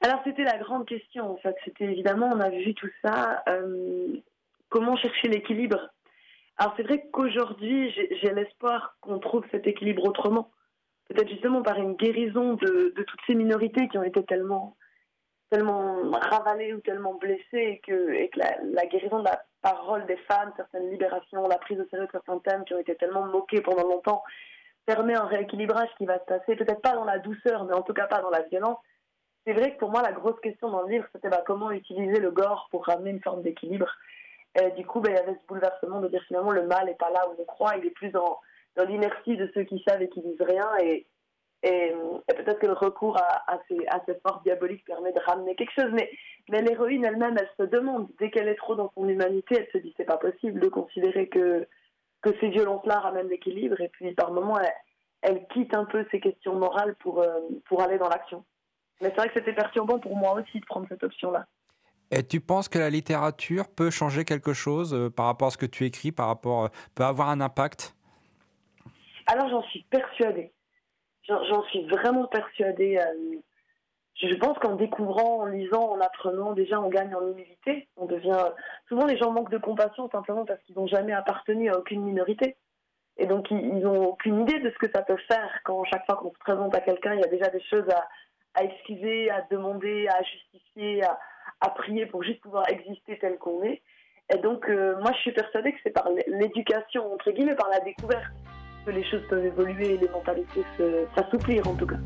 Alors 0.00 0.20
c'était 0.24 0.44
la 0.44 0.58
grande 0.58 0.86
question 0.86 1.30
en 1.30 1.36
fait. 1.36 1.56
C'était 1.64 1.84
évidemment, 1.84 2.30
on 2.32 2.40
a 2.40 2.50
vu 2.50 2.74
tout 2.74 2.90
ça. 3.02 3.42
Comment 4.74 4.96
chercher 4.96 5.28
l'équilibre 5.28 5.88
Alors 6.56 6.74
c'est 6.76 6.82
vrai 6.82 7.06
qu'aujourd'hui, 7.12 7.92
j'ai 7.92 8.34
l'espoir 8.34 8.96
qu'on 9.00 9.20
trouve 9.20 9.44
cet 9.52 9.68
équilibre 9.68 10.04
autrement. 10.04 10.50
Peut-être 11.08 11.28
justement 11.28 11.62
par 11.62 11.78
une 11.78 11.94
guérison 11.94 12.54
de, 12.54 12.92
toutes 12.96 13.20
ces 13.28 13.36
minorités 13.36 13.86
qui 13.86 13.98
ont 13.98 14.02
été 14.02 14.24
tellement, 14.24 14.76
tellement 15.48 16.10
ravalées 16.10 16.74
ou 16.74 16.80
tellement 16.80 17.14
blessées 17.14 17.44
et 17.52 17.80
que, 17.86 18.14
et 18.14 18.28
la 18.36 18.86
guérison 18.86 19.20
de 19.20 19.26
la 19.26 19.44
parole 19.62 20.06
des 20.06 20.16
femmes, 20.28 20.52
certaines 20.56 20.90
libérations, 20.90 21.46
la 21.46 21.58
prise 21.58 21.78
au 21.78 21.86
sérieux 21.88 22.06
de 22.06 22.10
certains 22.10 22.40
thèmes 22.40 22.64
qui 22.64 22.74
ont 22.74 22.80
été 22.80 22.96
tellement 22.96 23.26
moqués 23.26 23.60
pendant 23.60 23.86
longtemps, 23.86 24.24
permet 24.86 25.14
un 25.14 25.26
rééquilibrage 25.26 25.90
qui 25.98 26.04
va 26.04 26.18
se 26.18 26.24
passer, 26.24 26.56
peut-être 26.56 26.82
pas 26.82 26.94
dans 26.94 27.04
la 27.04 27.20
douceur, 27.20 27.62
mais 27.64 27.74
en 27.74 27.82
tout 27.82 27.94
cas 27.94 28.08
pas 28.08 28.22
dans 28.22 28.30
la 28.30 28.42
violence. 28.42 28.78
C'est 29.46 29.52
vrai 29.52 29.72
que 29.72 29.78
pour 29.78 29.90
moi, 29.90 30.02
la 30.02 30.12
grosse 30.12 30.40
question 30.40 30.68
dans 30.68 30.82
le 30.82 30.90
livre, 30.90 31.06
c'était 31.14 31.28
bah, 31.28 31.44
comment 31.46 31.70
utiliser 31.70 32.18
le 32.18 32.32
gore 32.32 32.66
pour 32.72 32.86
ramener 32.86 33.10
une 33.10 33.22
forme 33.22 33.42
d'équilibre. 33.42 33.88
Du 34.76 34.86
coup, 34.86 35.00
bah, 35.00 35.10
il 35.10 35.16
y 35.16 35.18
avait 35.18 35.34
ce 35.34 35.46
bouleversement 35.48 36.00
de 36.00 36.08
dire 36.08 36.22
finalement 36.28 36.52
le 36.52 36.66
mal 36.66 36.86
n'est 36.86 36.94
pas 36.94 37.10
là 37.10 37.28
où 37.28 37.34
on 37.38 37.44
croit, 37.44 37.76
il 37.76 37.86
est 37.86 37.90
plus 37.90 38.10
dans, 38.10 38.38
dans 38.76 38.84
l'inertie 38.84 39.36
de 39.36 39.50
ceux 39.52 39.64
qui 39.64 39.82
savent 39.86 40.02
et 40.02 40.08
qui 40.08 40.20
disent 40.20 40.40
rien. 40.40 40.68
Et, 40.80 41.06
peut-être 41.62 42.58
que 42.58 42.66
le 42.66 42.74
recours 42.74 43.16
à, 43.16 43.42
à, 43.50 43.58
ces, 43.68 43.78
à 43.88 44.00
ces 44.06 44.14
forces 44.20 44.42
diaboliques 44.42 44.84
permet 44.84 45.12
de 45.12 45.20
ramener 45.20 45.54
quelque 45.54 45.72
chose. 45.72 45.90
Mais, 45.92 46.10
l'héroïne 46.48 47.04
elle-même, 47.04 47.36
elle 47.38 47.50
se 47.58 47.68
demande, 47.68 48.08
dès 48.18 48.30
qu'elle 48.30 48.48
est 48.48 48.54
trop 48.54 48.74
dans 48.74 48.92
son 48.94 49.08
humanité, 49.08 49.56
elle 49.58 49.68
se 49.72 49.78
dit 49.78 49.94
c'est 49.96 50.04
pas 50.04 50.18
possible 50.18 50.60
de 50.60 50.68
considérer 50.68 51.28
que, 51.28 51.66
que 52.22 52.30
ces 52.40 52.48
violences-là 52.48 53.00
ramènent 53.00 53.28
l'équilibre. 53.28 53.80
Et 53.80 53.88
puis 53.88 54.12
par 54.12 54.30
moments, 54.30 54.60
elle, 54.60 54.72
elle 55.22 55.46
quitte 55.48 55.74
un 55.74 55.86
peu 55.86 56.06
ces 56.10 56.20
questions 56.20 56.54
morales 56.54 56.94
pour, 56.96 57.22
euh, 57.22 57.40
pour 57.64 57.82
aller 57.82 57.98
dans 57.98 58.08
l'action. 58.08 58.44
Mais 59.00 59.08
c'est 59.08 59.16
vrai 59.16 59.28
que 59.28 59.34
c'était 59.34 59.54
perturbant 59.54 59.98
pour 59.98 60.16
moi 60.16 60.34
aussi 60.34 60.60
de 60.60 60.66
prendre 60.66 60.86
cette 60.88 61.02
option-là. 61.02 61.46
Et 62.10 62.22
tu 62.22 62.40
penses 62.40 62.68
que 62.68 62.78
la 62.78 62.90
littérature 62.90 63.64
peut 63.68 63.90
changer 63.90 64.24
quelque 64.24 64.52
chose 64.52 64.94
euh, 64.94 65.10
par 65.10 65.26
rapport 65.26 65.48
à 65.48 65.50
ce 65.50 65.58
que 65.58 65.66
tu 65.66 65.84
écris, 65.84 66.12
par 66.12 66.28
rapport, 66.28 66.64
euh, 66.64 66.68
peut 66.94 67.04
avoir 67.04 67.28
un 67.30 67.40
impact? 67.40 67.96
Alors 69.26 69.48
j'en 69.48 69.62
suis 69.62 69.84
persuadée. 69.90 70.52
J'en 71.26 71.62
suis 71.64 71.86
vraiment 71.86 72.26
persuadée. 72.26 72.98
euh, 72.98 73.36
je 74.22 74.34
pense 74.36 74.58
qu'en 74.58 74.76
découvrant, 74.76 75.40
en 75.40 75.46
lisant, 75.46 75.90
en 75.90 76.00
apprenant, 76.00 76.52
déjà 76.52 76.80
on 76.80 76.88
gagne 76.88 77.14
en 77.14 77.26
humilité. 77.32 77.88
On 77.96 78.04
devient. 78.04 78.44
Souvent 78.88 79.06
les 79.06 79.16
gens 79.16 79.32
manquent 79.32 79.50
de 79.50 79.58
compassion 79.58 80.08
simplement 80.10 80.44
parce 80.44 80.62
qu'ils 80.62 80.76
n'ont 80.76 80.86
jamais 80.86 81.12
appartenu 81.12 81.70
à 81.70 81.78
aucune 81.78 82.02
minorité. 82.02 82.56
Et 83.16 83.26
donc 83.26 83.50
ils 83.50 83.80
n'ont 83.80 84.08
aucune 84.08 84.42
idée 84.42 84.60
de 84.60 84.70
ce 84.70 84.78
que 84.78 84.90
ça 84.94 85.02
peut 85.02 85.18
faire 85.28 85.50
quand 85.64 85.82
chaque 85.84 86.04
fois 86.04 86.16
qu'on 86.16 86.32
se 86.32 86.38
présente 86.38 86.74
à 86.74 86.80
quelqu'un, 86.80 87.14
il 87.14 87.20
y 87.20 87.24
a 87.24 87.28
déjà 87.28 87.48
des 87.48 87.62
choses 87.62 87.88
à, 87.88 88.06
à 88.54 88.64
excuser, 88.64 89.30
à 89.30 89.46
demander, 89.50 90.06
à 90.08 90.22
justifier, 90.22 91.02
à, 91.04 91.18
à 91.60 91.70
prier 91.70 92.06
pour 92.06 92.22
juste 92.22 92.40
pouvoir 92.40 92.68
exister 92.68 93.18
tel 93.18 93.38
qu'on 93.38 93.62
est. 93.62 93.82
Et 94.32 94.38
donc, 94.38 94.68
euh, 94.68 94.96
moi, 95.00 95.12
je 95.12 95.18
suis 95.18 95.32
persuadée 95.32 95.72
que 95.72 95.78
c'est 95.82 95.90
par 95.90 96.08
l'éducation, 96.26 97.12
entre 97.12 97.30
guillemets, 97.30 97.54
par 97.54 97.68
la 97.68 97.80
découverte, 97.80 98.32
que 98.86 98.90
les 98.90 99.04
choses 99.04 99.22
peuvent 99.28 99.44
évoluer 99.44 99.94
et 99.94 99.96
les 99.98 100.08
mentalités 100.08 100.62
s'assouplir, 101.14 101.66
en 101.68 101.74
tout 101.74 101.86
cas. 101.86 101.96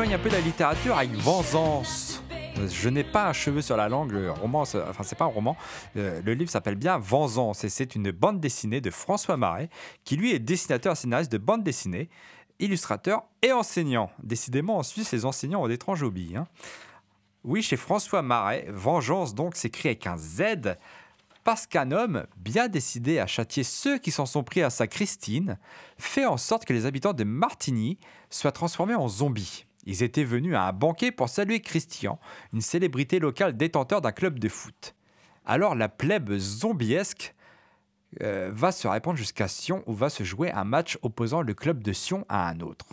Un 0.00 0.18
peu 0.18 0.28
de 0.28 0.34
la 0.34 0.40
littérature 0.40 0.96
avec 0.96 1.10
Vengeance. 1.10 2.22
Je 2.68 2.88
n'ai 2.88 3.02
pas 3.02 3.28
un 3.28 3.32
cheveu 3.32 3.60
sur 3.60 3.76
la 3.76 3.88
langue, 3.88 4.12
le 4.12 4.30
roman, 4.30 4.60
enfin 4.62 5.02
c'est 5.02 5.18
pas 5.18 5.24
un 5.24 5.28
roman, 5.28 5.56
Euh, 5.96 6.22
le 6.24 6.34
livre 6.34 6.50
s'appelle 6.50 6.76
bien 6.76 6.98
Vengeance 6.98 7.64
et 7.64 7.68
c'est 7.68 7.96
une 7.96 8.12
bande 8.12 8.40
dessinée 8.40 8.80
de 8.80 8.90
François 8.90 9.36
Marais 9.36 9.68
qui 10.04 10.16
lui 10.16 10.32
est 10.32 10.38
dessinateur 10.38 10.96
scénariste 10.96 11.32
de 11.32 11.38
bande 11.38 11.64
dessinée, 11.64 12.08
illustrateur 12.60 13.24
et 13.42 13.52
enseignant. 13.52 14.10
Décidément 14.22 14.78
en 14.78 14.82
Suisse 14.84 15.10
les 15.10 15.24
enseignants 15.24 15.62
ont 15.64 15.68
d'étranges 15.68 16.02
hobbies. 16.04 16.36
hein. 16.36 16.46
Oui, 17.42 17.62
chez 17.62 17.76
François 17.76 18.22
Marais, 18.22 18.66
Vengeance 18.68 19.34
donc 19.34 19.56
s'écrit 19.56 19.88
avec 19.88 20.06
un 20.06 20.16
Z 20.16 20.76
parce 21.42 21.66
qu'un 21.66 21.90
homme, 21.90 22.24
bien 22.36 22.68
décidé 22.68 23.18
à 23.18 23.26
châtier 23.26 23.64
ceux 23.64 23.98
qui 23.98 24.10
s'en 24.12 24.26
sont 24.26 24.44
pris 24.44 24.62
à 24.62 24.70
sa 24.70 24.86
Christine, 24.86 25.58
fait 25.98 26.26
en 26.26 26.36
sorte 26.36 26.64
que 26.64 26.72
les 26.72 26.86
habitants 26.86 27.14
de 27.14 27.24
Martigny 27.24 27.98
soient 28.30 28.52
transformés 28.52 28.94
en 28.94 29.08
zombies. 29.08 29.64
Ils 29.88 30.02
étaient 30.02 30.22
venus 30.22 30.54
à 30.54 30.64
un 30.64 30.72
banquet 30.74 31.10
pour 31.10 31.30
saluer 31.30 31.60
Christian, 31.60 32.20
une 32.52 32.60
célébrité 32.60 33.18
locale 33.18 33.56
détenteur 33.56 34.02
d'un 34.02 34.12
club 34.12 34.38
de 34.38 34.50
foot. 34.50 34.94
Alors 35.46 35.74
la 35.74 35.88
plèbe 35.88 36.36
zombiesque 36.36 37.34
euh, 38.22 38.50
va 38.52 38.70
se 38.70 38.86
répandre 38.86 39.16
jusqu'à 39.16 39.48
Sion 39.48 39.82
où 39.86 39.94
va 39.94 40.10
se 40.10 40.24
jouer 40.24 40.52
un 40.52 40.64
match 40.64 40.98
opposant 41.00 41.40
le 41.40 41.54
club 41.54 41.82
de 41.82 41.94
Sion 41.94 42.26
à 42.28 42.50
un 42.50 42.60
autre. 42.60 42.84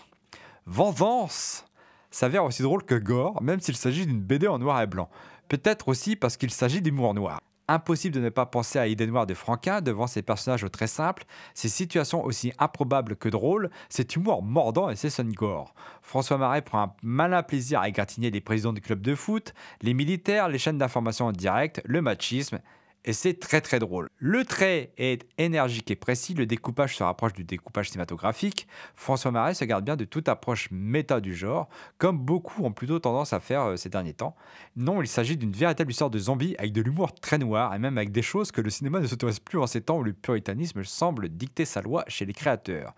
Vengeance 0.68 1.66
s'avère 2.12 2.46
aussi 2.46 2.62
drôle 2.62 2.86
que 2.86 2.96
gore, 2.96 3.42
même 3.44 3.60
s'il 3.60 3.76
s'agit 3.76 4.06
d'une 4.06 4.22
BD 4.22 4.48
en 4.48 4.58
noir 4.58 4.82
et 4.82 4.88
blanc. 4.88 5.10
Peut-être 5.50 5.90
aussi 5.90 6.16
parce 6.16 6.38
qu'il 6.38 6.50
s'agit 6.50 6.82
d'humour 6.82 7.14
noir. 7.14 7.42
Impossible 7.68 8.14
de 8.14 8.20
ne 8.20 8.30
pas 8.30 8.46
penser 8.46 8.78
à 8.78 8.86
Idée 8.86 9.08
Noire 9.08 9.26
de 9.26 9.34
Franquin 9.34 9.82
devant 9.82 10.06
ses 10.06 10.22
personnages 10.22 10.70
très 10.72 10.86
simples, 10.86 11.26
ses 11.56 11.68
situations 11.68 12.24
aussi 12.24 12.54
improbables 12.60 13.16
que 13.16 13.28
drôles, 13.28 13.72
cet 13.90 14.16
humour 14.16 14.44
mordant 14.44 14.90
et 14.90 14.96
ses 14.96 15.10
scènes 15.10 15.34
gore. 15.34 15.74
François 16.04 16.38
Marais 16.38 16.62
prend 16.62 16.84
un 16.84 16.94
malin 17.02 17.42
plaisir 17.42 17.80
à 17.80 17.90
égratigner 17.90 18.30
les 18.30 18.42
présidents 18.42 18.74
du 18.74 18.82
club 18.82 19.02
de 19.02 19.16
foot, 19.16 19.56
les 19.82 19.96
militaires, 19.96 20.48
les 20.48 20.60
chaînes 20.60 20.78
d'information 20.78 21.26
en 21.26 21.32
direct, 21.32 21.82
le 21.86 22.02
machisme, 22.02 22.60
et 23.06 23.14
c'est 23.14 23.40
très 23.40 23.62
très 23.62 23.80
drôle. 23.80 24.10
Le 24.18 24.44
trait 24.44 24.92
est 24.98 25.26
énergique 25.38 25.92
et 25.92 25.96
précis, 25.96 26.34
le 26.34 26.48
découpage 26.48 26.98
se 26.98 27.04
rapproche 27.04 27.34
du 27.34 27.44
découpage 27.44 27.92
cinématographique. 27.92 28.68
François 28.96 29.32
Marais 29.32 29.54
se 29.54 29.64
garde 29.64 29.86
bien 29.86 29.96
de 29.96 30.06
toute 30.06 30.28
approche 30.28 30.70
méta 30.72 31.22
du 31.22 31.36
genre, 31.36 31.70
comme 32.00 32.18
beaucoup 32.18 32.66
ont 32.66 32.72
plutôt 32.72 32.98
tendance 32.98 33.32
à 33.32 33.40
faire 33.40 33.62
euh, 33.62 33.76
ces 33.78 33.90
derniers 33.90 34.14
temps. 34.14 34.36
Non, 34.76 35.02
il 35.04 35.08
s'agit 35.08 35.38
d'une 35.38 35.52
véritable 35.52 35.92
histoire 35.92 36.10
de 36.10 36.18
zombies 36.18 36.56
avec 36.58 36.74
de 36.74 36.82
l'humour 36.82 37.14
très 37.14 37.38
noir 37.38 37.76
et 37.76 37.80
même 37.80 37.98
avec 37.98 38.12
des 38.12 38.24
choses 38.24 38.52
que 38.52 38.62
le 38.62 38.72
cinéma 38.72 39.00
ne 39.00 39.08
s'autorise 39.08 39.40
plus 39.40 39.60
en 39.60 39.68
ces 39.68 39.82
temps 39.82 40.00
où 40.00 40.04
le 40.04 40.14
puritanisme 40.14 40.84
semble 40.84 41.30
dicter 41.30 41.66
sa 41.66 41.82
loi 41.82 42.04
chez 42.08 42.26
les 42.26 42.34
créateurs. 42.34 42.96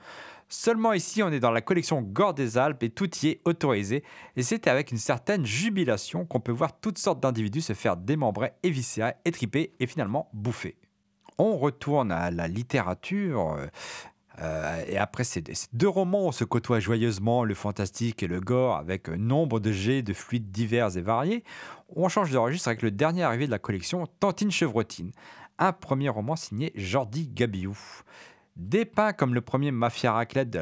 Seulement 0.50 0.94
ici, 0.94 1.22
on 1.24 1.32
est 1.32 1.42
dans 1.42 1.52
la 1.52 1.62
collection 1.62 2.02
Gore 2.02 2.34
des 2.34 2.58
Alpes 2.58 2.84
et 2.84 2.90
tout 2.90 3.10
y 3.22 3.28
est 3.28 3.42
autorisé. 3.44 4.04
Et 4.36 4.44
c'est 4.44 4.68
avec 4.68 4.92
une 4.92 4.98
certaine 4.98 5.46
jubilation 5.46 6.26
qu'on 6.26 6.40
peut 6.40 6.54
voir 6.54 6.80
toutes 6.80 6.98
sortes 6.98 7.20
d'individus 7.20 7.62
se 7.62 7.74
faire 7.74 7.98
démembrer, 7.98 8.54
éviscérer, 8.64 9.14
étriper 9.26 9.74
et 9.80 9.88
finalement 9.88 10.30
bouffer. 10.34 10.78
On 11.38 11.58
retourne 11.58 12.12
à 12.12 12.32
la 12.32 12.48
littérature. 12.48 13.56
euh, 13.60 13.68
euh, 14.40 14.84
et 14.88 14.98
après 14.98 15.24
ces, 15.24 15.44
deux 15.74 15.88
romans, 15.88 16.28
on 16.28 16.32
se 16.32 16.44
côtoie 16.44 16.80
joyeusement 16.80 17.44
le 17.44 17.54
fantastique 17.54 18.22
et 18.22 18.28
le 18.28 18.40
gore 18.40 18.76
avec 18.76 19.10
nombre 19.10 19.60
de 19.60 19.72
jets 19.72 20.04
de 20.04 20.14
fluides 20.14 20.52
divers 20.52 20.96
et 20.96 21.02
variés. 21.02 21.44
On 21.96 22.08
change 22.08 22.32
de 22.32 22.38
registre 22.38 22.68
avec 22.68 22.82
le 22.82 22.92
dernier 22.92 23.24
arrivé 23.24 23.48
de 23.48 23.52
la 23.52 23.60
collection, 23.60 24.06
Tantine 24.20 24.52
Chevrotine, 24.52 25.12
un 25.58 25.74
premier 25.74 26.10
roman 26.10 26.36
signé 26.36 26.72
Jordi 26.76 27.28
Gabiou. 27.28 27.78
Dépeint 28.58 29.14
comme 29.14 29.36
le 29.36 29.42
premier 29.42 29.72
mafia 29.72 30.12
raclette 30.12 30.58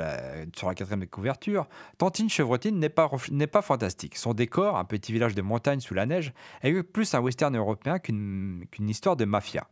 sur 0.55 0.67
la 0.67 0.75
quatrième 0.75 1.07
couverture, 1.07 1.67
Tantine 1.97 2.29
Chevrotine 2.29 2.77
n'est 2.77 2.89
pas, 2.89 3.61
fantastique. 3.61 4.17
Son 4.17 4.33
décor, 4.33 4.77
un 4.77 4.83
petit 4.83 5.13
village 5.13 5.33
de 5.33 5.41
montagne 5.41 5.79
sous 5.79 5.93
la 5.93 6.05
neige, 6.05 6.33
est 6.61 6.83
plus 6.83 7.13
un 7.13 7.21
western 7.21 7.55
européen 7.55 7.99
qu'une 7.99 8.67
histoire 8.79 9.15
de 9.15 9.23
mafia. 9.23 9.67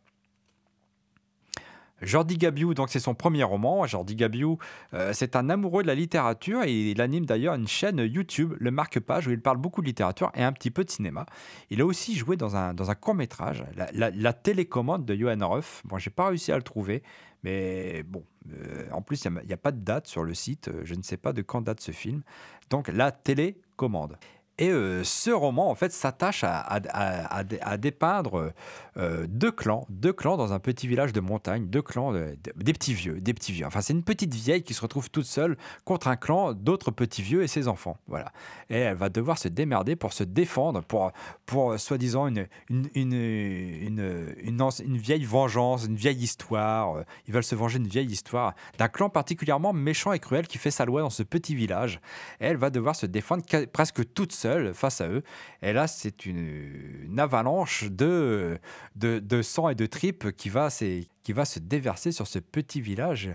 Jordi 2.02 2.36
Gabiou, 2.36 2.74
donc 2.74 2.90
c'est 2.90 3.00
son 3.00 3.14
premier 3.14 3.44
roman. 3.44 3.86
Jordi 3.86 4.14
Gabiou, 4.14 4.58
euh, 4.92 5.12
c'est 5.12 5.36
un 5.36 5.48
amoureux 5.48 5.82
de 5.82 5.88
la 5.88 5.94
littérature 5.94 6.62
et 6.64 6.90
il 6.90 7.00
anime 7.00 7.26
d'ailleurs 7.26 7.54
une 7.54 7.68
chaîne 7.68 7.98
YouTube, 7.98 8.54
le 8.58 8.70
Marque-Page, 8.70 9.26
où 9.26 9.30
il 9.30 9.40
parle 9.40 9.58
beaucoup 9.58 9.80
de 9.80 9.86
littérature 9.86 10.30
et 10.34 10.42
un 10.42 10.52
petit 10.52 10.70
peu 10.70 10.84
de 10.84 10.90
cinéma. 10.90 11.26
Il 11.70 11.80
a 11.80 11.86
aussi 11.86 12.16
joué 12.16 12.36
dans 12.36 12.56
un, 12.56 12.74
dans 12.74 12.90
un 12.90 12.94
court-métrage, 12.94 13.64
la, 13.74 14.32
télécommande 14.32 15.04
de 15.04 15.14
Johan 15.14 15.48
Ruff. 15.48 15.82
Bon, 15.84 15.98
j'ai 15.98 16.10
pas 16.10 16.28
réussi 16.28 16.52
à 16.52 16.56
le 16.56 16.62
trouver, 16.62 17.02
mais 17.42 18.02
bon, 18.02 18.24
euh, 18.52 18.88
en 18.90 19.00
plus, 19.00 19.24
il 19.24 19.46
n'y 19.46 19.52
a, 19.52 19.56
pas 19.56 19.72
de 19.72 19.80
date 19.80 20.06
sur 20.06 20.24
le 20.24 20.34
site. 20.34 20.68
euh, 20.68 20.80
Je 20.84 20.94
ne 20.94 21.02
sais 21.02 21.16
pas 21.16 21.32
de 21.32 21.42
quand 21.42 21.60
date 21.62 21.80
ce 21.80 21.92
film. 21.92 22.22
Donc, 22.70 22.88
La 22.88 23.12
télécommande. 23.12 24.16
Et 24.58 24.70
euh, 24.70 25.02
ce 25.02 25.30
roman, 25.32 25.68
en 25.68 25.74
fait, 25.74 25.92
s'attache 25.92 26.44
à, 26.44 26.58
à- 26.60 26.78
à- 26.88 27.44
à- 27.62 27.76
dépeindre 27.76 28.52
euh, 28.96 29.26
deux 29.28 29.50
clans, 29.50 29.84
deux 29.90 30.12
clans 30.12 30.36
dans 30.36 30.52
un 30.52 30.60
petit 30.60 30.86
village 30.86 31.12
de 31.12 31.18
montagne, 31.18 31.66
deux 31.66 31.82
clans, 31.82 32.12
de- 32.12 32.36
de- 32.44 32.52
des 32.62 32.72
petits 32.72 32.94
vieux, 32.94 33.20
des 33.20 33.34
petits 33.34 33.50
vieux. 33.50 33.66
Enfin, 33.66 33.80
c'est 33.80 33.92
une 33.94 34.04
petite 34.04 34.32
vieille 34.32 34.62
qui 34.62 34.72
se 34.72 34.80
retrouve 34.80 35.10
toute 35.10 35.24
seule 35.24 35.56
contre 35.84 36.06
un 36.06 36.14
clan 36.14 36.52
d'autres 36.52 36.92
petits 36.92 37.20
vieux 37.22 37.42
et 37.42 37.48
ses 37.48 37.66
enfants. 37.66 37.96
Voilà. 38.06 38.30
Et 38.70 38.76
elle 38.78 38.94
va 38.96 39.08
devoir 39.08 39.38
se 39.38 39.48
démerder 39.48 39.96
pour 39.96 40.12
se 40.12 40.22
défendre, 40.22 40.82
pour, 40.82 41.10
pour 41.46 41.76
soi-disant 41.80 42.28
une, 42.28 42.46
une, 42.70 42.88
une, 42.94 44.34
une, 44.40 44.70
une 44.84 44.96
vieille 44.98 45.24
vengeance, 45.24 45.86
une 45.86 45.96
vieille 45.96 46.22
histoire. 46.22 46.98
Ils 47.26 47.34
veulent 47.34 47.42
se 47.42 47.56
venger 47.56 47.80
d'une 47.80 47.88
vieille 47.88 48.06
histoire 48.06 48.54
d'un 48.78 48.86
clan 48.86 49.08
particulièrement 49.08 49.72
méchant 49.72 50.12
et 50.12 50.20
cruel 50.20 50.46
qui 50.46 50.58
fait 50.58 50.70
sa 50.70 50.84
loi 50.84 51.00
dans 51.00 51.10
ce 51.10 51.24
petit 51.24 51.56
village. 51.56 52.00
Et 52.40 52.44
elle 52.44 52.56
va 52.56 52.70
devoir 52.70 52.94
se 52.94 53.06
défendre 53.06 53.42
presque 53.72 54.12
toute 54.14 54.30
seule 54.30 54.43
face 54.72 55.00
à 55.00 55.08
eux. 55.08 55.22
Et 55.62 55.72
là, 55.72 55.86
c'est 55.86 56.26
une, 56.26 57.16
avalanche 57.18 57.84
de, 57.90 58.58
de, 58.96 59.42
sang 59.42 59.68
et 59.68 59.74
de 59.74 59.86
tripes 59.86 60.32
qui 60.36 60.48
va, 60.48 60.68
qui 60.70 61.32
va 61.32 61.44
se 61.44 61.58
déverser 61.58 62.12
sur 62.12 62.26
ce 62.26 62.38
petit 62.38 62.80
village, 62.80 63.30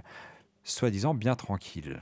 soi-disant 0.63 1.13
bien 1.13 1.35
tranquille. 1.35 2.01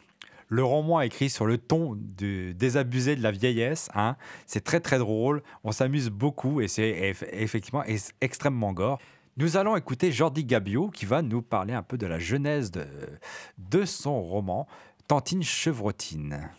Le 0.50 0.64
roman 0.64 1.02
écrit 1.02 1.30
sur 1.30 1.46
le 1.46 1.58
ton 1.58 1.96
du 1.96 2.54
désabusé 2.54 3.16
de 3.16 3.22
la 3.22 3.32
vieillesse. 3.32 3.90
Hein. 3.94 4.16
C'est 4.46 4.64
très 4.64 4.80
très 4.80 4.98
drôle, 4.98 5.44
on 5.64 5.74
s'amuse 5.74 6.10
beaucoup 6.10 6.62
et 6.62 6.70
c'est 6.70 7.12
eff- 7.12 7.28
effectivement 7.34 7.84
ex- 7.84 8.14
extrêmement 8.22 8.72
gore. 8.72 9.00
Nous 9.36 9.58
allons 9.58 9.76
écouter 9.76 10.12
Jordi 10.12 10.46
Gabio 10.46 10.90
qui 10.90 11.06
va 11.06 11.22
nous 11.22 11.42
parler 11.42 11.74
un 11.74 11.84
peu 11.84 11.98
de 11.98 12.08
la 12.08 12.18
genèse 12.18 12.72
de 12.72 13.86
son 13.86 14.22
roman 14.22 14.68
Tantine 15.08 15.44
Chevrotine. 15.44 16.50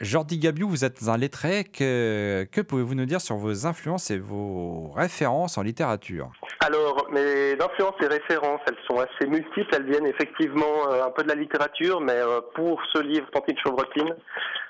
Jordi 0.00 0.38
Gabiou, 0.38 0.68
vous 0.68 0.84
êtes 0.84 1.08
un 1.08 1.16
lettré. 1.16 1.64
Que, 1.64 2.60
pouvez-vous 2.62 2.94
nous 2.94 3.04
dire 3.04 3.20
sur 3.20 3.34
vos 3.34 3.66
influences 3.66 4.12
et 4.12 4.18
vos 4.18 4.92
références 4.94 5.58
en 5.58 5.62
littérature? 5.62 6.30
Alors, 6.60 7.08
mes 7.10 7.54
influences 7.60 7.96
et 8.02 8.06
références, 8.06 8.60
elles 8.68 8.78
sont 8.88 9.00
assez 9.00 9.28
multiples. 9.28 9.68
Elles 9.74 9.90
viennent 9.90 10.06
effectivement 10.06 10.92
euh, 10.92 11.04
un 11.04 11.10
peu 11.10 11.24
de 11.24 11.28
la 11.28 11.34
littérature, 11.34 12.00
mais 12.00 12.12
euh, 12.12 12.40
pour 12.54 12.80
ce 12.92 13.00
livre, 13.00 13.26
Tantine 13.32 13.56
Chevrotine, 13.58 14.14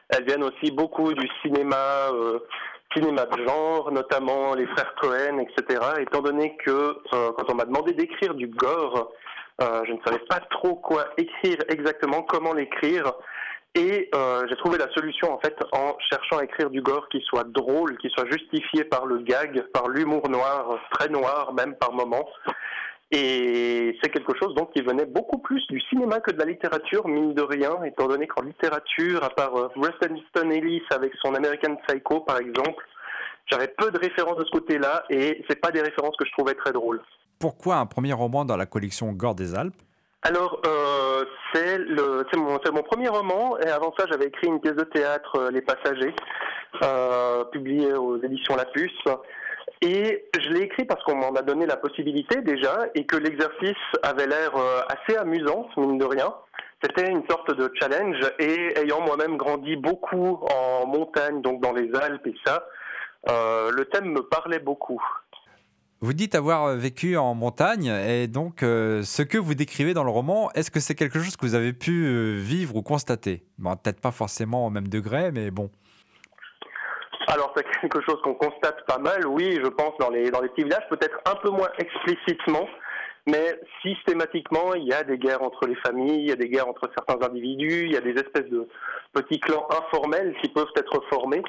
elles 0.08 0.24
viennent 0.24 0.44
aussi 0.44 0.70
beaucoup 0.70 1.12
du 1.12 1.28
cinéma, 1.42 2.08
euh, 2.10 2.38
cinéma 2.96 3.26
de 3.26 3.46
genre, 3.46 3.92
notamment 3.92 4.54
les 4.54 4.66
frères 4.68 4.94
Cohen, 4.98 5.40
etc. 5.40 5.78
Étant 6.00 6.22
donné 6.22 6.56
que 6.64 6.96
quand 7.10 7.50
on 7.50 7.54
m'a 7.54 7.66
demandé 7.66 7.92
d'écrire 7.92 8.32
du 8.32 8.46
gore, 8.46 9.12
je 9.60 9.92
ne 9.92 9.98
savais 10.06 10.24
pas 10.30 10.40
trop 10.50 10.76
quoi 10.76 11.04
écrire 11.18 11.58
exactement, 11.68 12.22
comment 12.22 12.54
l'écrire. 12.54 13.12
Et 13.74 14.08
euh, 14.14 14.46
j'ai 14.48 14.56
trouvé 14.56 14.78
la 14.78 14.90
solution 14.92 15.32
en 15.32 15.38
fait 15.38 15.56
en 15.72 15.96
cherchant 16.10 16.38
à 16.38 16.44
écrire 16.44 16.70
du 16.70 16.80
gore 16.80 17.08
qui 17.10 17.20
soit 17.22 17.44
drôle, 17.44 17.96
qui 17.98 18.08
soit 18.10 18.28
justifié 18.30 18.84
par 18.84 19.06
le 19.06 19.18
gag, 19.18 19.62
par 19.72 19.88
l'humour 19.88 20.28
noir, 20.28 20.78
très 20.92 21.08
noir 21.08 21.52
même 21.52 21.76
par 21.76 21.92
moments. 21.92 22.28
Et 23.10 23.96
c'est 24.02 24.10
quelque 24.10 24.36
chose 24.38 24.54
donc 24.54 24.72
qui 24.74 24.82
venait 24.82 25.06
beaucoup 25.06 25.38
plus 25.38 25.66
du 25.68 25.80
cinéma 25.88 26.20
que 26.20 26.30
de 26.30 26.38
la 26.38 26.44
littérature, 26.44 27.08
mine 27.08 27.32
de 27.32 27.42
rien, 27.42 27.82
étant 27.84 28.06
donné 28.06 28.26
qu'en 28.26 28.42
littérature, 28.42 29.24
à 29.24 29.30
part 29.30 29.56
euh, 29.56 29.68
Rustin 29.76 30.14
Easton 30.14 30.50
Ellis 30.50 30.82
avec 30.90 31.12
son 31.22 31.34
American 31.34 31.76
Psycho 31.86 32.20
par 32.20 32.38
exemple, 32.38 32.84
j'avais 33.46 33.68
peu 33.68 33.90
de 33.90 33.98
références 33.98 34.36
de 34.36 34.44
ce 34.44 34.50
côté-là 34.50 35.04
et 35.08 35.42
c'est 35.48 35.60
pas 35.60 35.70
des 35.70 35.80
références 35.80 36.16
que 36.18 36.26
je 36.26 36.32
trouvais 36.32 36.54
très 36.54 36.72
drôles. 36.72 37.00
Pourquoi 37.38 37.76
un 37.76 37.86
premier 37.86 38.12
roman 38.12 38.44
dans 38.44 38.56
la 38.56 38.66
collection 38.66 39.12
Gore 39.12 39.34
des 39.34 39.54
Alpes 39.54 39.80
Alors, 40.22 40.60
euh, 40.66 41.24
c'est 41.54 42.36
mon, 42.36 42.58
mon 42.72 42.82
premier 42.82 43.08
roman, 43.08 43.56
et 43.58 43.68
avant 43.68 43.94
ça, 43.96 44.06
j'avais 44.10 44.26
écrit 44.26 44.48
une 44.48 44.60
pièce 44.60 44.74
de 44.74 44.84
théâtre, 44.84 45.36
euh, 45.36 45.50
Les 45.50 45.62
Passagers, 45.62 46.14
euh, 46.82 47.44
publiée 47.44 47.94
aux 47.94 48.20
éditions 48.22 48.56
La 48.56 48.64
Puce. 48.64 49.04
Et 49.80 50.28
je 50.40 50.48
l'ai 50.50 50.62
écrit 50.62 50.84
parce 50.84 51.02
qu'on 51.04 51.14
m'en 51.14 51.30
a 51.30 51.42
donné 51.42 51.66
la 51.66 51.76
possibilité 51.76 52.40
déjà, 52.42 52.86
et 52.96 53.06
que 53.06 53.16
l'exercice 53.16 53.76
avait 54.02 54.26
l'air 54.26 54.56
euh, 54.56 54.80
assez 54.88 55.16
amusant, 55.16 55.68
mine 55.76 55.98
de 55.98 56.04
rien. 56.04 56.34
C'était 56.82 57.10
une 57.10 57.22
sorte 57.28 57.54
de 57.54 57.72
challenge, 57.80 58.18
et 58.40 58.76
ayant 58.78 59.00
moi-même 59.00 59.36
grandi 59.36 59.76
beaucoup 59.76 60.40
en 60.52 60.86
montagne, 60.86 61.42
donc 61.42 61.60
dans 61.60 61.72
les 61.72 61.94
Alpes 61.94 62.26
et 62.26 62.34
ça, 62.44 62.66
euh, 63.28 63.70
le 63.72 63.84
thème 63.84 64.12
me 64.12 64.22
parlait 64.22 64.58
beaucoup. 64.58 65.02
Vous 66.00 66.12
dites 66.12 66.36
avoir 66.36 66.76
vécu 66.76 67.16
en 67.16 67.34
montagne, 67.34 67.86
et 67.86 68.28
donc 68.28 68.62
euh, 68.62 69.02
ce 69.02 69.22
que 69.22 69.36
vous 69.36 69.56
décrivez 69.56 69.94
dans 69.94 70.04
le 70.04 70.10
roman, 70.10 70.48
est-ce 70.52 70.70
que 70.70 70.78
c'est 70.78 70.94
quelque 70.94 71.18
chose 71.18 71.36
que 71.36 71.44
vous 71.44 71.56
avez 71.56 71.72
pu 71.72 72.06
euh, 72.06 72.36
vivre 72.38 72.76
ou 72.76 72.82
constater? 72.82 73.42
Bon, 73.58 73.74
Peut-être 73.74 74.00
pas 74.00 74.12
forcément 74.12 74.64
au 74.64 74.70
même 74.70 74.86
degré, 74.86 75.32
mais 75.32 75.50
bon. 75.50 75.70
Alors 77.26 77.52
c'est 77.56 77.66
quelque 77.80 78.00
chose 78.02 78.20
qu'on 78.22 78.34
constate 78.34 78.86
pas 78.86 78.98
mal, 78.98 79.26
oui, 79.26 79.58
je 79.60 79.68
pense, 79.68 79.98
dans 79.98 80.10
les, 80.10 80.30
dans 80.30 80.40
les 80.40 80.48
petits 80.50 80.62
villages, 80.62 80.88
peut-être 80.88 81.18
un 81.26 81.34
peu 81.34 81.50
moins 81.50 81.70
explicitement, 81.78 82.68
mais 83.26 83.60
systématiquement, 83.82 84.74
il 84.74 84.84
y 84.84 84.92
a 84.92 85.02
des 85.02 85.18
guerres 85.18 85.42
entre 85.42 85.66
les 85.66 85.76
familles, 85.84 86.20
il 86.20 86.28
y 86.28 86.32
a 86.32 86.36
des 86.36 86.48
guerres 86.48 86.68
entre 86.68 86.88
certains 86.96 87.26
individus, 87.26 87.86
il 87.86 87.92
y 87.92 87.96
a 87.96 88.00
des 88.00 88.12
espèces 88.12 88.48
de 88.48 88.68
petits 89.12 89.40
clans 89.40 89.66
informels 89.70 90.36
qui 90.40 90.48
peuvent 90.48 90.72
être 90.76 91.02
formés. 91.10 91.42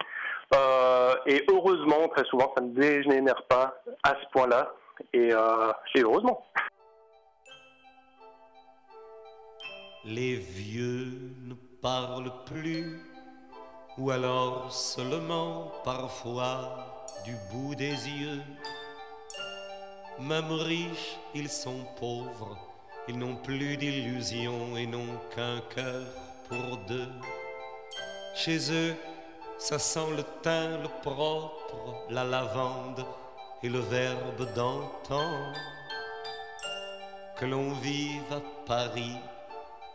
Euh, 0.54 1.16
et 1.26 1.44
heureusement, 1.50 2.08
très 2.10 2.26
souvent, 2.26 2.52
ça 2.58 2.64
ne 2.64 2.74
dégénère 2.74 3.44
pas 3.48 3.76
à 4.04 4.16
ce 4.16 4.26
point-là. 4.32 4.74
Et, 5.14 5.32
euh, 5.32 5.72
heureusement. 5.98 6.46
Les 10.06 10.36
vieux 10.36 11.34
ne 11.44 11.54
parlent 11.82 12.32
plus, 12.46 13.00
ou 13.98 14.12
alors 14.12 14.72
seulement 14.72 15.72
parfois 15.84 17.06
du 17.26 17.36
bout 17.52 17.76
des 17.76 18.08
yeux. 18.10 18.42
Même 20.20 20.52
riches, 20.52 21.18
ils 21.34 21.50
sont 21.50 21.86
pauvres, 21.98 22.58
ils 23.08 23.18
n'ont 23.18 23.36
plus 23.36 23.78
d'illusions 23.78 24.76
et 24.78 24.86
n'ont 24.86 25.18
qu'un 25.34 25.62
cœur 25.74 26.04
pour 26.48 26.78
deux. 26.88 27.08
Chez 28.36 28.72
eux, 28.72 28.96
ça 29.60 29.78
sent 29.78 30.16
le 30.16 30.24
thym, 30.42 30.82
le 30.82 30.90
propre, 31.02 32.06
la 32.10 32.24
lavande 32.24 33.06
et 33.62 33.68
le 33.68 33.80
verbe 33.80 34.54
d'antan. 34.56 35.54
Que 37.38 37.46
l'on 37.46 37.74
vive 37.74 38.32
à 38.32 38.42
Paris, 38.66 39.18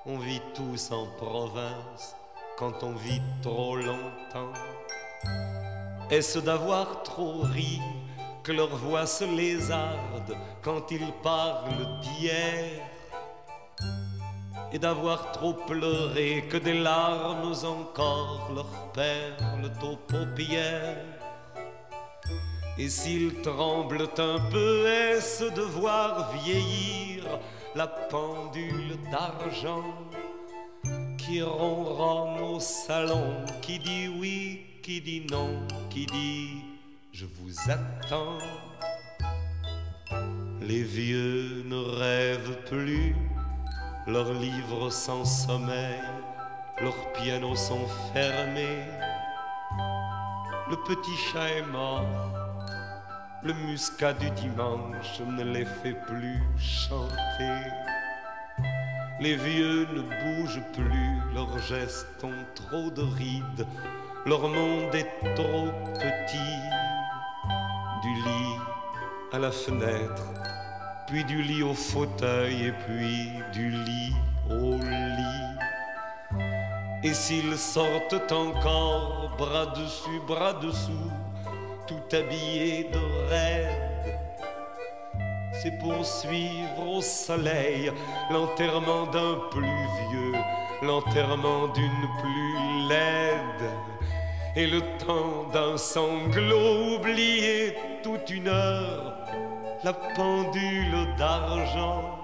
on 0.05 0.19
vit 0.19 0.43
tous 0.55 0.91
en 0.93 1.07
province 1.17 2.15
quand 2.59 2.83
on 2.83 2.93
vit 2.93 3.23
trop 3.43 3.77
longtemps. 3.77 4.53
Est-ce 6.11 6.39
d'avoir 6.41 7.03
trop 7.03 7.41
ri 7.41 7.81
que 8.43 8.53
leur 8.53 8.69
voix 8.69 9.07
se 9.07 9.25
lézarde 9.25 10.37
quand 10.63 10.91
ils 10.91 11.13
parlent 11.23 12.01
d'hier? 12.03 12.83
Et 14.75 14.79
d'avoir 14.79 15.31
trop 15.31 15.55
pleuré 15.55 16.45
que 16.51 16.57
des 16.57 16.75
larmes 16.75 17.55
encore 17.65 18.51
leur 18.53 18.93
perlent 18.93 19.73
aux 19.83 19.97
paupières. 19.97 20.99
Et 22.77 22.89
s'ils 22.89 23.41
tremblent 23.43 24.11
un 24.19 24.41
peu, 24.51 24.87
est-ce 24.89 25.45
de 25.45 25.63
voir 25.63 26.33
vieillir 26.33 27.23
la 27.77 27.87
pendule 27.87 28.99
d'argent 29.13 29.85
qui 31.19 31.41
ronronne 31.41 32.41
au 32.43 32.59
salon, 32.59 33.45
qui 33.63 33.79
dit 33.79 34.09
oui, 34.09 34.61
qui 34.83 35.01
dit 35.01 35.25
non, 35.31 35.61
qui 35.89 36.07
dit 36.07 36.65
je 37.13 37.27
vous 37.27 37.71
attends. 37.71 38.39
Les 40.61 40.83
vieux 40.83 41.63
ne 41.65 41.77
rêvent 41.77 42.59
plus, 42.69 43.15
leurs 44.07 44.33
livres 44.33 44.91
sans 44.91 45.25
sommeil, 45.25 46.03
leurs 46.81 47.13
pianos 47.13 47.57
sont 47.57 47.87
fermés. 48.13 48.85
Le 50.69 50.77
petit 50.77 51.17
chat 51.17 51.49
est 51.49 51.67
mort, 51.67 52.05
le 53.43 53.53
muscat 53.67 54.13
du 54.13 54.31
dimanche 54.31 55.21
ne 55.27 55.45
les 55.45 55.65
fait 55.65 55.97
plus 56.07 56.43
chanter. 56.59 57.71
Les 59.21 59.37
vieux 59.37 59.87
ne 59.95 60.03
bougent 60.03 60.63
plus, 60.73 61.21
leurs 61.35 61.59
gestes 61.59 62.25
ont 62.25 62.45
trop 62.55 62.91
de 62.91 63.03
rides, 63.03 63.67
leur 64.27 64.49
monde 64.49 64.95
est 64.95 65.35
trop 65.35 65.69
petit. 65.95 66.59
Du 68.03 68.15
lit 68.23 68.59
à 69.33 69.39
la 69.39 69.51
fenêtre, 69.51 70.23
puis 71.07 71.25
du 71.25 71.43
lit 71.43 71.63
au 71.63 71.75
fauteuil, 71.75 72.67
et 72.67 72.73
puis 72.73 73.31
du 73.53 73.71
lit 73.71 74.15
au 74.51 74.77
lit. 74.79 75.45
Et 77.03 77.13
s'ils 77.13 77.59
sortent 77.59 78.33
encore, 78.33 79.31
bras 79.37 79.67
dessus, 79.67 80.21
bras 80.27 80.55
dessous, 80.55 81.11
tout 81.87 82.17
habillés 82.17 82.85
de 82.85 83.29
raide, 83.29 83.95
c'est 85.63 85.79
pour 85.79 86.05
suivre 86.05 86.89
au 86.89 87.01
soleil 87.01 87.93
l'enterrement 88.31 89.07
d'un 89.07 89.39
plus 89.51 89.87
vieux, 90.11 90.35
l'enterrement 90.83 91.69
d'une 91.69 92.09
plus 92.21 92.89
laide, 92.89 93.71
et 94.57 94.67
le 94.67 94.81
temps 94.99 95.49
d'un 95.53 95.77
sanglot 95.77 96.97
oublié 96.97 97.77
toute 98.03 98.31
une 98.31 98.49
heure, 98.49 99.14
la 99.85 99.93
pendule 99.93 101.15
d'argent 101.19 102.19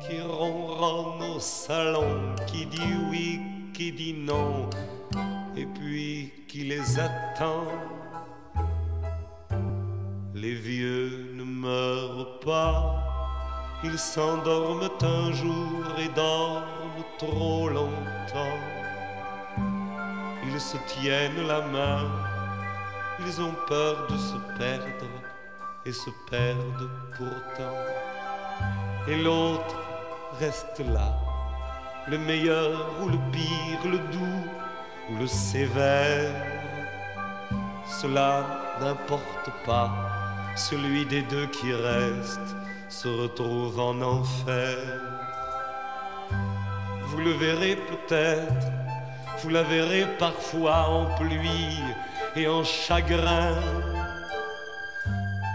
qui 0.00 0.22
ronronne 0.22 1.22
au 1.36 1.38
salon, 1.38 2.34
qui 2.46 2.64
dit 2.64 2.94
oui, 3.10 3.40
qui 3.74 3.92
dit 3.92 4.14
non, 4.14 4.70
et 5.54 5.66
puis 5.66 6.32
qui 6.48 6.64
les 6.64 6.98
attend. 6.98 7.66
Les 10.34 10.54
vieux 10.54 11.30
ne 11.34 11.44
meurent 11.44 12.40
pas, 12.40 13.76
ils 13.84 13.98
s'endorment 13.98 14.88
un 15.02 15.32
jour 15.32 15.84
et 15.98 16.08
dorment 16.08 17.04
trop 17.18 17.68
longtemps. 17.68 18.60
Ils 20.46 20.60
se 20.60 20.78
tiennent 20.88 21.46
la 21.46 21.60
main, 21.66 22.08
ils 23.26 23.42
ont 23.42 23.54
peur 23.68 24.06
de 24.08 24.16
se 24.16 24.36
perdre 24.58 25.19
et 25.86 25.92
se 25.92 26.10
perdent 26.30 26.90
pourtant. 27.16 27.76
Et 29.08 29.16
l'autre 29.16 29.76
reste 30.38 30.80
là, 30.80 31.14
le 32.08 32.18
meilleur 32.18 32.90
ou 33.02 33.08
le 33.08 33.18
pire, 33.32 33.90
le 33.90 33.98
doux 33.98 34.44
ou 35.10 35.18
le 35.18 35.26
sévère. 35.26 36.30
Cela 38.00 38.46
n'importe 38.80 39.50
pas, 39.64 39.90
celui 40.56 41.04
des 41.06 41.22
deux 41.22 41.46
qui 41.46 41.72
reste 41.72 42.56
se 42.88 43.08
retrouve 43.08 43.78
en 43.78 44.00
enfer. 44.00 44.76
Vous 47.06 47.18
le 47.18 47.32
verrez 47.32 47.76
peut-être, 47.76 48.66
vous 49.42 49.50
la 49.50 49.62
verrez 49.62 50.06
parfois 50.18 50.88
en 50.88 51.06
pluie 51.16 51.78
et 52.36 52.46
en 52.48 52.64
chagrin. 52.64 53.54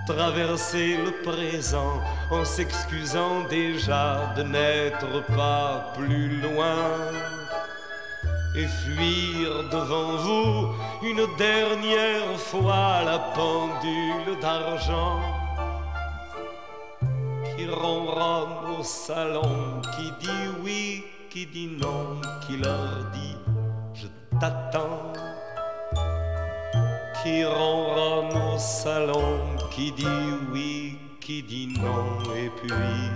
Traverser 0.06 0.98
le 0.98 1.12
présent 1.24 2.00
en 2.30 2.46
s'excusant 2.46 3.42
déjà 3.50 4.34
de 4.38 4.44
n'être 4.44 5.26
pas 5.36 5.94
plus 5.98 6.42
loin 6.42 6.76
et 8.56 8.68
fuir 8.68 9.68
devant 9.72 10.16
vous 10.18 10.76
une 11.02 11.26
dernière 11.38 12.38
fois 12.38 13.02
la 13.04 13.20
pendule 13.36 14.40
d'argent 14.40 15.20
qui 17.58 17.68
ronronne 17.68 18.80
au 18.80 18.84
salon, 18.84 19.82
qui 19.96 20.12
dit 20.26 20.48
oui, 20.64 21.04
qui 21.30 21.46
dit 21.48 21.68
non, 21.68 22.22
qui 22.46 22.58
leur 22.58 23.12
dit 23.14 23.38
je 23.94 24.08
t'attends, 24.40 25.14
qui 27.26 27.44
ronronne 27.44 28.38
au 28.54 28.60
salon, 28.60 29.40
qui 29.72 29.92
dit 29.92 30.06
oui, 30.54 31.00
qui 31.20 31.42
dit 31.42 31.74
non, 31.76 32.36
et 32.36 32.52
puis 32.62 33.10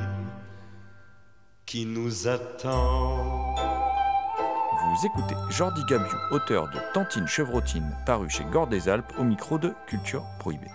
qui 1.68 1.86
nous 1.86 2.28
attend. 2.28 3.54
Vous 3.56 5.06
écoutez 5.06 5.36
Jordi 5.52 5.84
Gabiou, 5.88 6.18
auteur 6.32 6.68
de 6.70 6.80
Tantine 6.92 7.28
Chevrotine, 7.28 7.96
paru 8.08 8.28
chez 8.32 8.44
Gore 8.46 8.66
des 8.66 8.90
Alpes, 8.90 9.14
au 9.20 9.24
micro 9.24 9.60
de 9.60 9.76
Culture 9.86 10.24
Prohibée. 10.40 10.72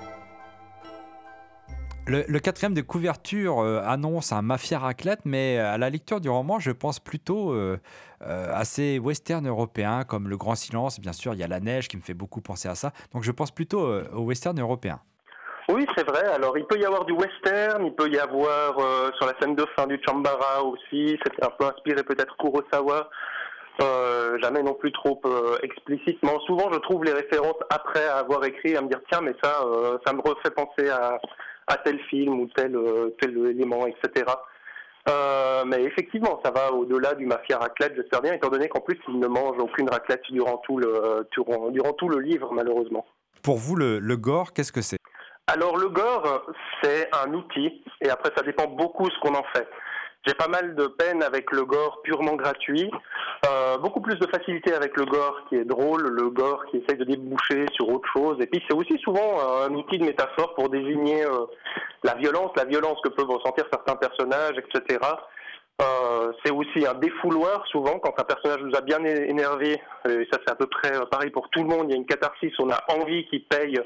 Le, 2.07 2.39
quatrième 2.39 2.75
de 2.75 2.83
couverture 2.83 3.61
euh, 3.61 3.81
annonce 3.83 4.31
un 4.33 4.43
mafia 4.43 4.79
raclette, 4.79 5.21
mais 5.25 5.59
à 5.59 5.79
la 5.79 5.89
lecture 5.89 6.21
du 6.21 6.29
roman, 6.29 6.59
je 6.59 6.71
pense 6.71 7.01
plutôt 7.01 7.53
euh, 7.53 7.79
euh, 8.23 8.49
assez 8.53 8.99
western 8.99 9.49
européen, 9.49 10.05
comme 10.05 10.29
Le 10.29 10.37
Grand 10.37 10.55
Silence. 10.55 11.01
Bien 11.01 11.15
sûr, 11.15 11.33
il 11.33 11.41
y 11.41 11.43
a 11.43 11.49
la 11.49 11.61
neige 11.61 11.89
qui 11.89 11.97
me 11.97 12.03
fait 12.03 12.13
beaucoup 12.13 12.43
penser 12.43 12.69
à 12.69 12.75
ça. 12.75 12.93
Donc 13.15 13.23
je 13.23 13.33
pense 13.33 13.51
plutôt 13.51 13.87
euh, 13.87 14.05
au 14.13 14.21
western 14.21 14.61
européen. 14.61 15.01
Oui, 15.71 15.87
c'est 15.97 16.07
vrai. 16.07 16.27
Alors, 16.27 16.59
il 16.59 16.67
peut 16.67 16.79
y 16.79 16.85
avoir 16.85 17.07
du 17.07 17.15
western, 17.15 17.87
il 17.87 17.95
peut 17.95 18.11
y 18.11 18.19
avoir 18.19 18.79
euh, 18.79 19.11
sur 19.17 19.27
la 19.27 19.33
scène 19.41 19.55
de 19.55 19.65
fin 19.75 19.87
du 19.87 19.99
Chambara 20.07 20.63
aussi. 20.63 21.19
C'était 21.25 21.45
un 21.45 21.51
peu 21.59 21.65
inspiré 21.65 22.03
peut-être 22.03 22.37
Kurosawa. 22.37 23.09
Euh, 23.83 24.39
jamais 24.41 24.63
non 24.63 24.75
plus 24.75 24.93
trop 24.93 25.21
euh, 25.25 25.59
explicitement. 25.63 26.39
Souvent, 26.47 26.71
je 26.73 26.79
trouve 26.79 27.03
les 27.05 27.13
références 27.13 27.59
après 27.71 28.07
avoir 28.07 28.45
écrit 28.45 28.77
à 28.77 28.83
me 28.83 28.89
dire 28.89 29.01
tiens, 29.11 29.21
mais 29.21 29.35
ça, 29.43 29.63
euh, 29.65 29.99
ça 30.07 30.13
me 30.13 30.21
refait 30.21 30.51
penser 30.51 30.89
à, 30.91 31.19
à 31.67 31.77
tel 31.77 31.99
film 32.11 32.41
ou 32.41 32.49
tel 32.55 32.77
euh, 32.77 33.11
tel 33.21 33.37
élément, 33.47 33.87
etc. 33.87 34.27
Euh, 35.09 35.65
mais 35.67 35.83
effectivement, 35.85 36.41
ça 36.45 36.51
va 36.51 36.73
au-delà 36.73 37.15
du 37.15 37.27
mafia 37.27 37.59
raclette, 37.59 37.95
j'espère 37.95 38.23
bien, 38.23 38.33
étant 38.33 38.49
donné 38.49 38.69
qu'en 38.69 38.81
plus, 38.81 38.99
il 39.09 39.19
ne 39.19 39.27
mange 39.27 39.59
aucune 39.59 39.89
raclette 39.89 40.23
durant 40.31 40.59
tout 40.59 40.79
le, 40.79 41.27
durant, 41.33 41.71
durant 41.71 41.93
tout 41.93 42.09
le 42.09 42.21
livre, 42.21 42.51
malheureusement. 42.53 43.05
Pour 43.43 43.59
vous, 43.59 43.77
le, 43.77 43.99
le 43.99 44.17
gore, 44.17 44.55
qu'est-ce 44.55 44.73
que 44.73 44.81
c'est? 44.81 44.97
Alors, 45.47 45.77
le 45.77 45.91
gore, 45.91 46.47
c'est 46.83 47.11
un 47.15 47.35
outil, 47.35 47.85
et 48.01 48.09
après, 48.09 48.31
ça 48.35 48.43
dépend 48.43 48.67
beaucoup 48.67 49.11
ce 49.11 49.21
qu'on 49.21 49.35
en 49.35 49.45
fait. 49.55 49.69
J'ai 50.27 50.35
pas 50.35 50.49
mal 50.49 50.75
de 50.75 50.87
peine 50.87 51.23
avec 51.23 51.51
le 51.53 51.65
gore 51.65 52.01
purement 52.03 52.35
gratuit, 52.35 52.91
euh, 53.47 53.77
beaucoup 53.79 54.01
plus 54.01 54.19
de 54.19 54.27
facilité 54.27 54.73
avec 54.73 54.97
le 54.97 55.05
gore 55.05 55.41
qui 55.49 55.57
est 55.57 55.65
drôle, 55.65 56.03
le 56.09 56.31
gore 56.31 56.65
qui 56.71 56.79
essaye 56.79 56.97
de 56.97 57.05
déboucher 57.05 57.67
sur 57.73 57.89
autre 57.89 58.09
chose, 58.13 58.37
et 58.41 58.47
puis 58.47 58.63
c'est 58.67 58.75
aussi 58.75 58.99
souvent 58.99 59.39
un 59.67 59.73
outil 59.75 59.99
de 59.99 60.05
métaphore 60.05 60.55
pour 60.55 60.71
désigner 60.71 61.25
euh, 61.25 61.47
la 62.03 62.15
violence, 62.15 62.53
la 62.57 62.65
violence 62.65 62.99
que 63.03 63.11
peuvent 63.11 63.29
ressentir 63.29 63.65
certains 63.71 63.97
personnages, 63.97 64.57
etc. 64.59 64.99
Euh, 65.83 66.33
c'est 66.45 66.53
aussi 66.53 66.87
un 66.87 66.95
défouloir 66.95 67.67
souvent 67.67 67.99
quand 67.99 68.15
un 68.21 68.25
personnage 68.25 68.61
nous 68.63 68.77
a 68.77 68.81
bien 68.81 69.05
énervé, 69.05 69.73
et 70.09 70.29
ça 70.31 70.39
c'est 70.47 70.51
à 70.51 70.55
peu 70.55 70.67
près 70.67 70.95
euh, 70.95 71.05
pareil 71.07 71.31
pour 71.31 71.51
tout 71.51 71.63
le 71.63 71.69
monde, 71.69 71.87
il 71.89 71.91
y 71.91 71.95
a 71.95 71.97
une 71.97 72.07
catharsis, 72.07 72.53
on 72.61 72.71
a 72.71 72.79
envie 72.91 73.27
qu'il 73.27 73.45
paye 73.45 73.81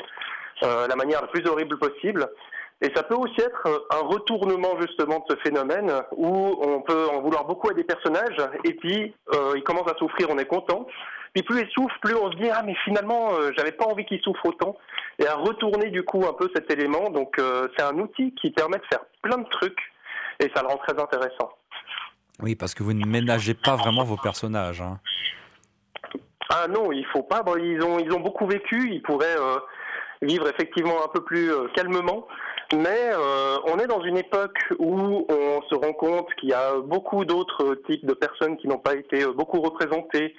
euh, 0.64 0.86
la 0.86 0.96
manière 0.96 1.22
la 1.22 1.28
plus 1.28 1.46
horrible 1.46 1.78
possible. 1.78 2.28
Et 2.80 2.92
ça 2.94 3.02
peut 3.02 3.16
aussi 3.16 3.40
être 3.40 3.86
un 3.90 4.06
retournement 4.06 4.80
justement 4.80 5.18
de 5.28 5.34
ce 5.34 5.40
phénomène 5.42 5.92
où 6.12 6.56
on 6.62 6.80
peut 6.80 7.08
en 7.12 7.20
vouloir 7.20 7.44
beaucoup 7.44 7.68
à 7.70 7.74
des 7.74 7.82
personnages 7.82 8.36
et 8.62 8.72
puis 8.74 9.12
euh, 9.34 9.54
ils 9.56 9.64
commencent 9.64 9.90
à 9.90 9.98
souffrir, 9.98 10.28
on 10.30 10.38
est 10.38 10.46
content. 10.46 10.86
Puis 11.34 11.42
plus 11.42 11.62
ils 11.62 11.70
souffrent, 11.72 11.98
plus 12.00 12.14
on 12.14 12.30
se 12.30 12.36
dit 12.36 12.48
ah 12.52 12.62
mais 12.64 12.76
finalement 12.84 13.32
euh, 13.32 13.50
j'avais 13.56 13.72
pas 13.72 13.84
envie 13.84 14.04
qu'ils 14.04 14.20
souffrent 14.22 14.46
autant 14.46 14.76
et 15.18 15.26
à 15.26 15.34
retourner 15.34 15.90
du 15.90 16.04
coup 16.04 16.24
un 16.24 16.32
peu 16.34 16.48
cet 16.54 16.70
élément. 16.70 17.10
Donc 17.10 17.40
euh, 17.40 17.66
c'est 17.76 17.82
un 17.84 17.98
outil 17.98 18.32
qui 18.40 18.50
permet 18.52 18.78
de 18.78 18.84
faire 18.88 19.00
plein 19.22 19.38
de 19.38 19.48
trucs 19.48 19.80
et 20.38 20.48
ça 20.54 20.62
le 20.62 20.68
rend 20.68 20.76
très 20.76 20.96
intéressant. 21.00 21.50
Oui, 22.40 22.54
parce 22.54 22.74
que 22.74 22.84
vous 22.84 22.92
ne 22.92 23.04
ménagez 23.04 23.54
pas 23.54 23.74
vraiment 23.74 24.04
vos 24.04 24.16
personnages. 24.16 24.80
hein. 24.80 25.00
Ah 26.50 26.68
non, 26.68 26.92
il 26.92 27.04
faut 27.06 27.24
pas. 27.24 27.42
Bon, 27.42 27.56
ils 27.56 27.82
ont 27.82 27.98
ils 27.98 28.12
ont 28.12 28.20
beaucoup 28.20 28.46
vécu. 28.46 28.88
Ils 28.92 29.02
pourraient 29.02 29.36
euh, 29.36 29.58
vivre 30.22 30.48
effectivement 30.48 31.04
un 31.04 31.08
peu 31.08 31.24
plus 31.24 31.50
calmement. 31.74 32.28
Mais 32.74 33.10
euh, 33.12 33.56
on 33.64 33.78
est 33.78 33.86
dans 33.86 34.02
une 34.02 34.18
époque 34.18 34.58
où 34.78 35.26
on 35.30 35.62
se 35.62 35.74
rend 35.74 35.94
compte 35.94 36.28
qu'il 36.34 36.50
y 36.50 36.54
a 36.54 36.74
beaucoup 36.80 37.24
d'autres 37.24 37.76
types 37.86 38.04
de 38.04 38.12
personnes 38.12 38.58
qui 38.58 38.68
n'ont 38.68 38.78
pas 38.78 38.94
été 38.94 39.22
euh, 39.22 39.32
beaucoup 39.32 39.62
représentées 39.62 40.34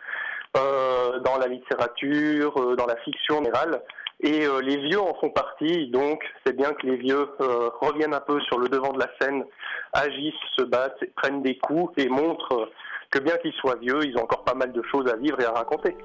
euh, 0.56 1.20
dans 1.22 1.38
la 1.40 1.48
littérature, 1.48 2.76
dans 2.76 2.86
la 2.86 2.98
fiction 2.98 3.40
en 3.40 3.44
général. 3.44 3.82
Et 4.22 4.46
les 4.64 4.76
vieux 4.76 5.00
en 5.00 5.14
font 5.14 5.30
partie, 5.30 5.88
donc 5.92 6.22
c'est 6.46 6.54
bien 6.54 6.74
que 6.74 6.86
les 6.86 6.98
vieux 6.98 7.30
reviennent 7.80 8.14
un 8.14 8.20
peu 8.20 8.38
sur 8.42 8.60
le 8.60 8.68
devant 8.68 8.92
de 8.92 9.00
la 9.00 9.08
scène, 9.18 9.46
agissent, 9.94 10.34
se 10.58 10.64
battent, 10.64 11.02
prennent 11.16 11.42
des 11.42 11.58
coups 11.58 11.94
et 11.96 12.10
montrent 12.10 12.70
que 13.12 13.20
bien 13.20 13.38
qu'ils 13.38 13.54
soient 13.54 13.78
vieux, 13.78 14.04
ils 14.04 14.18
ont 14.18 14.24
encore 14.24 14.44
pas 14.44 14.56
mal 14.56 14.74
de 14.74 14.82
choses 14.92 15.10
à 15.10 15.16
vivre 15.16 15.40
et 15.40 15.46
à 15.46 15.52
raconter. 15.52 15.96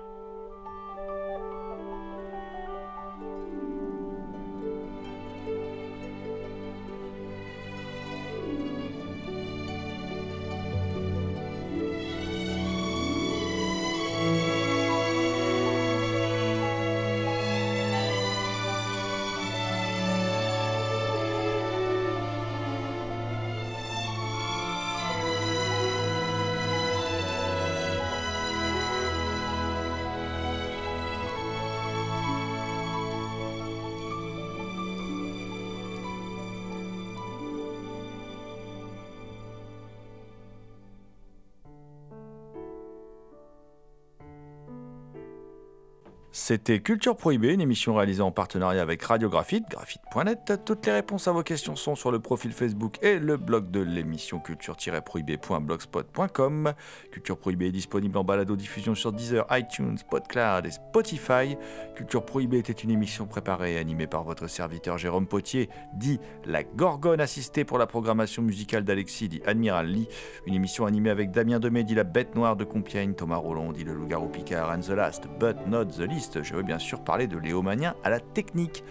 C'était 46.37 46.81
Culture 46.81 47.17
Prohibée, 47.17 47.55
une 47.55 47.61
émission 47.61 47.95
réalisée 47.95 48.21
en 48.21 48.33
partenariat 48.33 48.83
avec 48.83 49.01
Radio 49.05 49.29
Graphite, 49.29 49.67
graphite.net. 49.71 50.65
Toutes 50.65 50.85
les 50.85 50.91
réponses 50.91 51.29
à 51.29 51.33
vos 51.33 51.45
questions 51.45 51.77
sont 51.77 51.95
sur 51.95 52.11
le 52.11 52.19
profil 52.19 52.51
Facebook 52.51 52.97
et 53.03 53.21
le 53.21 53.37
blog 53.37 53.71
de 53.71 53.79
l'émission 53.79 54.41
culture-prohibée.blogspot.com. 54.41 56.73
Culture 57.13 57.39
Prohibée 57.39 57.69
est 57.69 57.73
disponible 57.73 58.19
en 58.19 58.25
balado-diffusion 58.25 58.97
sur 58.97 59.13
Deezer, 59.13 59.47
iTunes, 59.53 59.99
PodCloud 60.11 60.67
et 60.67 60.73
Spotify. 60.73 61.57
Culture 61.95 62.27
Prohibée 62.27 62.59
était 62.59 62.73
une 62.73 62.91
émission 62.91 63.29
préparée 63.29 63.75
et 63.75 63.79
animée 63.79 64.09
par 64.09 64.25
votre 64.25 64.49
serviteur 64.49 64.99
Jérôme 64.99 65.29
Potier, 65.29 65.71
dit 65.95 66.19
La 66.47 66.65
Gorgone, 66.65 67.21
assistée 67.21 67.65
pour 67.65 67.79
la 67.79 67.87
programmation 67.87 68.43
musicale 68.43 68.83
d'Alexis, 68.83 69.29
dit 69.29 69.41
Admiral 69.47 69.87
Lee. 69.87 70.09
Une 70.47 70.55
émission 70.55 70.85
animée 70.85 71.11
avec 71.11 71.31
Damien 71.31 71.61
Demey, 71.61 71.85
dit 71.85 71.95
La 71.95 72.03
Bête 72.03 72.35
Noire 72.35 72.57
de 72.57 72.65
Compiègne, 72.65 73.15
Thomas 73.15 73.37
Roland, 73.37 73.71
dit 73.71 73.85
Le 73.85 73.95
Loup-Garou 73.95 74.27
Picard, 74.27 74.73
and 74.73 74.81
the 74.81 74.89
Last, 74.89 75.29
but 75.39 75.69
not 75.69 75.85
the 75.85 76.01
least. 76.01 76.24
Je 76.43 76.55
veux 76.55 76.63
bien 76.63 76.79
sûr 76.79 77.03
parler 77.03 77.27
de 77.27 77.39
Léo 77.39 77.63
à 78.03 78.11
la 78.11 78.21
technique. 78.21 78.85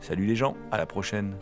Salut 0.00 0.26
les 0.26 0.36
gens, 0.36 0.56
à 0.70 0.78
la 0.78 0.86
prochaine. 0.86 1.36